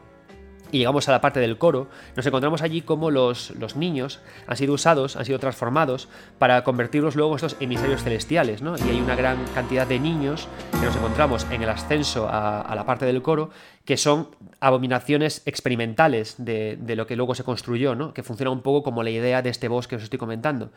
[0.73, 4.57] y llegamos a la parte del coro, nos encontramos allí como los, los, niños han
[4.57, 6.09] sido usados, han sido transformados
[6.39, 8.75] para convertirlos luego en estos emisarios celestiales, ¿no?
[8.79, 12.87] Y hay una gran cantidad de niños que nos encontramos en el ascenso a, la
[12.87, 13.51] parte del coro
[13.85, 14.29] que son
[14.59, 18.11] abominaciones experimentales de, lo que luego se construyó, ¿no?
[18.11, 20.71] Que funciona un poco como la idea de este bosque que os estoy comentando.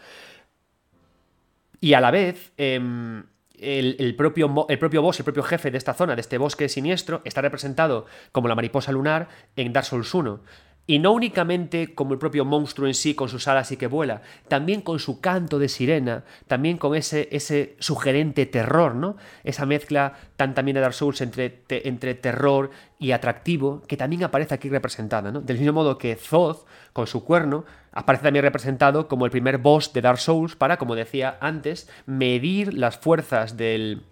[1.80, 2.52] Y a la vez...
[2.58, 3.24] Em,
[3.60, 7.22] el, propio, el propio boss, el propio jefe de esta zona, de este bosque siniestro,
[7.24, 10.40] está representado como la mariposa lunar en Dark Souls 1.
[10.88, 14.22] Y no únicamente como el propio monstruo en sí, con sus alas y que vuela,
[14.46, 19.16] también con su canto de sirena, también con ese, ese sugerente terror, ¿no?
[19.42, 22.70] Esa mezcla tan también de Dark Souls entre, entre terror
[23.00, 25.40] y atractivo, que también aparece aquí representada, ¿no?
[25.40, 27.64] Del mismo modo que Zoth, con su cuerno,
[27.96, 32.74] aparece también representado como el primer boss de Dark Souls para, como decía antes, medir
[32.74, 34.04] las fuerzas del,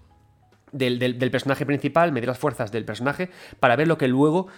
[0.72, 3.28] del, personaje principal, medir las fuerzas del personaje
[3.60, 4.48] para ver lo que luego,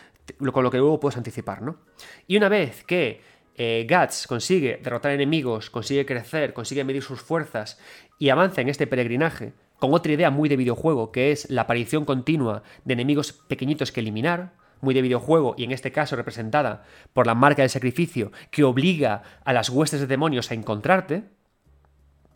[0.52, 1.80] con lo que luego puedes anticipar, ¿no?
[2.28, 3.20] Y una vez que
[3.56, 7.80] eh, Guts consigue derrotar enemigos, consigue crecer, consigue medir sus fuerzas
[8.20, 12.04] y avanza en este peregrinaje con otra idea muy de videojuego, que es la aparición
[12.04, 17.26] continua de enemigos pequeñitos que eliminar, muy de videojuego y en este caso representada por
[17.26, 21.24] la marca del sacrificio que obliga a las huestes de demonios a encontrarte.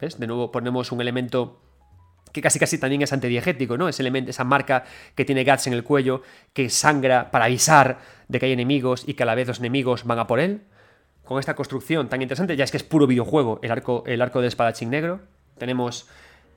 [0.01, 0.19] ¿Ves?
[0.19, 1.61] De nuevo ponemos un elemento
[2.33, 3.89] que casi casi también es antidiegético, ¿no?
[3.89, 4.85] Ese elemento, esa marca
[5.15, 6.23] que tiene Guts en el cuello,
[6.53, 7.99] que sangra para avisar
[8.29, 10.63] de que hay enemigos y que a la vez los enemigos van a por él.
[11.25, 14.41] Con esta construcción tan interesante, ya es que es puro videojuego, el arco, el arco
[14.41, 15.21] de espadachín negro.
[15.59, 16.09] Tenemos,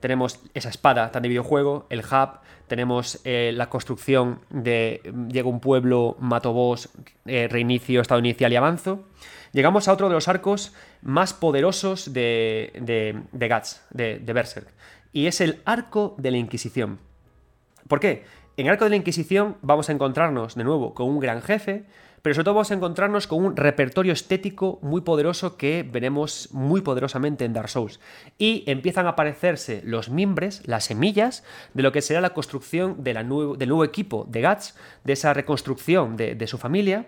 [0.03, 4.99] tenemos esa espada tan de videojuego, el hub, tenemos eh, la construcción de
[5.29, 6.89] llega un pueblo, mato boss,
[7.25, 9.05] eh, reinicio, estado inicial y avanzo.
[9.53, 10.73] Llegamos a otro de los arcos
[11.03, 14.67] más poderosos de, de, de Guts, de, de Berserk
[15.13, 16.99] y es el arco de la Inquisición.
[17.87, 18.25] ¿Por qué?
[18.57, 21.85] En el arco de la Inquisición vamos a encontrarnos de nuevo con un gran jefe,
[22.23, 26.79] pero sobre todo vamos a encontrarnos con un repertorio estético muy poderoso que veremos muy
[26.79, 27.99] poderosamente en Dark Souls.
[28.37, 31.43] Y empiezan a aparecerse los mimbres, las semillas,
[31.73, 34.73] de lo que será la construcción del nuevo equipo de Guts,
[35.03, 37.07] de esa reconstrucción de, de su familia,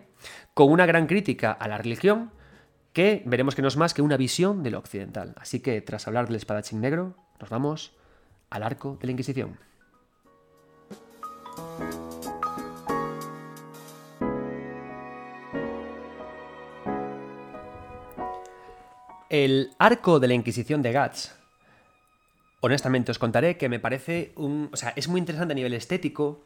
[0.54, 2.32] con una gran crítica a la religión,
[2.92, 5.34] que veremos que no es más que una visión de lo occidental.
[5.38, 7.94] Así que, tras hablar del espadachín negro, nos vamos
[8.50, 9.58] al arco de la Inquisición.
[19.36, 21.36] El arco de la Inquisición de Guts,
[22.62, 24.70] honestamente os contaré que me parece un...
[24.72, 26.46] O sea, es muy interesante a nivel estético,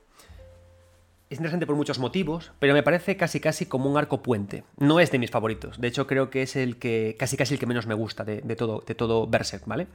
[1.29, 4.63] es interesante por muchos motivos, pero me parece casi casi como un arco puente.
[4.77, 7.59] No es de mis favoritos, de hecho creo que es el que casi casi el
[7.59, 9.85] que menos me gusta de, todo, de todo Berserk, ¿vale?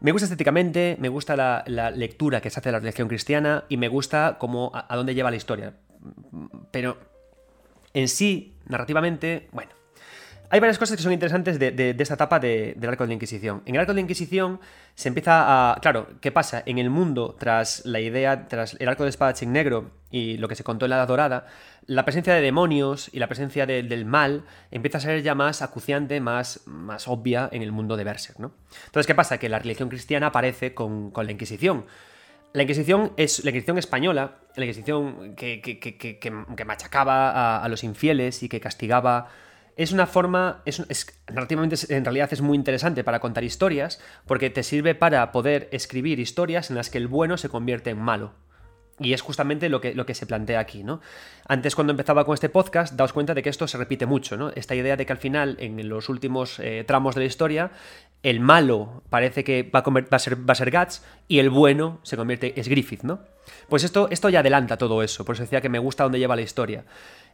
[0.00, 3.76] Me gusta estéticamente, me gusta la, lectura que se hace de la religión cristiana y
[3.76, 5.74] me gusta cómo, a, dónde lleva la historia.
[6.70, 6.96] Pero
[7.92, 9.72] en sí, narrativamente, bueno,
[10.50, 13.62] hay varias cosas que son interesantes de, esta etapa del arco de la Inquisición.
[13.66, 14.60] En el arco de la Inquisición
[14.96, 15.80] se empieza a...
[15.80, 16.62] Claro, ¿qué pasa?
[16.66, 20.56] En el mundo, tras la idea, tras el arco de espadachín negro y lo que
[20.56, 21.46] se contó en la Edad Dorada,
[21.86, 26.20] la presencia de demonios y la presencia del mal empieza a ser ya más acuciante,
[26.20, 28.52] más, más obvia en el mundo de Berserk, ¿no?
[28.86, 29.38] Entonces, ¿qué pasa?
[29.38, 31.86] Que la religión cristiana aparece con, la Inquisición.
[32.52, 38.48] La Inquisición es la Inquisición española, la Inquisición que, que, machacaba a, los infieles y
[38.48, 39.28] que castigaba.
[39.76, 40.80] Es una forma, es,
[41.28, 46.20] narrativamente en realidad es muy interesante para contar historias, porque te sirve para poder escribir
[46.20, 48.32] historias en las que el bueno se convierte en malo.
[49.02, 51.00] Y es justamente lo que, lo que se plantea aquí, ¿no?
[51.48, 54.50] Antes, cuando empezaba con este podcast, daos cuenta de que esto se repite mucho, ¿no?
[54.50, 57.70] Esta idea de que al final, en los últimos eh, tramos de la historia,
[58.22, 62.18] el malo parece que va a, ser, va a ser Guts y el bueno se
[62.18, 63.20] convierte, es Griffith, ¿no?
[63.70, 66.36] Pues esto, esto ya adelanta todo eso, por eso decía que me gusta dónde lleva
[66.36, 66.84] la historia.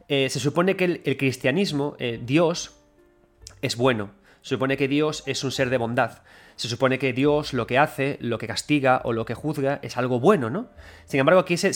[0.08, 2.76] Eh, se supone que el, cristianismo, eh, Dios,
[3.62, 4.10] es bueno.
[4.42, 6.22] Se supone que Dios es un ser de bondad.
[6.54, 9.96] Se supone que Dios lo que hace, lo que castiga o lo que juzga es
[9.98, 10.68] algo bueno, ¿no?
[11.04, 11.70] Sin embargo, aquí se,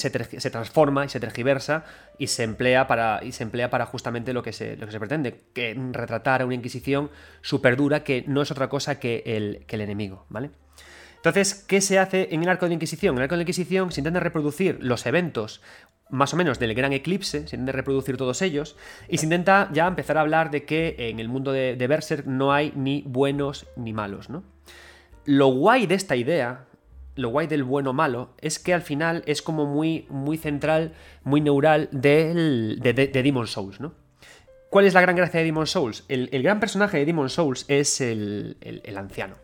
[0.51, 1.85] transforma y se tergiversa
[2.17, 4.99] y se emplea para, y se emplea para justamente lo que se, lo que se
[4.99, 7.11] pretende, que retratar a una Inquisición
[7.43, 10.51] súper dura que no es otra cosa que el, que el enemigo, ¿vale?
[11.21, 13.15] Entonces, ¿qué se hace en el arco de Inquisición?
[13.15, 15.61] En el arco de la Inquisición se intenta reproducir los eventos
[16.11, 18.77] más o menos del gran eclipse, se intenta reproducir todos ellos,
[19.09, 22.27] y se intenta ya empezar a hablar de que en el mundo de, de Berserk
[22.27, 24.43] no hay ni buenos ni malos, ¿no?
[25.25, 26.67] Lo guay de esta idea,
[27.15, 31.41] lo guay del bueno malo, es que al final es como muy, muy central, muy
[31.41, 33.95] neural del, de, de, Demon Souls, ¿no?
[34.71, 36.05] ¿Cuál es la gran gracia de Demon Souls?
[36.09, 39.35] El, gran personaje de Demon Souls es el, el anciano.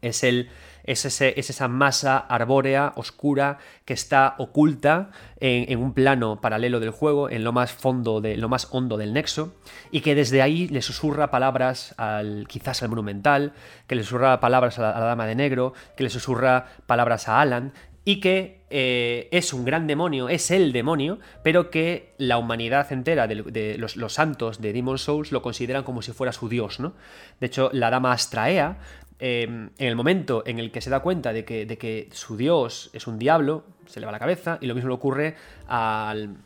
[0.00, 0.48] Es el,
[0.88, 7.44] es, esa masa arbórea, oscura, que está oculta en, un plano paralelo del juego, en
[7.44, 9.54] lo más fondo, de, lo más hondo del nexo,
[9.90, 13.52] y que desde ahí le susurra palabras al quizás al monumental,
[13.86, 17.72] que le susurra palabras a la, Dama de Negro, que le susurra palabras a Alan,
[18.04, 23.26] y que eh, es un gran demonio, es el demonio, pero que la humanidad entera
[23.26, 26.94] de, los, los, santos de Demon Souls lo consideran como si fuera su dios, ¿no?
[27.38, 28.78] De hecho, la dama Astraea
[29.20, 33.06] Em, en el momento en el que se da cuenta de que, su dios es
[33.06, 35.34] un diablo, se le va la cabeza, y lo mismo le ocurre
[35.66, 36.36] al,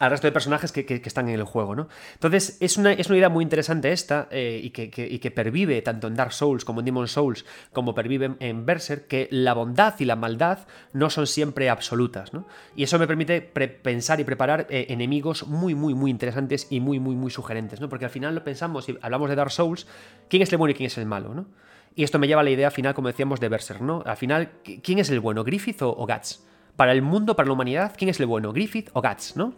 [0.00, 1.88] resto de personajes que, están en el juego, ¿no?
[2.14, 6.16] Entonces, es una, es una idea muy interesante esta eh, y, que, pervive tanto en
[6.16, 10.16] Dark Souls como en Demon Souls, como pervive en Berserk, que la bondad y la
[10.16, 12.48] maldad no son siempre absolutas, ¿no?
[12.74, 16.98] Y eso me permite pensar y preparar eh, enemigos muy, muy, muy interesantes y muy,
[16.98, 17.88] muy, muy sugerentes, ¿no?
[17.88, 19.86] Porque al final lo pensamos, y hablamos de Dark Souls,
[20.28, 21.46] ¿quién es el bueno y quién es el malo, ¿no?
[21.94, 24.02] Y esto me lleva a la idea final, como decíamos, de Berserk, ¿no?
[24.06, 24.50] Al final,
[24.82, 25.44] ¿quién es el bueno?
[25.44, 26.44] ¿Griffith o, Guts?
[26.76, 28.52] Para el mundo, para la humanidad, ¿quién es el bueno?
[28.52, 29.54] ¿Griffith o Guts, no?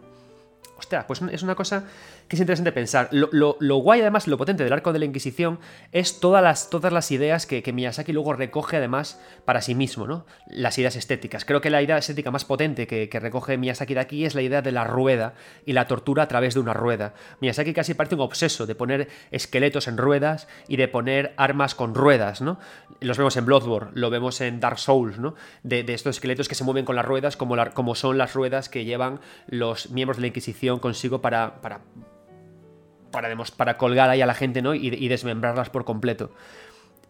[0.77, 1.87] Hostia, pues es una cosa
[2.27, 3.09] que es interesante pensar.
[3.11, 5.59] Lo, guay, además, lo potente del arco de la Inquisición
[5.91, 10.25] es todas las, todas las ideas que, Miyazaki luego recoge, además, para sí mismo, ¿no?
[10.47, 11.45] Las ideas estéticas.
[11.45, 14.61] Creo que la idea estética más potente que, recoge Miyazaki de aquí es la idea
[14.61, 15.33] de la rueda
[15.65, 17.13] y la tortura a través de una rueda.
[17.41, 21.93] Miyazaki casi parece un obseso de poner esqueletos en ruedas y de poner armas con
[21.93, 22.59] ruedas, ¿no?
[23.01, 25.35] Los vemos en Bloodborne, lo vemos en Dark Souls, ¿no?
[25.63, 28.83] De, estos esqueletos que se mueven con las ruedas como, como son las ruedas que
[28.83, 31.81] llevan los miembros de la Inquisición consigo para, para
[33.55, 34.73] para, colgar ahí a la gente ¿no?
[34.73, 36.31] y, desmembrarlas por completo.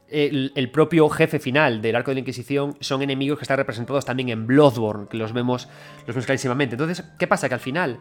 [0.07, 4.29] El, propio jefe final del arco de la Inquisición son enemigos que están representados también
[4.29, 5.67] en Bloodborne, que los vemos,
[5.99, 6.75] los vemos clarísimamente.
[6.75, 7.47] Entonces, ¿qué pasa?
[7.47, 7.99] Que al final,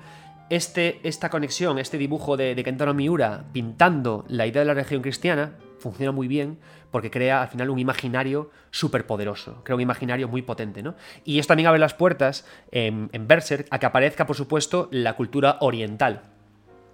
[0.51, 5.03] este, esta conexión, este dibujo de, de Kentaro Miura pintando la idea de la región
[5.03, 6.59] cristiana, funciona muy bien
[6.91, 10.95] porque crea al final un imaginario súper poderoso, crea un imaginario muy potente, ¿no?
[11.25, 15.15] Y esto también abre las puertas en, en Berserk a que aparezca, por supuesto, la
[15.15, 16.34] cultura oriental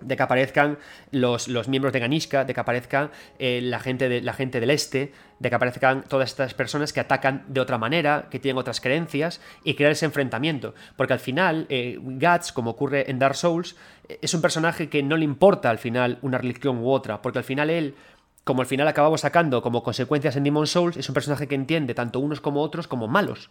[0.01, 0.79] de que aparezcan
[1.11, 4.71] los, los, miembros de Ganishka, de que aparezcan eh, la, gente de, la gente del
[4.71, 8.81] este, de que aparezcan todas estas personas que atacan de otra manera, que tienen otras
[8.81, 10.75] creencias, y crear ese enfrentamiento.
[10.97, 13.77] Porque al final, eh, Guts, como ocurre en Dark Souls,
[14.09, 17.39] eh, es un personaje que no le importa al final una religión u otra, porque
[17.39, 17.95] al final él
[18.43, 21.95] como al final acabamos sacando como consecuencias en Demon Souls, es un personaje que entiende
[21.95, 23.51] tanto unos como otros como malos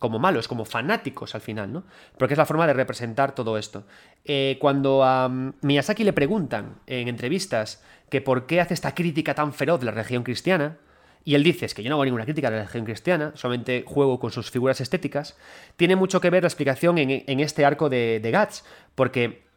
[0.00, 1.84] como malos, como fanáticos al final, ¿no?
[2.16, 3.84] Porque es la forma de representar todo esto.
[4.24, 9.52] Eh, cuando a Miyazaki le preguntan en entrevistas que por qué hace esta crítica tan
[9.52, 10.78] feroz de la religión cristiana,
[11.22, 13.84] y él dice, es que yo no hago ninguna crítica de la religión cristiana, solamente
[13.86, 15.36] juego con sus figuras estéticas,
[15.76, 18.64] tiene mucho que ver la explicación en, este arco de, de Guts,
[18.94, 19.50] porque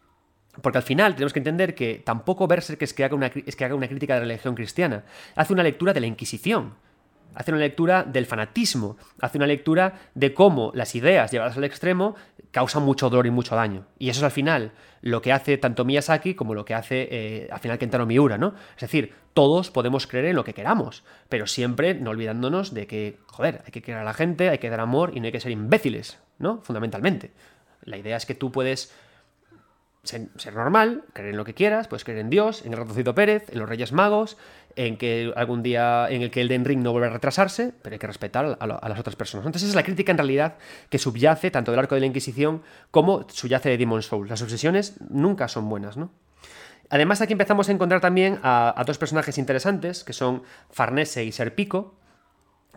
[0.61, 3.65] porque al final tenemos que entender que tampoco Berserk es que, haga una, es que
[3.65, 5.03] haga una crítica de la religión cristiana,
[5.36, 6.76] hace una lectura de la Inquisición,
[7.35, 12.15] hace una lectura del fanatismo, hace una lectura de cómo las ideas llevadas al extremo
[12.51, 13.85] causan mucho dolor y mucho daño.
[13.97, 17.49] Y eso es al final lo que hace tanto Miyazaki como lo que hace eh,
[17.51, 18.53] al final Kentaro Miura, ¿no?
[18.76, 23.18] Es decir, todos podemos creer en lo que queramos, pero siempre no olvidándonos de que,
[23.27, 25.39] joder, hay que querer a la gente, hay que dar amor y no hay que
[25.39, 26.61] ser imbéciles, ¿no?
[26.61, 27.31] Fundamentalmente.
[27.84, 28.93] La idea es que tú puedes
[30.03, 33.49] ser, normal, creer en lo que quieras, puedes creer en Dios, en el ratoncito Pérez,
[33.49, 34.38] en los Reyes Magos,
[34.76, 37.94] en que algún día en el que el Den Ring no vuelva a retrasarse, pero
[37.94, 39.45] hay que respetar a, las otras personas.
[39.45, 40.56] Entonces es la crítica en realidad
[40.90, 44.30] que subyace tanto del arco de la Inquisición como subyace de Demon Souls.
[44.30, 46.12] Las obsesiones nunca son buenas, ¿no?
[46.90, 51.32] Además aquí empezamos a encontrar también a, a dos personajes interesantes, que son Farnese y
[51.32, 51.95] Serpico,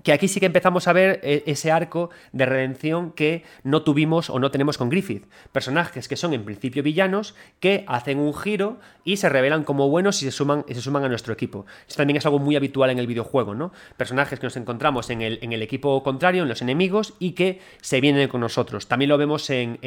[0.02, 4.30] que aquí sí que empezamos a ver eh, ese arco de redención que no tuvimos
[4.30, 5.26] o no tenemos con Griffith.
[5.52, 10.22] Personajes que son en principio villanos, que hacen un giro y se revelan como buenos
[10.22, 11.66] y se suman, se suman a nuestro equipo.
[11.88, 13.72] Esto también es algo muy habitual en el videojuego, ¿no?
[13.96, 17.60] Personajes que nos encontramos en el, en el equipo contrario, en los enemigos, y que
[17.80, 18.88] se vienen con nosotros.
[18.88, 19.78] También lo vemos en,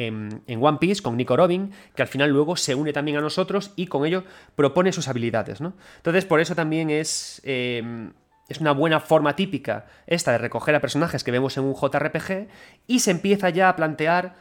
[0.48, 3.86] One Piece con Nico Robin, que al final luego se une también a nosotros y
[3.86, 4.24] con ello
[4.56, 5.74] propone sus habilidades, ¿no?
[5.96, 7.40] Entonces, por eso también es...
[7.44, 8.10] Eh,
[8.50, 12.48] es una buena forma típica esta de recoger a personajes que vemos en un JRPG
[12.88, 14.34] y se empieza ya a plantear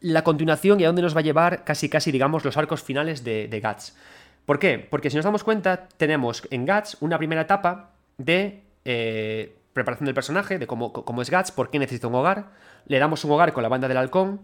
[0.00, 3.22] la continuación y a dónde nos va a llevar casi casi digamos los arcos finales
[3.22, 3.96] de, de Guts.
[4.44, 4.78] ¿Por qué?
[4.78, 10.14] Porque si nos damos cuenta tenemos en Guts una primera etapa de eh, preparación del
[10.14, 12.50] personaje, de cómo, cómo es Guts, por qué necesita un hogar,
[12.86, 14.40] le damos un hogar con la banda del halcón,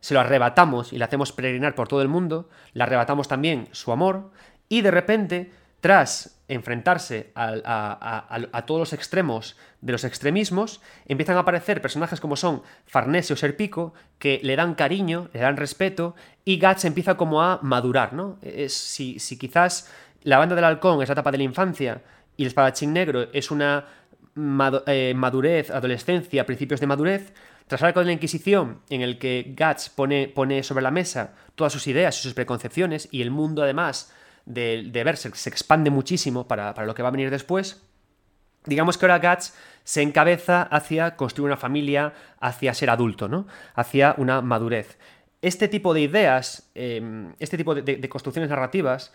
[0.00, 3.92] se lo arrebatamos y le hacemos peregrinar por todo el mundo, le arrebatamos también su
[3.92, 4.30] amor
[4.70, 5.50] y de repente
[5.80, 12.62] tras enfrentarse a, todos los extremos de los extremismos, empiezan a aparecer personajes como son
[12.86, 17.60] Farnese o Serpico, que le dan cariño, le dan respeto, y Guts empieza como a
[17.62, 18.38] madurar, ¿no?
[18.42, 19.90] Es, si, quizás
[20.22, 22.02] la banda del halcón es la etapa de la infancia
[22.36, 23.86] y el espadachín negro es una
[24.86, 27.32] eh, madurez, adolescencia, principios de madurez,
[27.68, 31.34] tras el arco de la Inquisición, en el que Guts pone, pone sobre la mesa
[31.54, 34.12] todas sus ideas y sus preconcepciones, y el mundo además
[34.46, 37.82] de, de Berserk se expande muchísimo para, lo que va a venir después,
[38.64, 39.54] digamos que ahora Guts
[39.84, 43.46] se encabeza hacia construir una familia, hacia ser adulto, ¿no?
[43.74, 44.98] Hacia una madurez.
[45.42, 49.12] Este tipo de ideas, em, este tipo de, construcciones narrativas,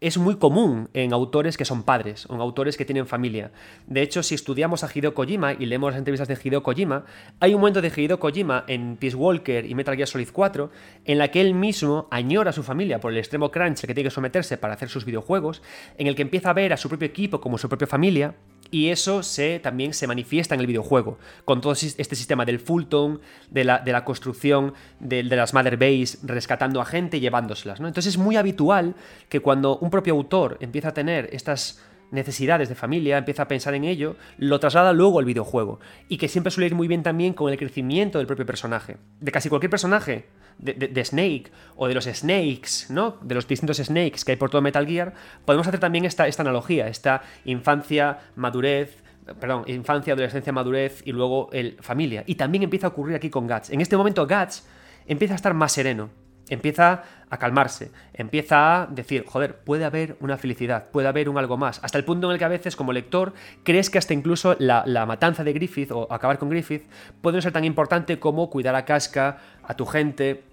[0.00, 3.50] es muy común en autores que son padres o en autores que tienen familia.
[3.86, 7.04] De hecho, si estudiamos a Hideo Kojima y leemos las entrevistas de Hideo Kojima,
[7.40, 10.70] hay un momento de Hideo Kojima en Peace Walker y Metal Gear Solid 4
[11.04, 14.04] en la que él mismo añora a su familia por el extremo crunch que tiene
[14.04, 15.62] que someterse para hacer sus videojuegos,
[15.96, 18.34] en el que empieza a ver a su propio equipo como su propia familia
[18.70, 23.20] y eso se, también se manifiesta en el videojuego, con todo este sistema del Fulton,
[23.50, 27.80] de la, de la construcción de, las Mother Base, rescatando a gente y llevándoselas.
[27.80, 27.88] ¿no?
[27.88, 28.94] Entonces es muy habitual
[29.28, 31.80] que cuando un propio autor empieza a tener estas
[32.10, 35.80] necesidades de familia, empieza a pensar en ello, lo traslada luego al videojuego.
[36.08, 38.96] Y que siempre suele ir muy bien también con el crecimiento del propio personaje.
[39.20, 40.26] De casi cualquier personaje,
[40.58, 43.18] de, Snake o de los Snakes, ¿no?
[43.22, 45.12] De los distintos Snakes que hay por todo Metal Gear,
[45.44, 49.02] podemos hacer también esta, esta analogía, esta infancia, madurez,
[49.40, 52.24] perdón, infancia, adolescencia, madurez y luego el familia.
[52.26, 53.70] Y también empieza a ocurrir aquí con Guts.
[53.70, 54.66] En este momento Guts
[55.06, 56.10] empieza a estar más sereno
[56.48, 61.56] empieza a calmarse, empieza a decir, joder, puede haber una felicidad, puede haber un algo
[61.56, 64.56] más, hasta el punto en el que a veces como lector crees que hasta incluso
[64.58, 66.88] la, matanza de Griffith o acabar con Griffith
[67.20, 70.44] puede ser tan importante como cuidar a Casca, a tu gente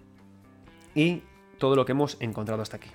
[0.96, 1.24] y
[1.58, 2.90] todo lo que hemos encontrado hasta aquí.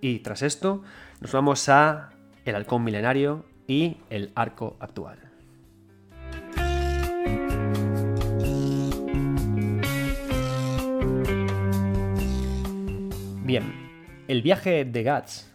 [0.00, 0.82] Y tras esto
[1.20, 2.10] nos vamos a
[2.44, 5.27] el halcón milenario y el arco actual.
[13.48, 13.64] Bien,
[14.28, 15.50] el viaje de Guts,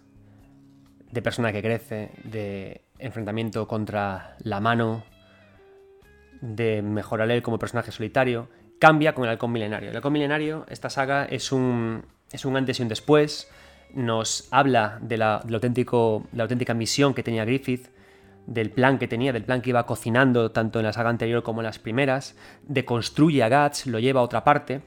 [1.11, 5.03] de persona que crece, de enfrentamiento contra la mano,
[6.41, 8.49] de mejorar él como personaje solitario,
[8.79, 9.91] cambia con el halcón milenario.
[9.91, 13.51] El halcón milenario, esta saga, es un, es un antes y un después.
[13.93, 17.89] Nos habla de la, la auténtica misión que tenía Griffith,
[18.47, 21.61] del plan que tenía, del plan que iba cocinando tanto en la saga anterior como
[21.61, 24.81] en las primeras, deconstruye a Guts, lo lleva a otra parte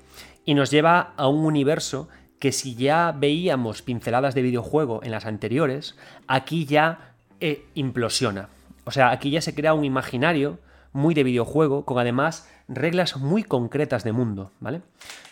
[0.44, 2.08] y nos lleva a un universo
[2.38, 5.96] que si ya veíamos pinceladas de videojuego en las anteriores,
[6.26, 8.48] aquí ya eh, implosiona.
[8.84, 10.58] O sea, aquí ya se crea un imaginario
[10.92, 14.82] muy de videojuego, con además reglas muy concretas de mundo, ¿vale?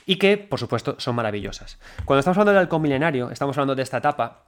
[0.07, 1.79] Y que, por supuesto, son maravillosas.
[2.05, 4.43] Cuando estamos hablando del halcón milenario, estamos hablando de esta etapa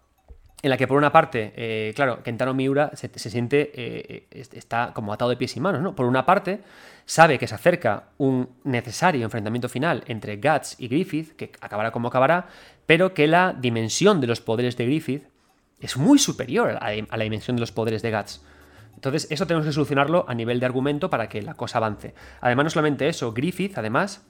[0.62, 5.12] en la que por una parte, eh, claro, Kentaro Miura se, siente, eh, está como
[5.12, 5.94] atado de pies y manos, ¿no?
[5.94, 6.60] Por una parte,
[7.04, 12.08] sabe que se acerca un necesario enfrentamiento final entre Guts y Griffith, que acabará como
[12.08, 12.48] acabará,
[12.86, 15.24] pero que la dimensión de los poderes de Griffith
[15.80, 18.40] es muy superior a la dimensión de los poderes de Guts.
[18.96, 22.14] Entonces, eso tenemos que solucionarlo a nivel de argumento para que la cosa avance.
[22.40, 24.24] Además, no solamente eso, Griffith, además,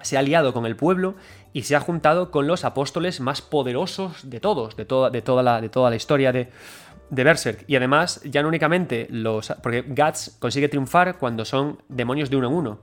[0.00, 1.14] se ha aliado con el pueblo
[1.52, 5.42] y se ha juntado con los apóstoles más poderosos de todos, de toda, de toda,
[5.42, 6.50] la, de toda la historia de,
[7.10, 7.64] de Berserk.
[7.66, 9.52] Y además, ya no únicamente los.
[9.62, 12.78] Porque Guts consigue triunfar cuando son demonios de uno en uno.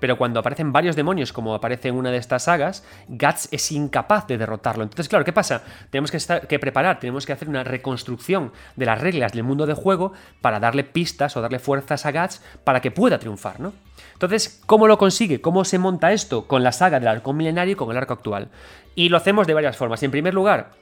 [0.00, 4.26] Pero cuando aparecen varios demonios, como aparece en una de estas sagas, Guts es incapaz
[4.26, 4.82] de derrotarlo.
[4.82, 5.62] Entonces, claro, ¿qué pasa?
[5.90, 6.18] Tenemos que,
[6.48, 10.58] que preparar, tenemos que hacer una reconstrucción de las reglas del mundo de juego para
[10.58, 13.72] darle pistas o darle fuerzas a Guts para que pueda triunfar, ¿no?
[14.14, 15.40] Entonces, ¿cómo lo consigue?
[15.40, 16.46] ¿Cómo se monta esto?
[16.46, 18.48] Con la saga del arco milenario y con el arco actual.
[18.94, 20.02] Y lo hacemos de varias formas.
[20.02, 20.72] En primer lugar,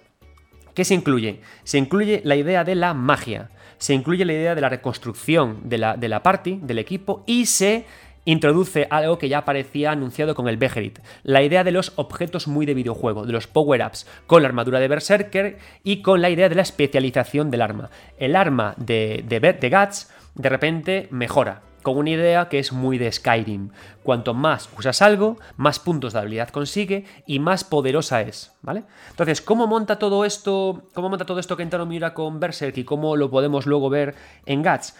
[0.78, 1.40] ¿Qué se incluye?
[1.64, 5.76] Se incluye la idea de la magia, se incluye la idea de la reconstrucción de
[5.76, 7.84] la, de la party, del equipo, y se
[8.28, 12.66] introduce algo que ya aparecía anunciado con el Beherit, la idea de los objetos muy
[12.66, 16.54] de videojuego, de los power-ups, con la armadura de Berserker y con la idea de
[16.54, 17.88] la especialización del arma.
[18.18, 22.98] El arma de, de, de Guts de repente mejora, con una idea que es muy
[22.98, 23.70] de Skyrim.
[24.02, 28.84] Cuanto más usas algo, más puntos de habilidad consigue y más poderosa es, ¿vale?
[29.08, 30.82] Entonces, ¿cómo monta todo esto?
[30.92, 34.14] ¿Cómo monta todo esto Kentaro con Berserk y cómo lo podemos luego ver
[34.44, 34.94] en Guts?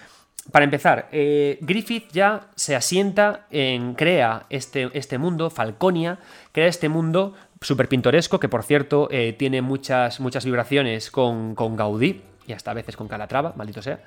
[0.51, 3.95] Para empezar, eh, Griffith ya se asienta en.
[3.95, 6.19] crea este, este mundo, Falconia,
[6.53, 11.77] crea este mundo súper pintoresco, que por cierto eh, tiene muchas, muchas vibraciones con, con
[11.77, 14.01] Gaudí, y hasta a veces con Calatrava, maldito sea,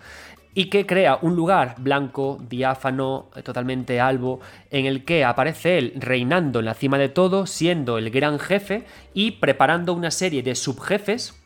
[0.55, 4.39] y que crea un lugar blanco, diáfano, totalmente albo,
[4.71, 8.85] en el que aparece él reinando en la cima de todo, siendo el gran jefe
[9.13, 11.39] y preparando una serie de subjefes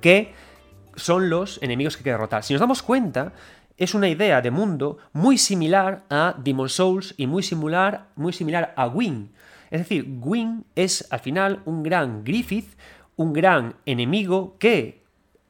[0.00, 0.32] que
[0.96, 2.42] son los enemigos que hay que derrotar.
[2.42, 3.32] Si nos damos cuenta,
[3.80, 8.74] es una idea de mundo muy similar a Demon Souls y muy similar, muy similar
[8.76, 9.32] a Gwyn.
[9.70, 12.76] Es decir, Gwyn es al final un gran Griffith,
[13.16, 15.02] un gran enemigo que,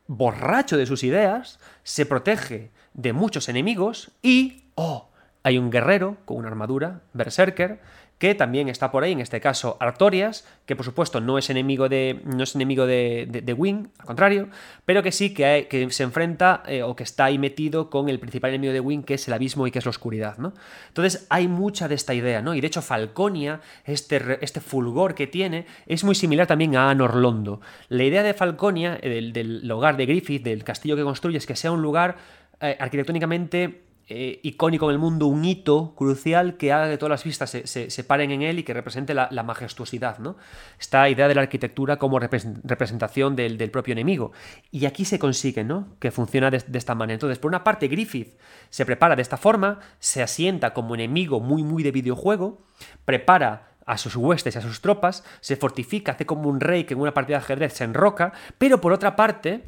[0.06, 5.10] borracho de sus ideas, se protege de muchos enemigos y, oh,
[5.42, 7.80] hay un guerrero con una armadura, Berserker,
[8.20, 11.88] que también está por ahí, en este caso Artorias, que por supuesto no es enemigo
[11.88, 14.50] de, no es enemigo de, de, Wing, al contrario,
[14.84, 18.20] pero que sí que, que se enfrenta eh, o que está ahí metido con el
[18.20, 20.36] principal enemigo de Wing, que es el abismo y que es la oscuridad.
[20.36, 20.52] ¿no?
[20.88, 22.54] Entonces hay mucha de esta idea, ¿no?
[22.54, 27.62] y de hecho Falconia, este, este fulgor que tiene, es muy similar también a Anorlondo.
[27.88, 31.46] La idea de Falconia, eh, del, del hogar de Griffith, del castillo que construye, es
[31.46, 32.18] que sea un lugar
[32.60, 37.22] eh, arquitectónicamente eh, icónico en el mundo, un hito crucial que haga que todas las
[37.22, 40.36] vistas se, paren en él y que represente la, majestuosidad, ¿no?
[40.80, 44.32] Esta idea de la arquitectura como representación del, propio enemigo.
[44.72, 45.96] Y aquí se consigue, ¿no?
[46.00, 47.14] Que funciona de, esta manera.
[47.14, 48.36] Entonces, por una parte, Griffith
[48.68, 52.64] se prepara de esta forma, se asienta como enemigo muy, muy de videojuego,
[53.04, 56.94] prepara a sus huestes y a sus tropas, se fortifica, hace como un rey que
[56.94, 59.62] en una partida de ajedrez se enroca, pero por otra parte,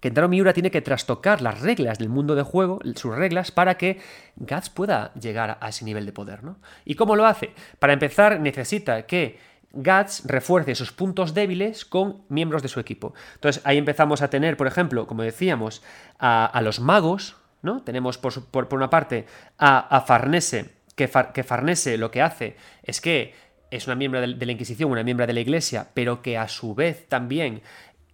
[0.00, 4.00] Kentaro Miura tiene que trastocar las reglas del mundo de juego, sus reglas, para que
[4.36, 6.44] Guts pueda llegar a ese nivel de poder.
[6.44, 6.58] ¿no?
[6.84, 7.50] ¿Y cómo lo hace?
[7.78, 9.38] Para empezar, necesita que
[9.72, 13.14] Guts refuerce sus puntos débiles con miembros de su equipo.
[13.34, 15.82] Entonces ahí empezamos a tener, por ejemplo, como decíamos,
[16.18, 17.82] a, los magos, ¿no?
[17.82, 19.26] Tenemos por, una parte
[19.58, 23.34] a, Farnese, que, que, Farnese lo que hace es que
[23.70, 26.74] es una miembro de la Inquisición, una miembro de la Iglesia, pero que a su
[26.74, 27.60] vez también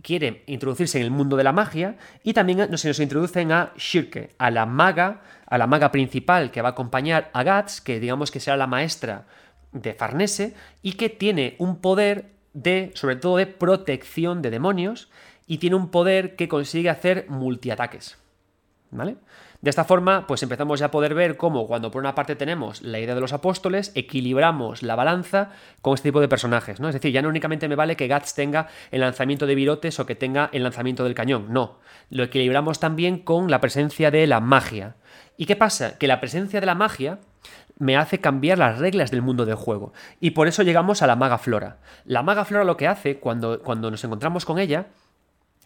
[0.05, 4.35] quiere introducirse en el mundo de la magia y también se nos introducen a Shirke,
[4.39, 8.31] a la maga, a la maga principal que va a acompañar a Gats, que digamos
[8.31, 9.27] que será la maestra
[9.73, 15.11] de Farnese y que tiene un poder de, sobre todo de protección de demonios
[15.47, 18.19] y tiene un poder que consigue hacer multiataques.
[18.91, 19.17] ¿Vale?
[19.65, 22.83] De esta forma, pues empezamos ya a poder ver cómo cuando por una parte tenemos
[22.83, 26.89] la idea de los apóstoles, equilibramos la balanza con este tipo de personajes, ¿no?
[26.89, 30.05] Es decir, ya no únicamente me vale que Guts tenga el lanzamiento de virotes o
[30.05, 31.79] que tenga el lanzamiento del cañón, no.
[32.11, 34.97] Lo equilibramos también con la presencia de la magia.
[35.39, 35.97] ¿Y qué pasa?
[35.97, 37.21] Que la presencia de la magia
[37.79, 39.95] me hace cambiar las reglas del mundo del juego.
[40.21, 41.79] Y por eso llegamos a la maga flora.
[42.05, 44.89] La maga flora lo que hace cuando, cuando nos encontramos con ella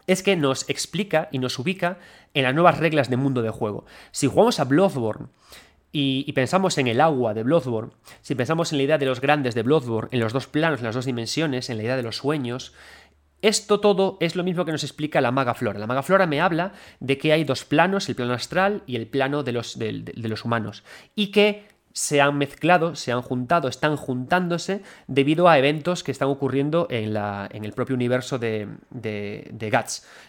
[0.07, 1.99] es que nos explica y nos ubica
[2.35, 3.85] en las nuevas reglas de mundo de juego.
[4.11, 5.29] Si jugamos a Bloodborne
[5.93, 7.93] y, pensamos en el agua de Bloodborne,
[8.23, 10.87] si pensamos en la idea de los grandes de Bloodborne, en los dos planos, en
[10.87, 12.75] las dos dimensiones, en la idea de los sueños,
[13.41, 15.79] esto todo es lo mismo que nos explica la maga flora.
[15.79, 19.07] La maga flora me habla de que hay dos planos, el plano astral y el
[19.07, 20.83] plano de los, de los humanos,
[21.15, 26.29] y que se han mezclado, se han juntado, están juntándose debido a eventos que están
[26.29, 27.17] ocurriendo en,
[27.65, 29.83] el propio universo de, de.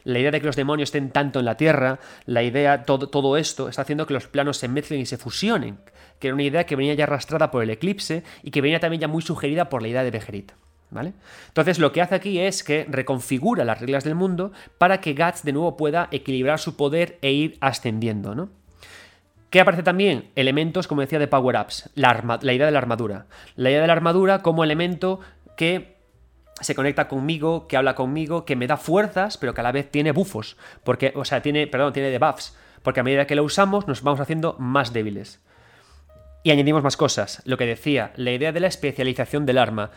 [0.04, 3.38] La idea de que los demonios estén tanto en la Tierra, la idea, todo, todo
[3.38, 5.78] esto está haciendo que los planos se mezclen y se fusionen,
[6.18, 9.02] que era una idea que venía ya arrastrada por el eclipse y que venía también
[9.02, 10.54] ya muy sugerida por la idea de Bejerit.
[10.90, 11.14] ¿Vale?
[11.50, 15.44] Entonces lo que hace aquí es que reconfigura las reglas del mundo para que Guts
[15.44, 18.50] de nuevo pueda equilibrar su poder e ir ascendiendo, ¿no?
[19.50, 20.30] ¿Qué aparece también?
[20.36, 21.90] Elementos, como decía, de power-ups.
[21.96, 23.26] La, la idea de la armadura.
[23.56, 25.20] La idea de la armadura como elemento
[25.58, 25.98] que
[26.62, 29.90] se conecta conmigo, que habla conmigo, que me da fuerzas, pero que a la vez
[29.90, 30.58] tiene bufos.
[30.84, 32.56] Porque, o sea, tiene, perdón, tiene debuffs.
[32.84, 35.42] Porque a medida que lo usamos, nos vamos haciendo más débiles.
[36.44, 37.42] Y añadimos más cosas.
[37.46, 39.92] Lo que decía, la idea de la especialización del arma.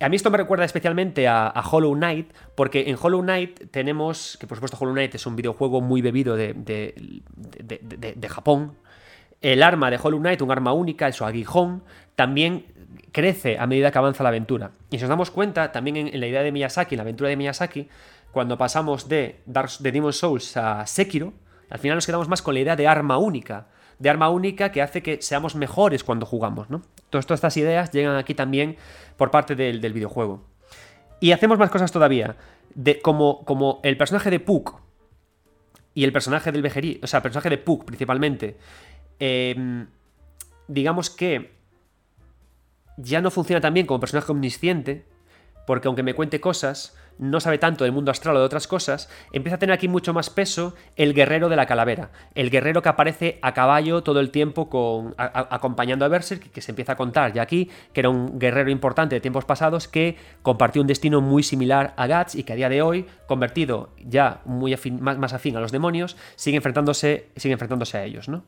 [0.00, 4.46] A mí esto me recuerda especialmente a, Hollow Knight, porque en Hollow Knight tenemos, que
[4.46, 8.76] por supuesto Hollow Knight es un videojuego muy bebido de, de Japón,
[9.52, 11.84] el arma de Hollow Knight, un arma única, su aguijón,
[12.16, 12.66] también
[13.12, 14.72] crece a medida que avanza la aventura.
[14.90, 17.36] Y si nos damos cuenta, también en, la idea de Miyazaki, en la aventura de
[17.36, 17.88] Miyazaki,
[18.32, 21.32] cuando pasamos de, Dark, de Demon Souls a Sekiro,
[21.70, 23.68] al final nos quedamos más con la idea de arma única,
[24.00, 26.82] de arma única que hace que seamos mejores cuando jugamos, ¿no?
[27.08, 28.76] Todas, estas ideas llegan aquí también
[29.16, 30.42] por parte del, videojuego.
[31.20, 32.34] Y hacemos más cosas todavía.
[33.00, 34.80] Como el personaje de Puck
[35.96, 38.58] y el personaje del Vejerí, o sea, el personaje de Puck principalmente,
[39.18, 39.86] Em,
[40.68, 41.52] digamos que
[42.96, 45.04] ya no funciona tan bien como personaje omnisciente,
[45.66, 49.08] porque aunque me cuente cosas, no sabe tanto del mundo astral o de otras cosas,
[49.32, 52.88] empieza a tener aquí mucho más peso el guerrero de la calavera, el guerrero que
[52.88, 57.32] aparece a caballo todo el tiempo con, acompañando a Berserk, que se empieza a contar
[57.32, 61.42] ya aquí, que era un guerrero importante de tiempos pasados que compartió un destino muy
[61.42, 65.56] similar a Guts y que a día de hoy, convertido ya muy más, más afín
[65.56, 68.44] a los demonios, sigue enfrentándose, sigue enfrentándose a ellos, ¿no?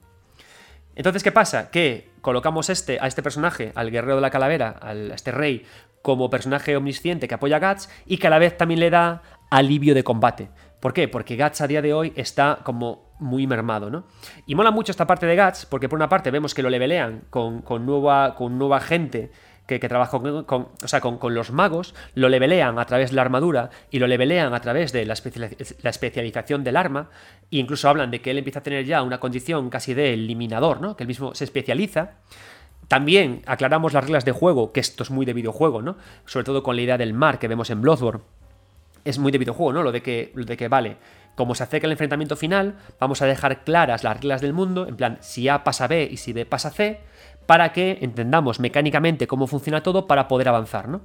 [0.99, 1.71] Entonces, ¿qué pasa?
[1.71, 5.65] Que colocamos este, a este personaje, al guerrero de la calavera, a este rey,
[6.03, 9.23] como personaje omnisciente que apoya a Guts y que a la vez también le da
[9.49, 10.49] alivio de combate.
[10.81, 11.07] ¿Por qué?
[11.07, 14.07] Porque Guts a día de hoy está como muy mermado, ¿no?
[14.45, 17.23] Y mola mucho esta parte de Guts, porque por una parte vemos que lo levelean
[17.31, 19.31] con, con nueva, con nueva gente
[19.69, 23.69] que, trabaja con, o sea, con, los magos, lo levelean a través de la armadura
[23.91, 25.15] y lo levelean a través de la,
[25.83, 27.11] la, especialización del arma,
[27.51, 30.81] e incluso hablan de que él empieza a tener ya una condición casi de eliminador,
[30.81, 30.97] ¿no?
[30.97, 32.13] Que él mismo se especializa.
[32.89, 35.97] También aclaramos las reglas de juego, que esto es muy de videojuego, ¿no?
[36.25, 38.23] Sobre todo con la idea del mar que vemos en Bloodborne
[39.05, 39.83] es muy de videojuego, ¿no?
[39.83, 40.97] Lo de que, de que vale,
[41.35, 44.97] como se acerca el enfrentamiento final, vamos a dejar claras las reglas del mundo, en
[44.97, 47.01] plan, si A pasa B y si B pasa C,
[47.47, 51.01] para que entendamos mecánicamente cómo funciona todo para poder avanzar, ¿no?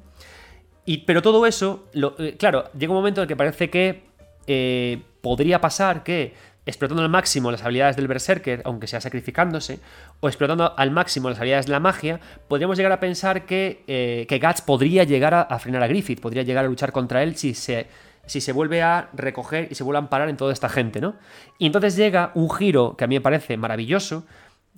[0.85, 1.85] Y, pero todo eso,
[2.19, 4.03] eh, claro, llega un momento en el que parece que
[4.47, 6.33] eh, podría pasar que
[6.65, 9.79] explotando al máximo las habilidades del Berserker, aunque sea sacrificándose,
[10.19, 12.19] o explotando al máximo las habilidades de la magia,
[12.49, 16.43] podríamos llegar a pensar que, eh, que Guts podría llegar a, frenar a Griffith, podría
[16.43, 17.87] llegar a luchar contra él si se,
[18.25, 21.15] si se vuelve a recoger y se vuelve a amparar en toda esta gente, ¿no?
[21.57, 24.25] Y entonces llega un giro que a mí me parece maravilloso,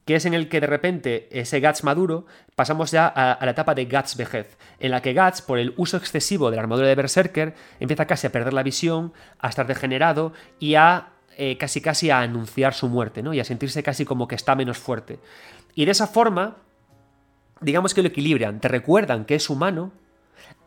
[0.05, 2.25] que es en el que de repente ese Guts maduro
[2.55, 5.97] pasamos ya a, la etapa de Guts vejez, en la que Guts, por el uso
[5.97, 10.31] excesivo de la armadura de Berserker, empieza casi a perder la visión, a estar degenerado
[10.59, 13.33] y a eh, casi casi a anunciar su muerte, ¿no?
[13.33, 15.19] Y a sentirse casi como que está menos fuerte.
[15.73, 16.57] Y de esa forma,
[17.59, 19.91] digamos que lo equilibran, te recuerdan que es humano,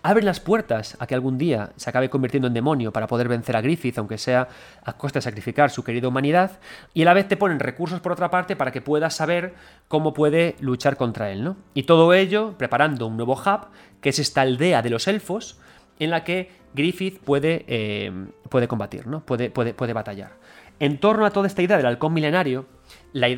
[0.02, 3.56] abren las puertas a que algún día se acabe convirtiendo en demonio para poder vencer
[3.56, 4.48] a Griffith, aunque sea
[4.84, 6.58] a costa de sacrificar su querida humanidad,
[6.94, 9.54] y a la vez te ponen recursos por otra parte para que puedas saber
[9.88, 11.56] cómo puede luchar contra él, ¿no?
[11.74, 13.68] Y todo ello preparando un nuevo hub,
[14.00, 15.58] que es esta aldea de los elfos,
[15.98, 18.12] en la que Griffith puede, eh,
[18.48, 19.20] puede combatir, ¿no?
[19.20, 20.38] Puede, puede, puede batallar
[20.80, 22.66] en torno a toda esta idea del halcón milenario,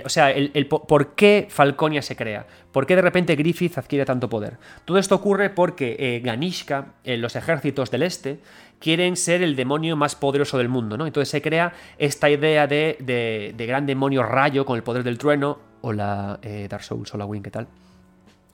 [0.04, 4.28] o sea, el, por qué Falconia se crea, por qué de repente Griffith adquiere tanto
[4.28, 4.58] poder.
[4.84, 8.40] Todo esto ocurre porque eh, Ganishka, eh, los ejércitos del este,
[8.80, 11.06] quieren ser el demonio más poderoso del mundo, ¿no?
[11.06, 15.92] Entonces se crea esta idea de, gran demonio rayo con el poder del trueno, o
[15.92, 17.68] la eh, Dark Souls, o la Wing, ¿qué tal?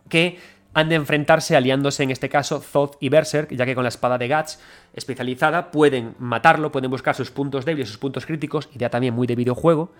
[0.09, 0.39] Que
[0.77, 4.19] han de enfrentarse aliándose en este caso Thoth y Berserk, ya que con la espada
[4.19, 4.61] de Guts
[4.93, 9.37] especializada pueden matarlo, pueden buscar sus puntos débiles, sus puntos críticos, idea también muy de
[9.37, 9.93] videojuego,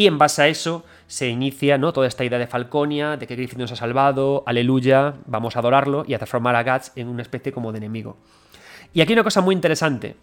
[0.00, 1.92] y en base a eso se inicia ¿no?
[1.92, 6.04] toda esta idea de Falconia, de que Griffith nos ha salvado, aleluya, vamos a adorarlo
[6.08, 8.16] y a transformar a Guts en una especie como de enemigo.
[8.94, 10.16] Y aquí una cosa muy interesante,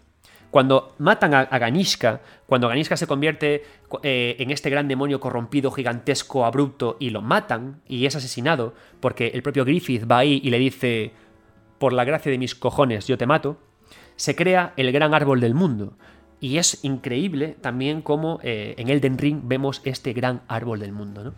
[0.50, 3.62] cuando matan a, Ganishka, cuando Ganishka se convierte
[4.02, 9.28] eh, en este gran demonio corrompido, gigantesco, abrupto, y lo matan, y es asesinado, porque
[9.28, 11.12] el propio Griffith va ahí y le dice,
[11.78, 13.58] por la gracia de mis cojones, yo te mato,
[14.16, 15.92] se crea el gran árbol del mundo.
[16.40, 21.24] Y es increíble también cómo eh, en Elden Ring vemos este gran árbol del mundo,
[21.24, 21.34] ¿no?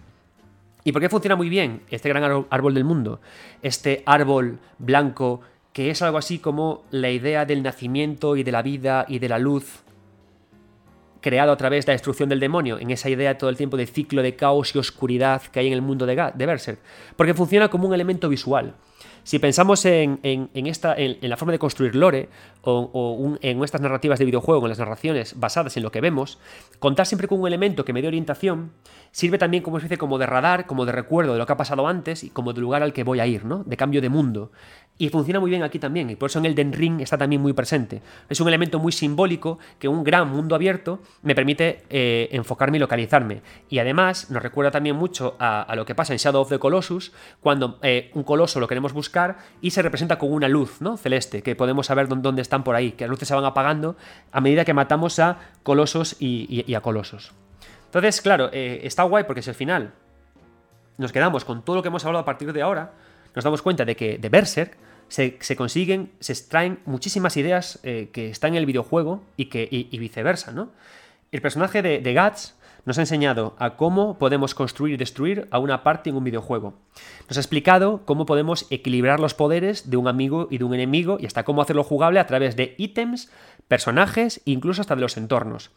[0.82, 3.20] ¿Y por qué funciona muy bien este gran árbol del mundo?
[3.62, 8.62] Este árbol blanco que es algo así como la idea del nacimiento y de la
[8.62, 9.82] vida y de la luz
[11.20, 13.86] creado a través de la destrucción del demonio, en esa idea todo el tiempo de
[13.86, 16.78] ciclo de caos y oscuridad que hay en el mundo de, Berserk,
[17.16, 18.74] porque funciona como un elemento visual.
[19.24, 20.20] Si pensamos en,
[20.54, 22.28] esta, en, la forma de construir lore
[22.62, 26.38] o, en estas narrativas de videojuego, en las narraciones basadas en lo que vemos,
[26.78, 28.72] contar siempre con un elemento que me dé orientación
[29.12, 31.86] sirve también como especie como de radar, como de recuerdo de lo que ha pasado
[31.86, 33.64] antes y como de lugar al que voy a ir, ¿no?
[33.64, 34.52] De cambio de mundo.
[35.00, 37.40] Y funciona muy bien aquí también, y por eso en el Den Ring está también
[37.40, 38.02] muy presente.
[38.28, 42.80] Es un elemento muy simbólico que un gran mundo abierto me permite eh, enfocarme y
[42.80, 43.40] localizarme.
[43.70, 47.12] Y además nos recuerda también mucho a, lo que pasa en Shadow of the Colossus,
[47.40, 50.98] cuando eh, un coloso lo queremos buscar y se representa con una luz ¿no?
[50.98, 53.96] celeste, que podemos saber dónde están por ahí, que las luces se van apagando
[54.32, 57.32] a medida que matamos a colosos y, a colosos.
[57.86, 59.94] Entonces, claro, eh, está guay porque es el final.
[60.98, 62.92] Nos quedamos con todo lo que hemos hablado a partir de ahora,
[63.34, 68.30] nos damos cuenta de que de Berserk se, consiguen, se extraen muchísimas ideas eh, que
[68.30, 70.70] están en el videojuego y, que, y, viceversa, ¿no?
[71.32, 72.54] El personaje de, de Guts
[72.84, 76.74] nos ha enseñado a cómo podemos construir y destruir a una parte en un videojuego.
[77.28, 81.18] Nos ha explicado cómo podemos equilibrar los poderes de un amigo y de un enemigo
[81.20, 83.30] y hasta cómo hacerlo jugable a través de ítems,
[83.68, 85.70] personajes e incluso hasta de los entornos.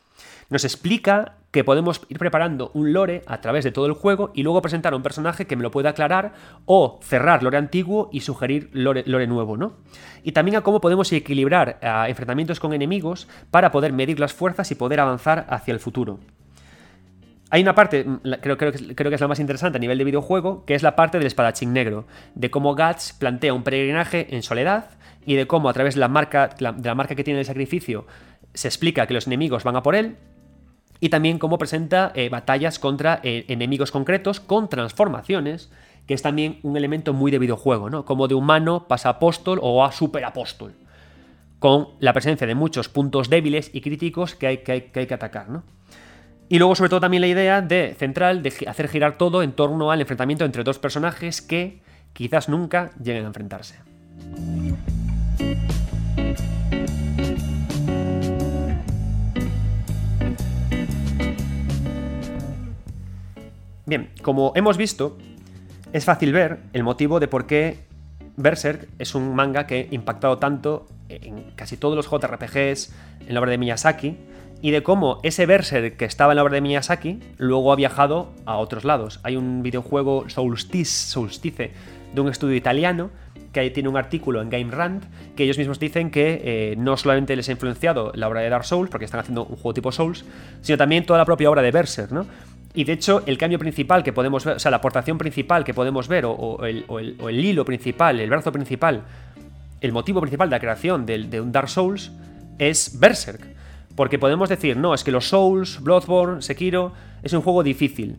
[0.49, 4.43] Nos explica que podemos ir preparando un lore a través de todo el juego y
[4.43, 6.33] luego presentar a un personaje que me lo pueda aclarar
[6.65, 9.73] o cerrar lore antiguo y sugerir lore, nuevo, ¿no?
[10.23, 14.75] Y también a cómo podemos equilibrar enfrentamientos con enemigos para poder medir las fuerzas y
[14.75, 16.19] poder avanzar hacia el futuro.
[17.53, 20.73] Hay una parte, mm, creo, que es la más interesante a nivel de videojuego, que
[20.73, 24.89] es la parte del espadachín negro, de cómo Guts plantea un peregrinaje en soledad
[25.23, 28.07] y de cómo a través de la marca, de la marca que tiene el sacrificio
[28.55, 30.15] se explica que los enemigos van a por él
[30.99, 35.71] y también cómo presenta eh, batallas contra eh, enemigos concretos con transformaciones,
[36.07, 38.03] que es también un elemento muy de videojuego, ¿no?
[38.03, 40.73] Como de humano pasa apóstol o a superapóstol.
[41.59, 45.49] con la presencia de muchos puntos débiles y críticos que hay que, hay, que, atacar,
[45.49, 45.61] ¿no?
[46.49, 49.91] Y luego, sobre todo, también la idea de central de hacer girar todo en torno
[49.91, 51.81] al enfrentamiento entre dos personajes que
[52.13, 53.79] quizás nunca lleguen a enfrentarse.
[63.85, 65.17] Bien, como hemos visto,
[65.91, 67.85] es fácil ver el motivo de por qué
[68.37, 72.93] Berserk es un manga que ha impactado tanto en casi todos los JRPGs,
[73.27, 74.17] en la obra de Miyazaki,
[74.63, 78.31] y de cómo ese Berserk que estaba en la obra de Miyazaki luego ha viajado
[78.45, 79.19] a otros lados.
[79.23, 81.71] Hay un videojuego Solstice, Solstice
[82.15, 83.09] de un estudio italiano
[83.51, 85.03] que tiene un artículo en Game Rant
[85.35, 88.63] que ellos mismos dicen que eh, no solamente les ha influenciado la obra de Dark
[88.63, 90.23] Souls, porque están haciendo un juego tipo Souls,
[90.61, 92.25] sino también toda la propia obra de Berserk, ¿no?
[92.73, 95.73] Y de hecho, el cambio principal que podemos ver, o sea, la aportación principal que
[95.73, 99.03] podemos ver, o, el, hilo principal, el brazo principal,
[99.81, 102.13] el motivo principal de la creación de, un Dark Souls
[102.57, 103.52] es Berserk.
[103.95, 108.17] Porque podemos decir, no, es que los Souls, Bloodborne, Sekiro, es un juego difícil.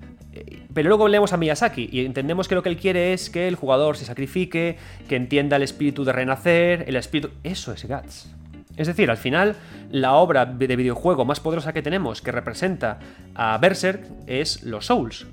[0.72, 3.54] Pero luego leemos a Miyazaki y entendemos que lo que él quiere es que el
[3.56, 4.76] jugador se sacrifique,
[5.08, 7.30] que entienda el espíritu de renacer, el espíritu...
[7.44, 8.34] Eso es Guts.
[8.76, 9.54] Es decir, al final,
[9.90, 12.98] la obra de videojuego más poderosa que tenemos que representa
[13.34, 15.26] a Berserk es los Souls.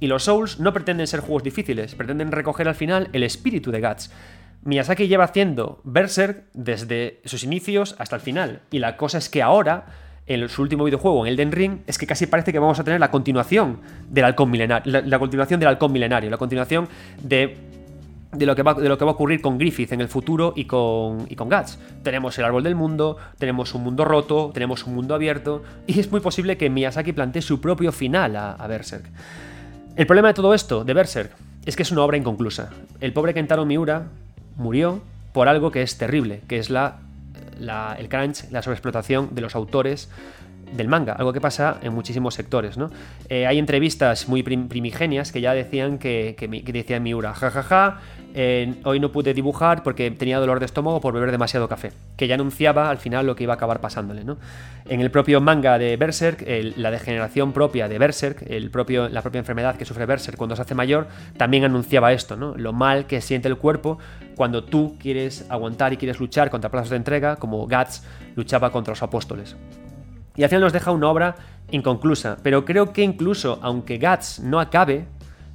[0.00, 3.80] Y los Souls no pretenden ser juegos difíciles, pretenden recoger al final el espíritu de
[3.80, 4.10] Guts.
[4.62, 8.62] Miyazaki lleva haciendo Berserk desde sus inicios hasta el final.
[8.70, 9.86] Y la cosa es que ahora,
[10.26, 13.00] en su último videojuego, en Elden Ring, es que casi parece que vamos a tener
[13.00, 15.02] la continuación del halcón milenario.
[15.02, 16.88] la continuación del halcón milenario, la continuación
[17.22, 17.56] de
[18.32, 20.52] de lo, que va, de lo que va a ocurrir con Griffith en el futuro
[20.54, 21.78] y con, y con Guts.
[22.02, 26.10] Tenemos el árbol del mundo, tenemos un mundo roto, tenemos un mundo abierto, y es
[26.10, 29.06] muy posible que Miyazaki plantee su propio final a, Berserk.
[29.96, 31.32] El problema de todo esto, de Berserk,
[31.64, 32.70] es que es una obra inconclusa.
[33.00, 34.08] El pobre Kentaro Miura
[34.58, 35.00] murió
[35.32, 36.98] por algo que es terrible, que es la,
[37.98, 40.10] el crunch, la sobreexplotación de los autores
[40.72, 42.76] del manga, algo que pasa en muchísimos sectores.
[42.76, 42.90] ¿no?
[43.28, 46.36] Eh, hay entrevistas muy primigenias que ya decían que,
[46.72, 48.00] decía Miura, jajaja,
[48.84, 52.34] hoy no pude dibujar porque tenía dolor de estómago por beber demasiado café, que ya
[52.34, 54.24] anunciaba al final lo que iba a acabar pasándole.
[54.24, 54.38] ¿no?
[54.88, 56.44] En el propio manga de Berserk,
[56.76, 60.62] la degeneración propia de Berserk, el propio, la propia enfermedad que sufre Berserk cuando se
[60.62, 62.54] hace mayor, también anunciaba esto, ¿no?
[62.56, 63.98] lo mal que siente el cuerpo
[64.36, 68.04] cuando tú quieres aguantar y quieres luchar contra plazos de entrega, como Guts
[68.36, 69.56] luchaba contra los apóstoles.
[70.38, 71.34] Y al final nos deja una obra
[71.72, 75.06] inconclusa, pero creo que incluso aunque Guts no acabe,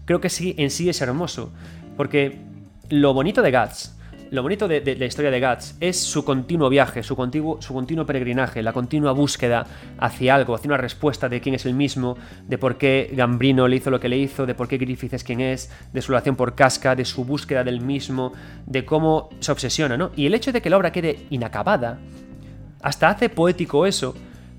[0.03, 1.53] creo que sí en sí es hermoso,
[1.95, 2.41] porque
[2.89, 3.97] lo bonito de Guts,
[4.31, 8.05] lo bonito de, la historia de Guts es su continuo viaje, su continuo, su continuo
[8.05, 9.65] peregrinaje, la continua búsqueda
[9.99, 13.77] hacia algo, hacia una respuesta de quién es el mismo, de por qué Gambrino le
[13.77, 16.35] hizo lo que le hizo, de por qué Griffith es quien es, de su relación
[16.35, 18.33] por Casca, de su búsqueda del mismo,
[18.65, 20.11] de cómo se obsesiona, ¿no?
[20.17, 21.99] Y el hecho de que la obra quede inacabada,
[22.81, 24.13] hasta hace poético eso,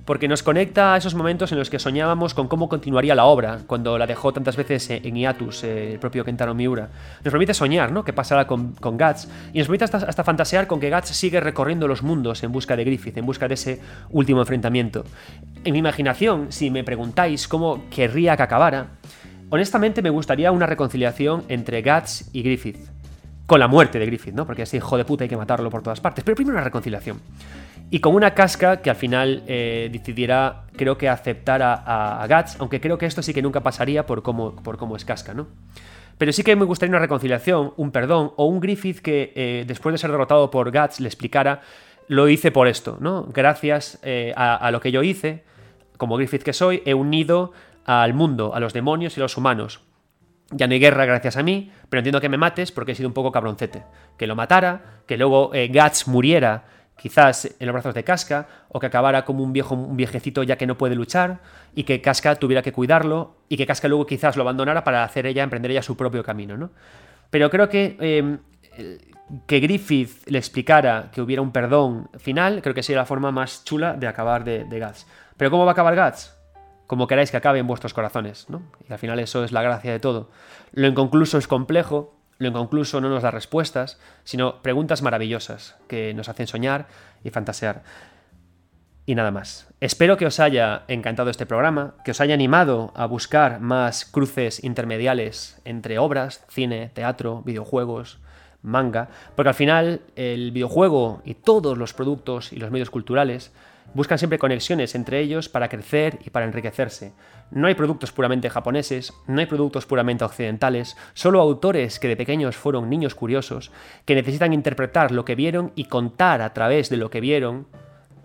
[0.04, 3.60] porque nos conecta a esos momentos en los que soñábamos con cómo continuaría la obra,
[3.66, 6.88] cuando la dejó tantas veces en hiatus eh, el propio Kentaro Miura.
[7.24, 8.04] Nos permite soñar, ¿no?
[8.04, 9.28] ¿Qué pasará con, con Guts?
[9.52, 12.84] Y nos permite hasta, fantasear con que Guts sigue recorriendo los mundos en busca de
[12.84, 15.04] Griffith, en busca de ese último enfrentamiento.
[15.64, 18.88] En mi imaginación, si me preguntáis cómo querría que acabara,
[19.48, 22.90] honestamente me gustaría una reconciliación entre Guts y Griffith.
[23.46, 24.46] Con la muerte de Griffith, ¿no?
[24.46, 26.24] Porque ese hijo de puta hay que matarlo por todas partes.
[26.24, 27.20] Pero primero una reconciliación.
[27.90, 32.56] Y con una casca que al final eh, decidiera, creo que aceptar a, a, Guts,
[32.58, 35.46] aunque creo que esto sí que nunca pasaría por cómo, por cómo es casca, ¿no?
[36.18, 39.92] Pero sí que me gustaría una reconciliación, un perdón, o un Griffith que eh, después
[39.92, 41.62] de ser derrotado por Guts le explicara,
[42.06, 43.26] lo hice por esto, ¿no?
[43.32, 45.44] Gracias eh, a, lo que yo hice,
[45.96, 47.52] como Griffith que soy, he unido
[47.84, 49.80] al mundo, a los demonios y a los humanos.
[50.50, 53.08] Ya no hay guerra gracias a mí, pero entiendo que me mates porque he sido
[53.08, 53.82] un poco cabroncete.
[54.18, 56.64] Que lo matara, que luego Guts muriera
[56.96, 60.56] quizás en los brazos de Casca, o que acabara como un viejo un viejecito ya
[60.56, 61.40] que no puede luchar,
[61.74, 65.26] y que Casca tuviera que cuidarlo, y que Casca luego quizás lo abandonara para hacer
[65.26, 66.70] ella, emprender ella su propio camino, ¿no?
[67.30, 68.38] Pero creo que em,
[69.46, 73.64] que Griffith le explicara que hubiera un perdón final, creo que sería la forma más
[73.64, 74.86] chula de acabar de, de.
[75.36, 76.36] Pero ¿cómo va a acabar Guts?
[76.86, 78.62] Como queráis que acabe en vuestros corazones, ¿no?
[78.88, 80.30] Y al final eso es la gracia de todo.
[80.72, 86.28] Lo inconcluso es complejo, lo inconcluso no nos da respuestas, sino preguntas maravillosas que nos
[86.28, 86.86] hacen soñar
[87.22, 87.82] y fantasear.
[89.06, 89.68] Y nada más.
[89.80, 94.64] Espero que os haya encantado este programa, que os haya animado a buscar más cruces
[94.64, 98.18] intermediales entre obras, cine, teatro, videojuegos,
[98.62, 103.52] manga, porque al final el videojuego y todos los productos y los medios culturales
[103.92, 107.12] buscan siempre conexiones entre ellos para crecer y para enriquecerse.
[107.54, 112.56] No hay productos puramente japoneses, no hay productos puramente occidentales, solo autores que de pequeños
[112.56, 113.70] fueron niños curiosos,
[114.04, 117.68] que necesitan interpretar lo que vieron y contar a través de lo que vieron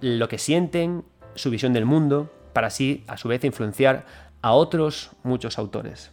[0.01, 1.03] lo que sienten,
[1.35, 4.05] su visión del mundo, para así, a su vez, influenciar
[4.41, 6.11] a otros muchos autores.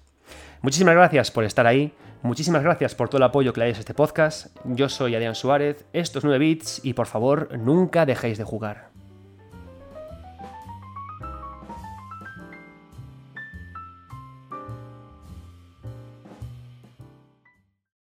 [0.61, 1.95] Muchísimas gracias por estar ahí.
[2.21, 4.55] Muchísimas gracias por todo el apoyo que le dais a este podcast.
[4.65, 8.96] Yo soy Adrián Suárez, esto es 9 Bits y por favor nunca dejéis de jugar.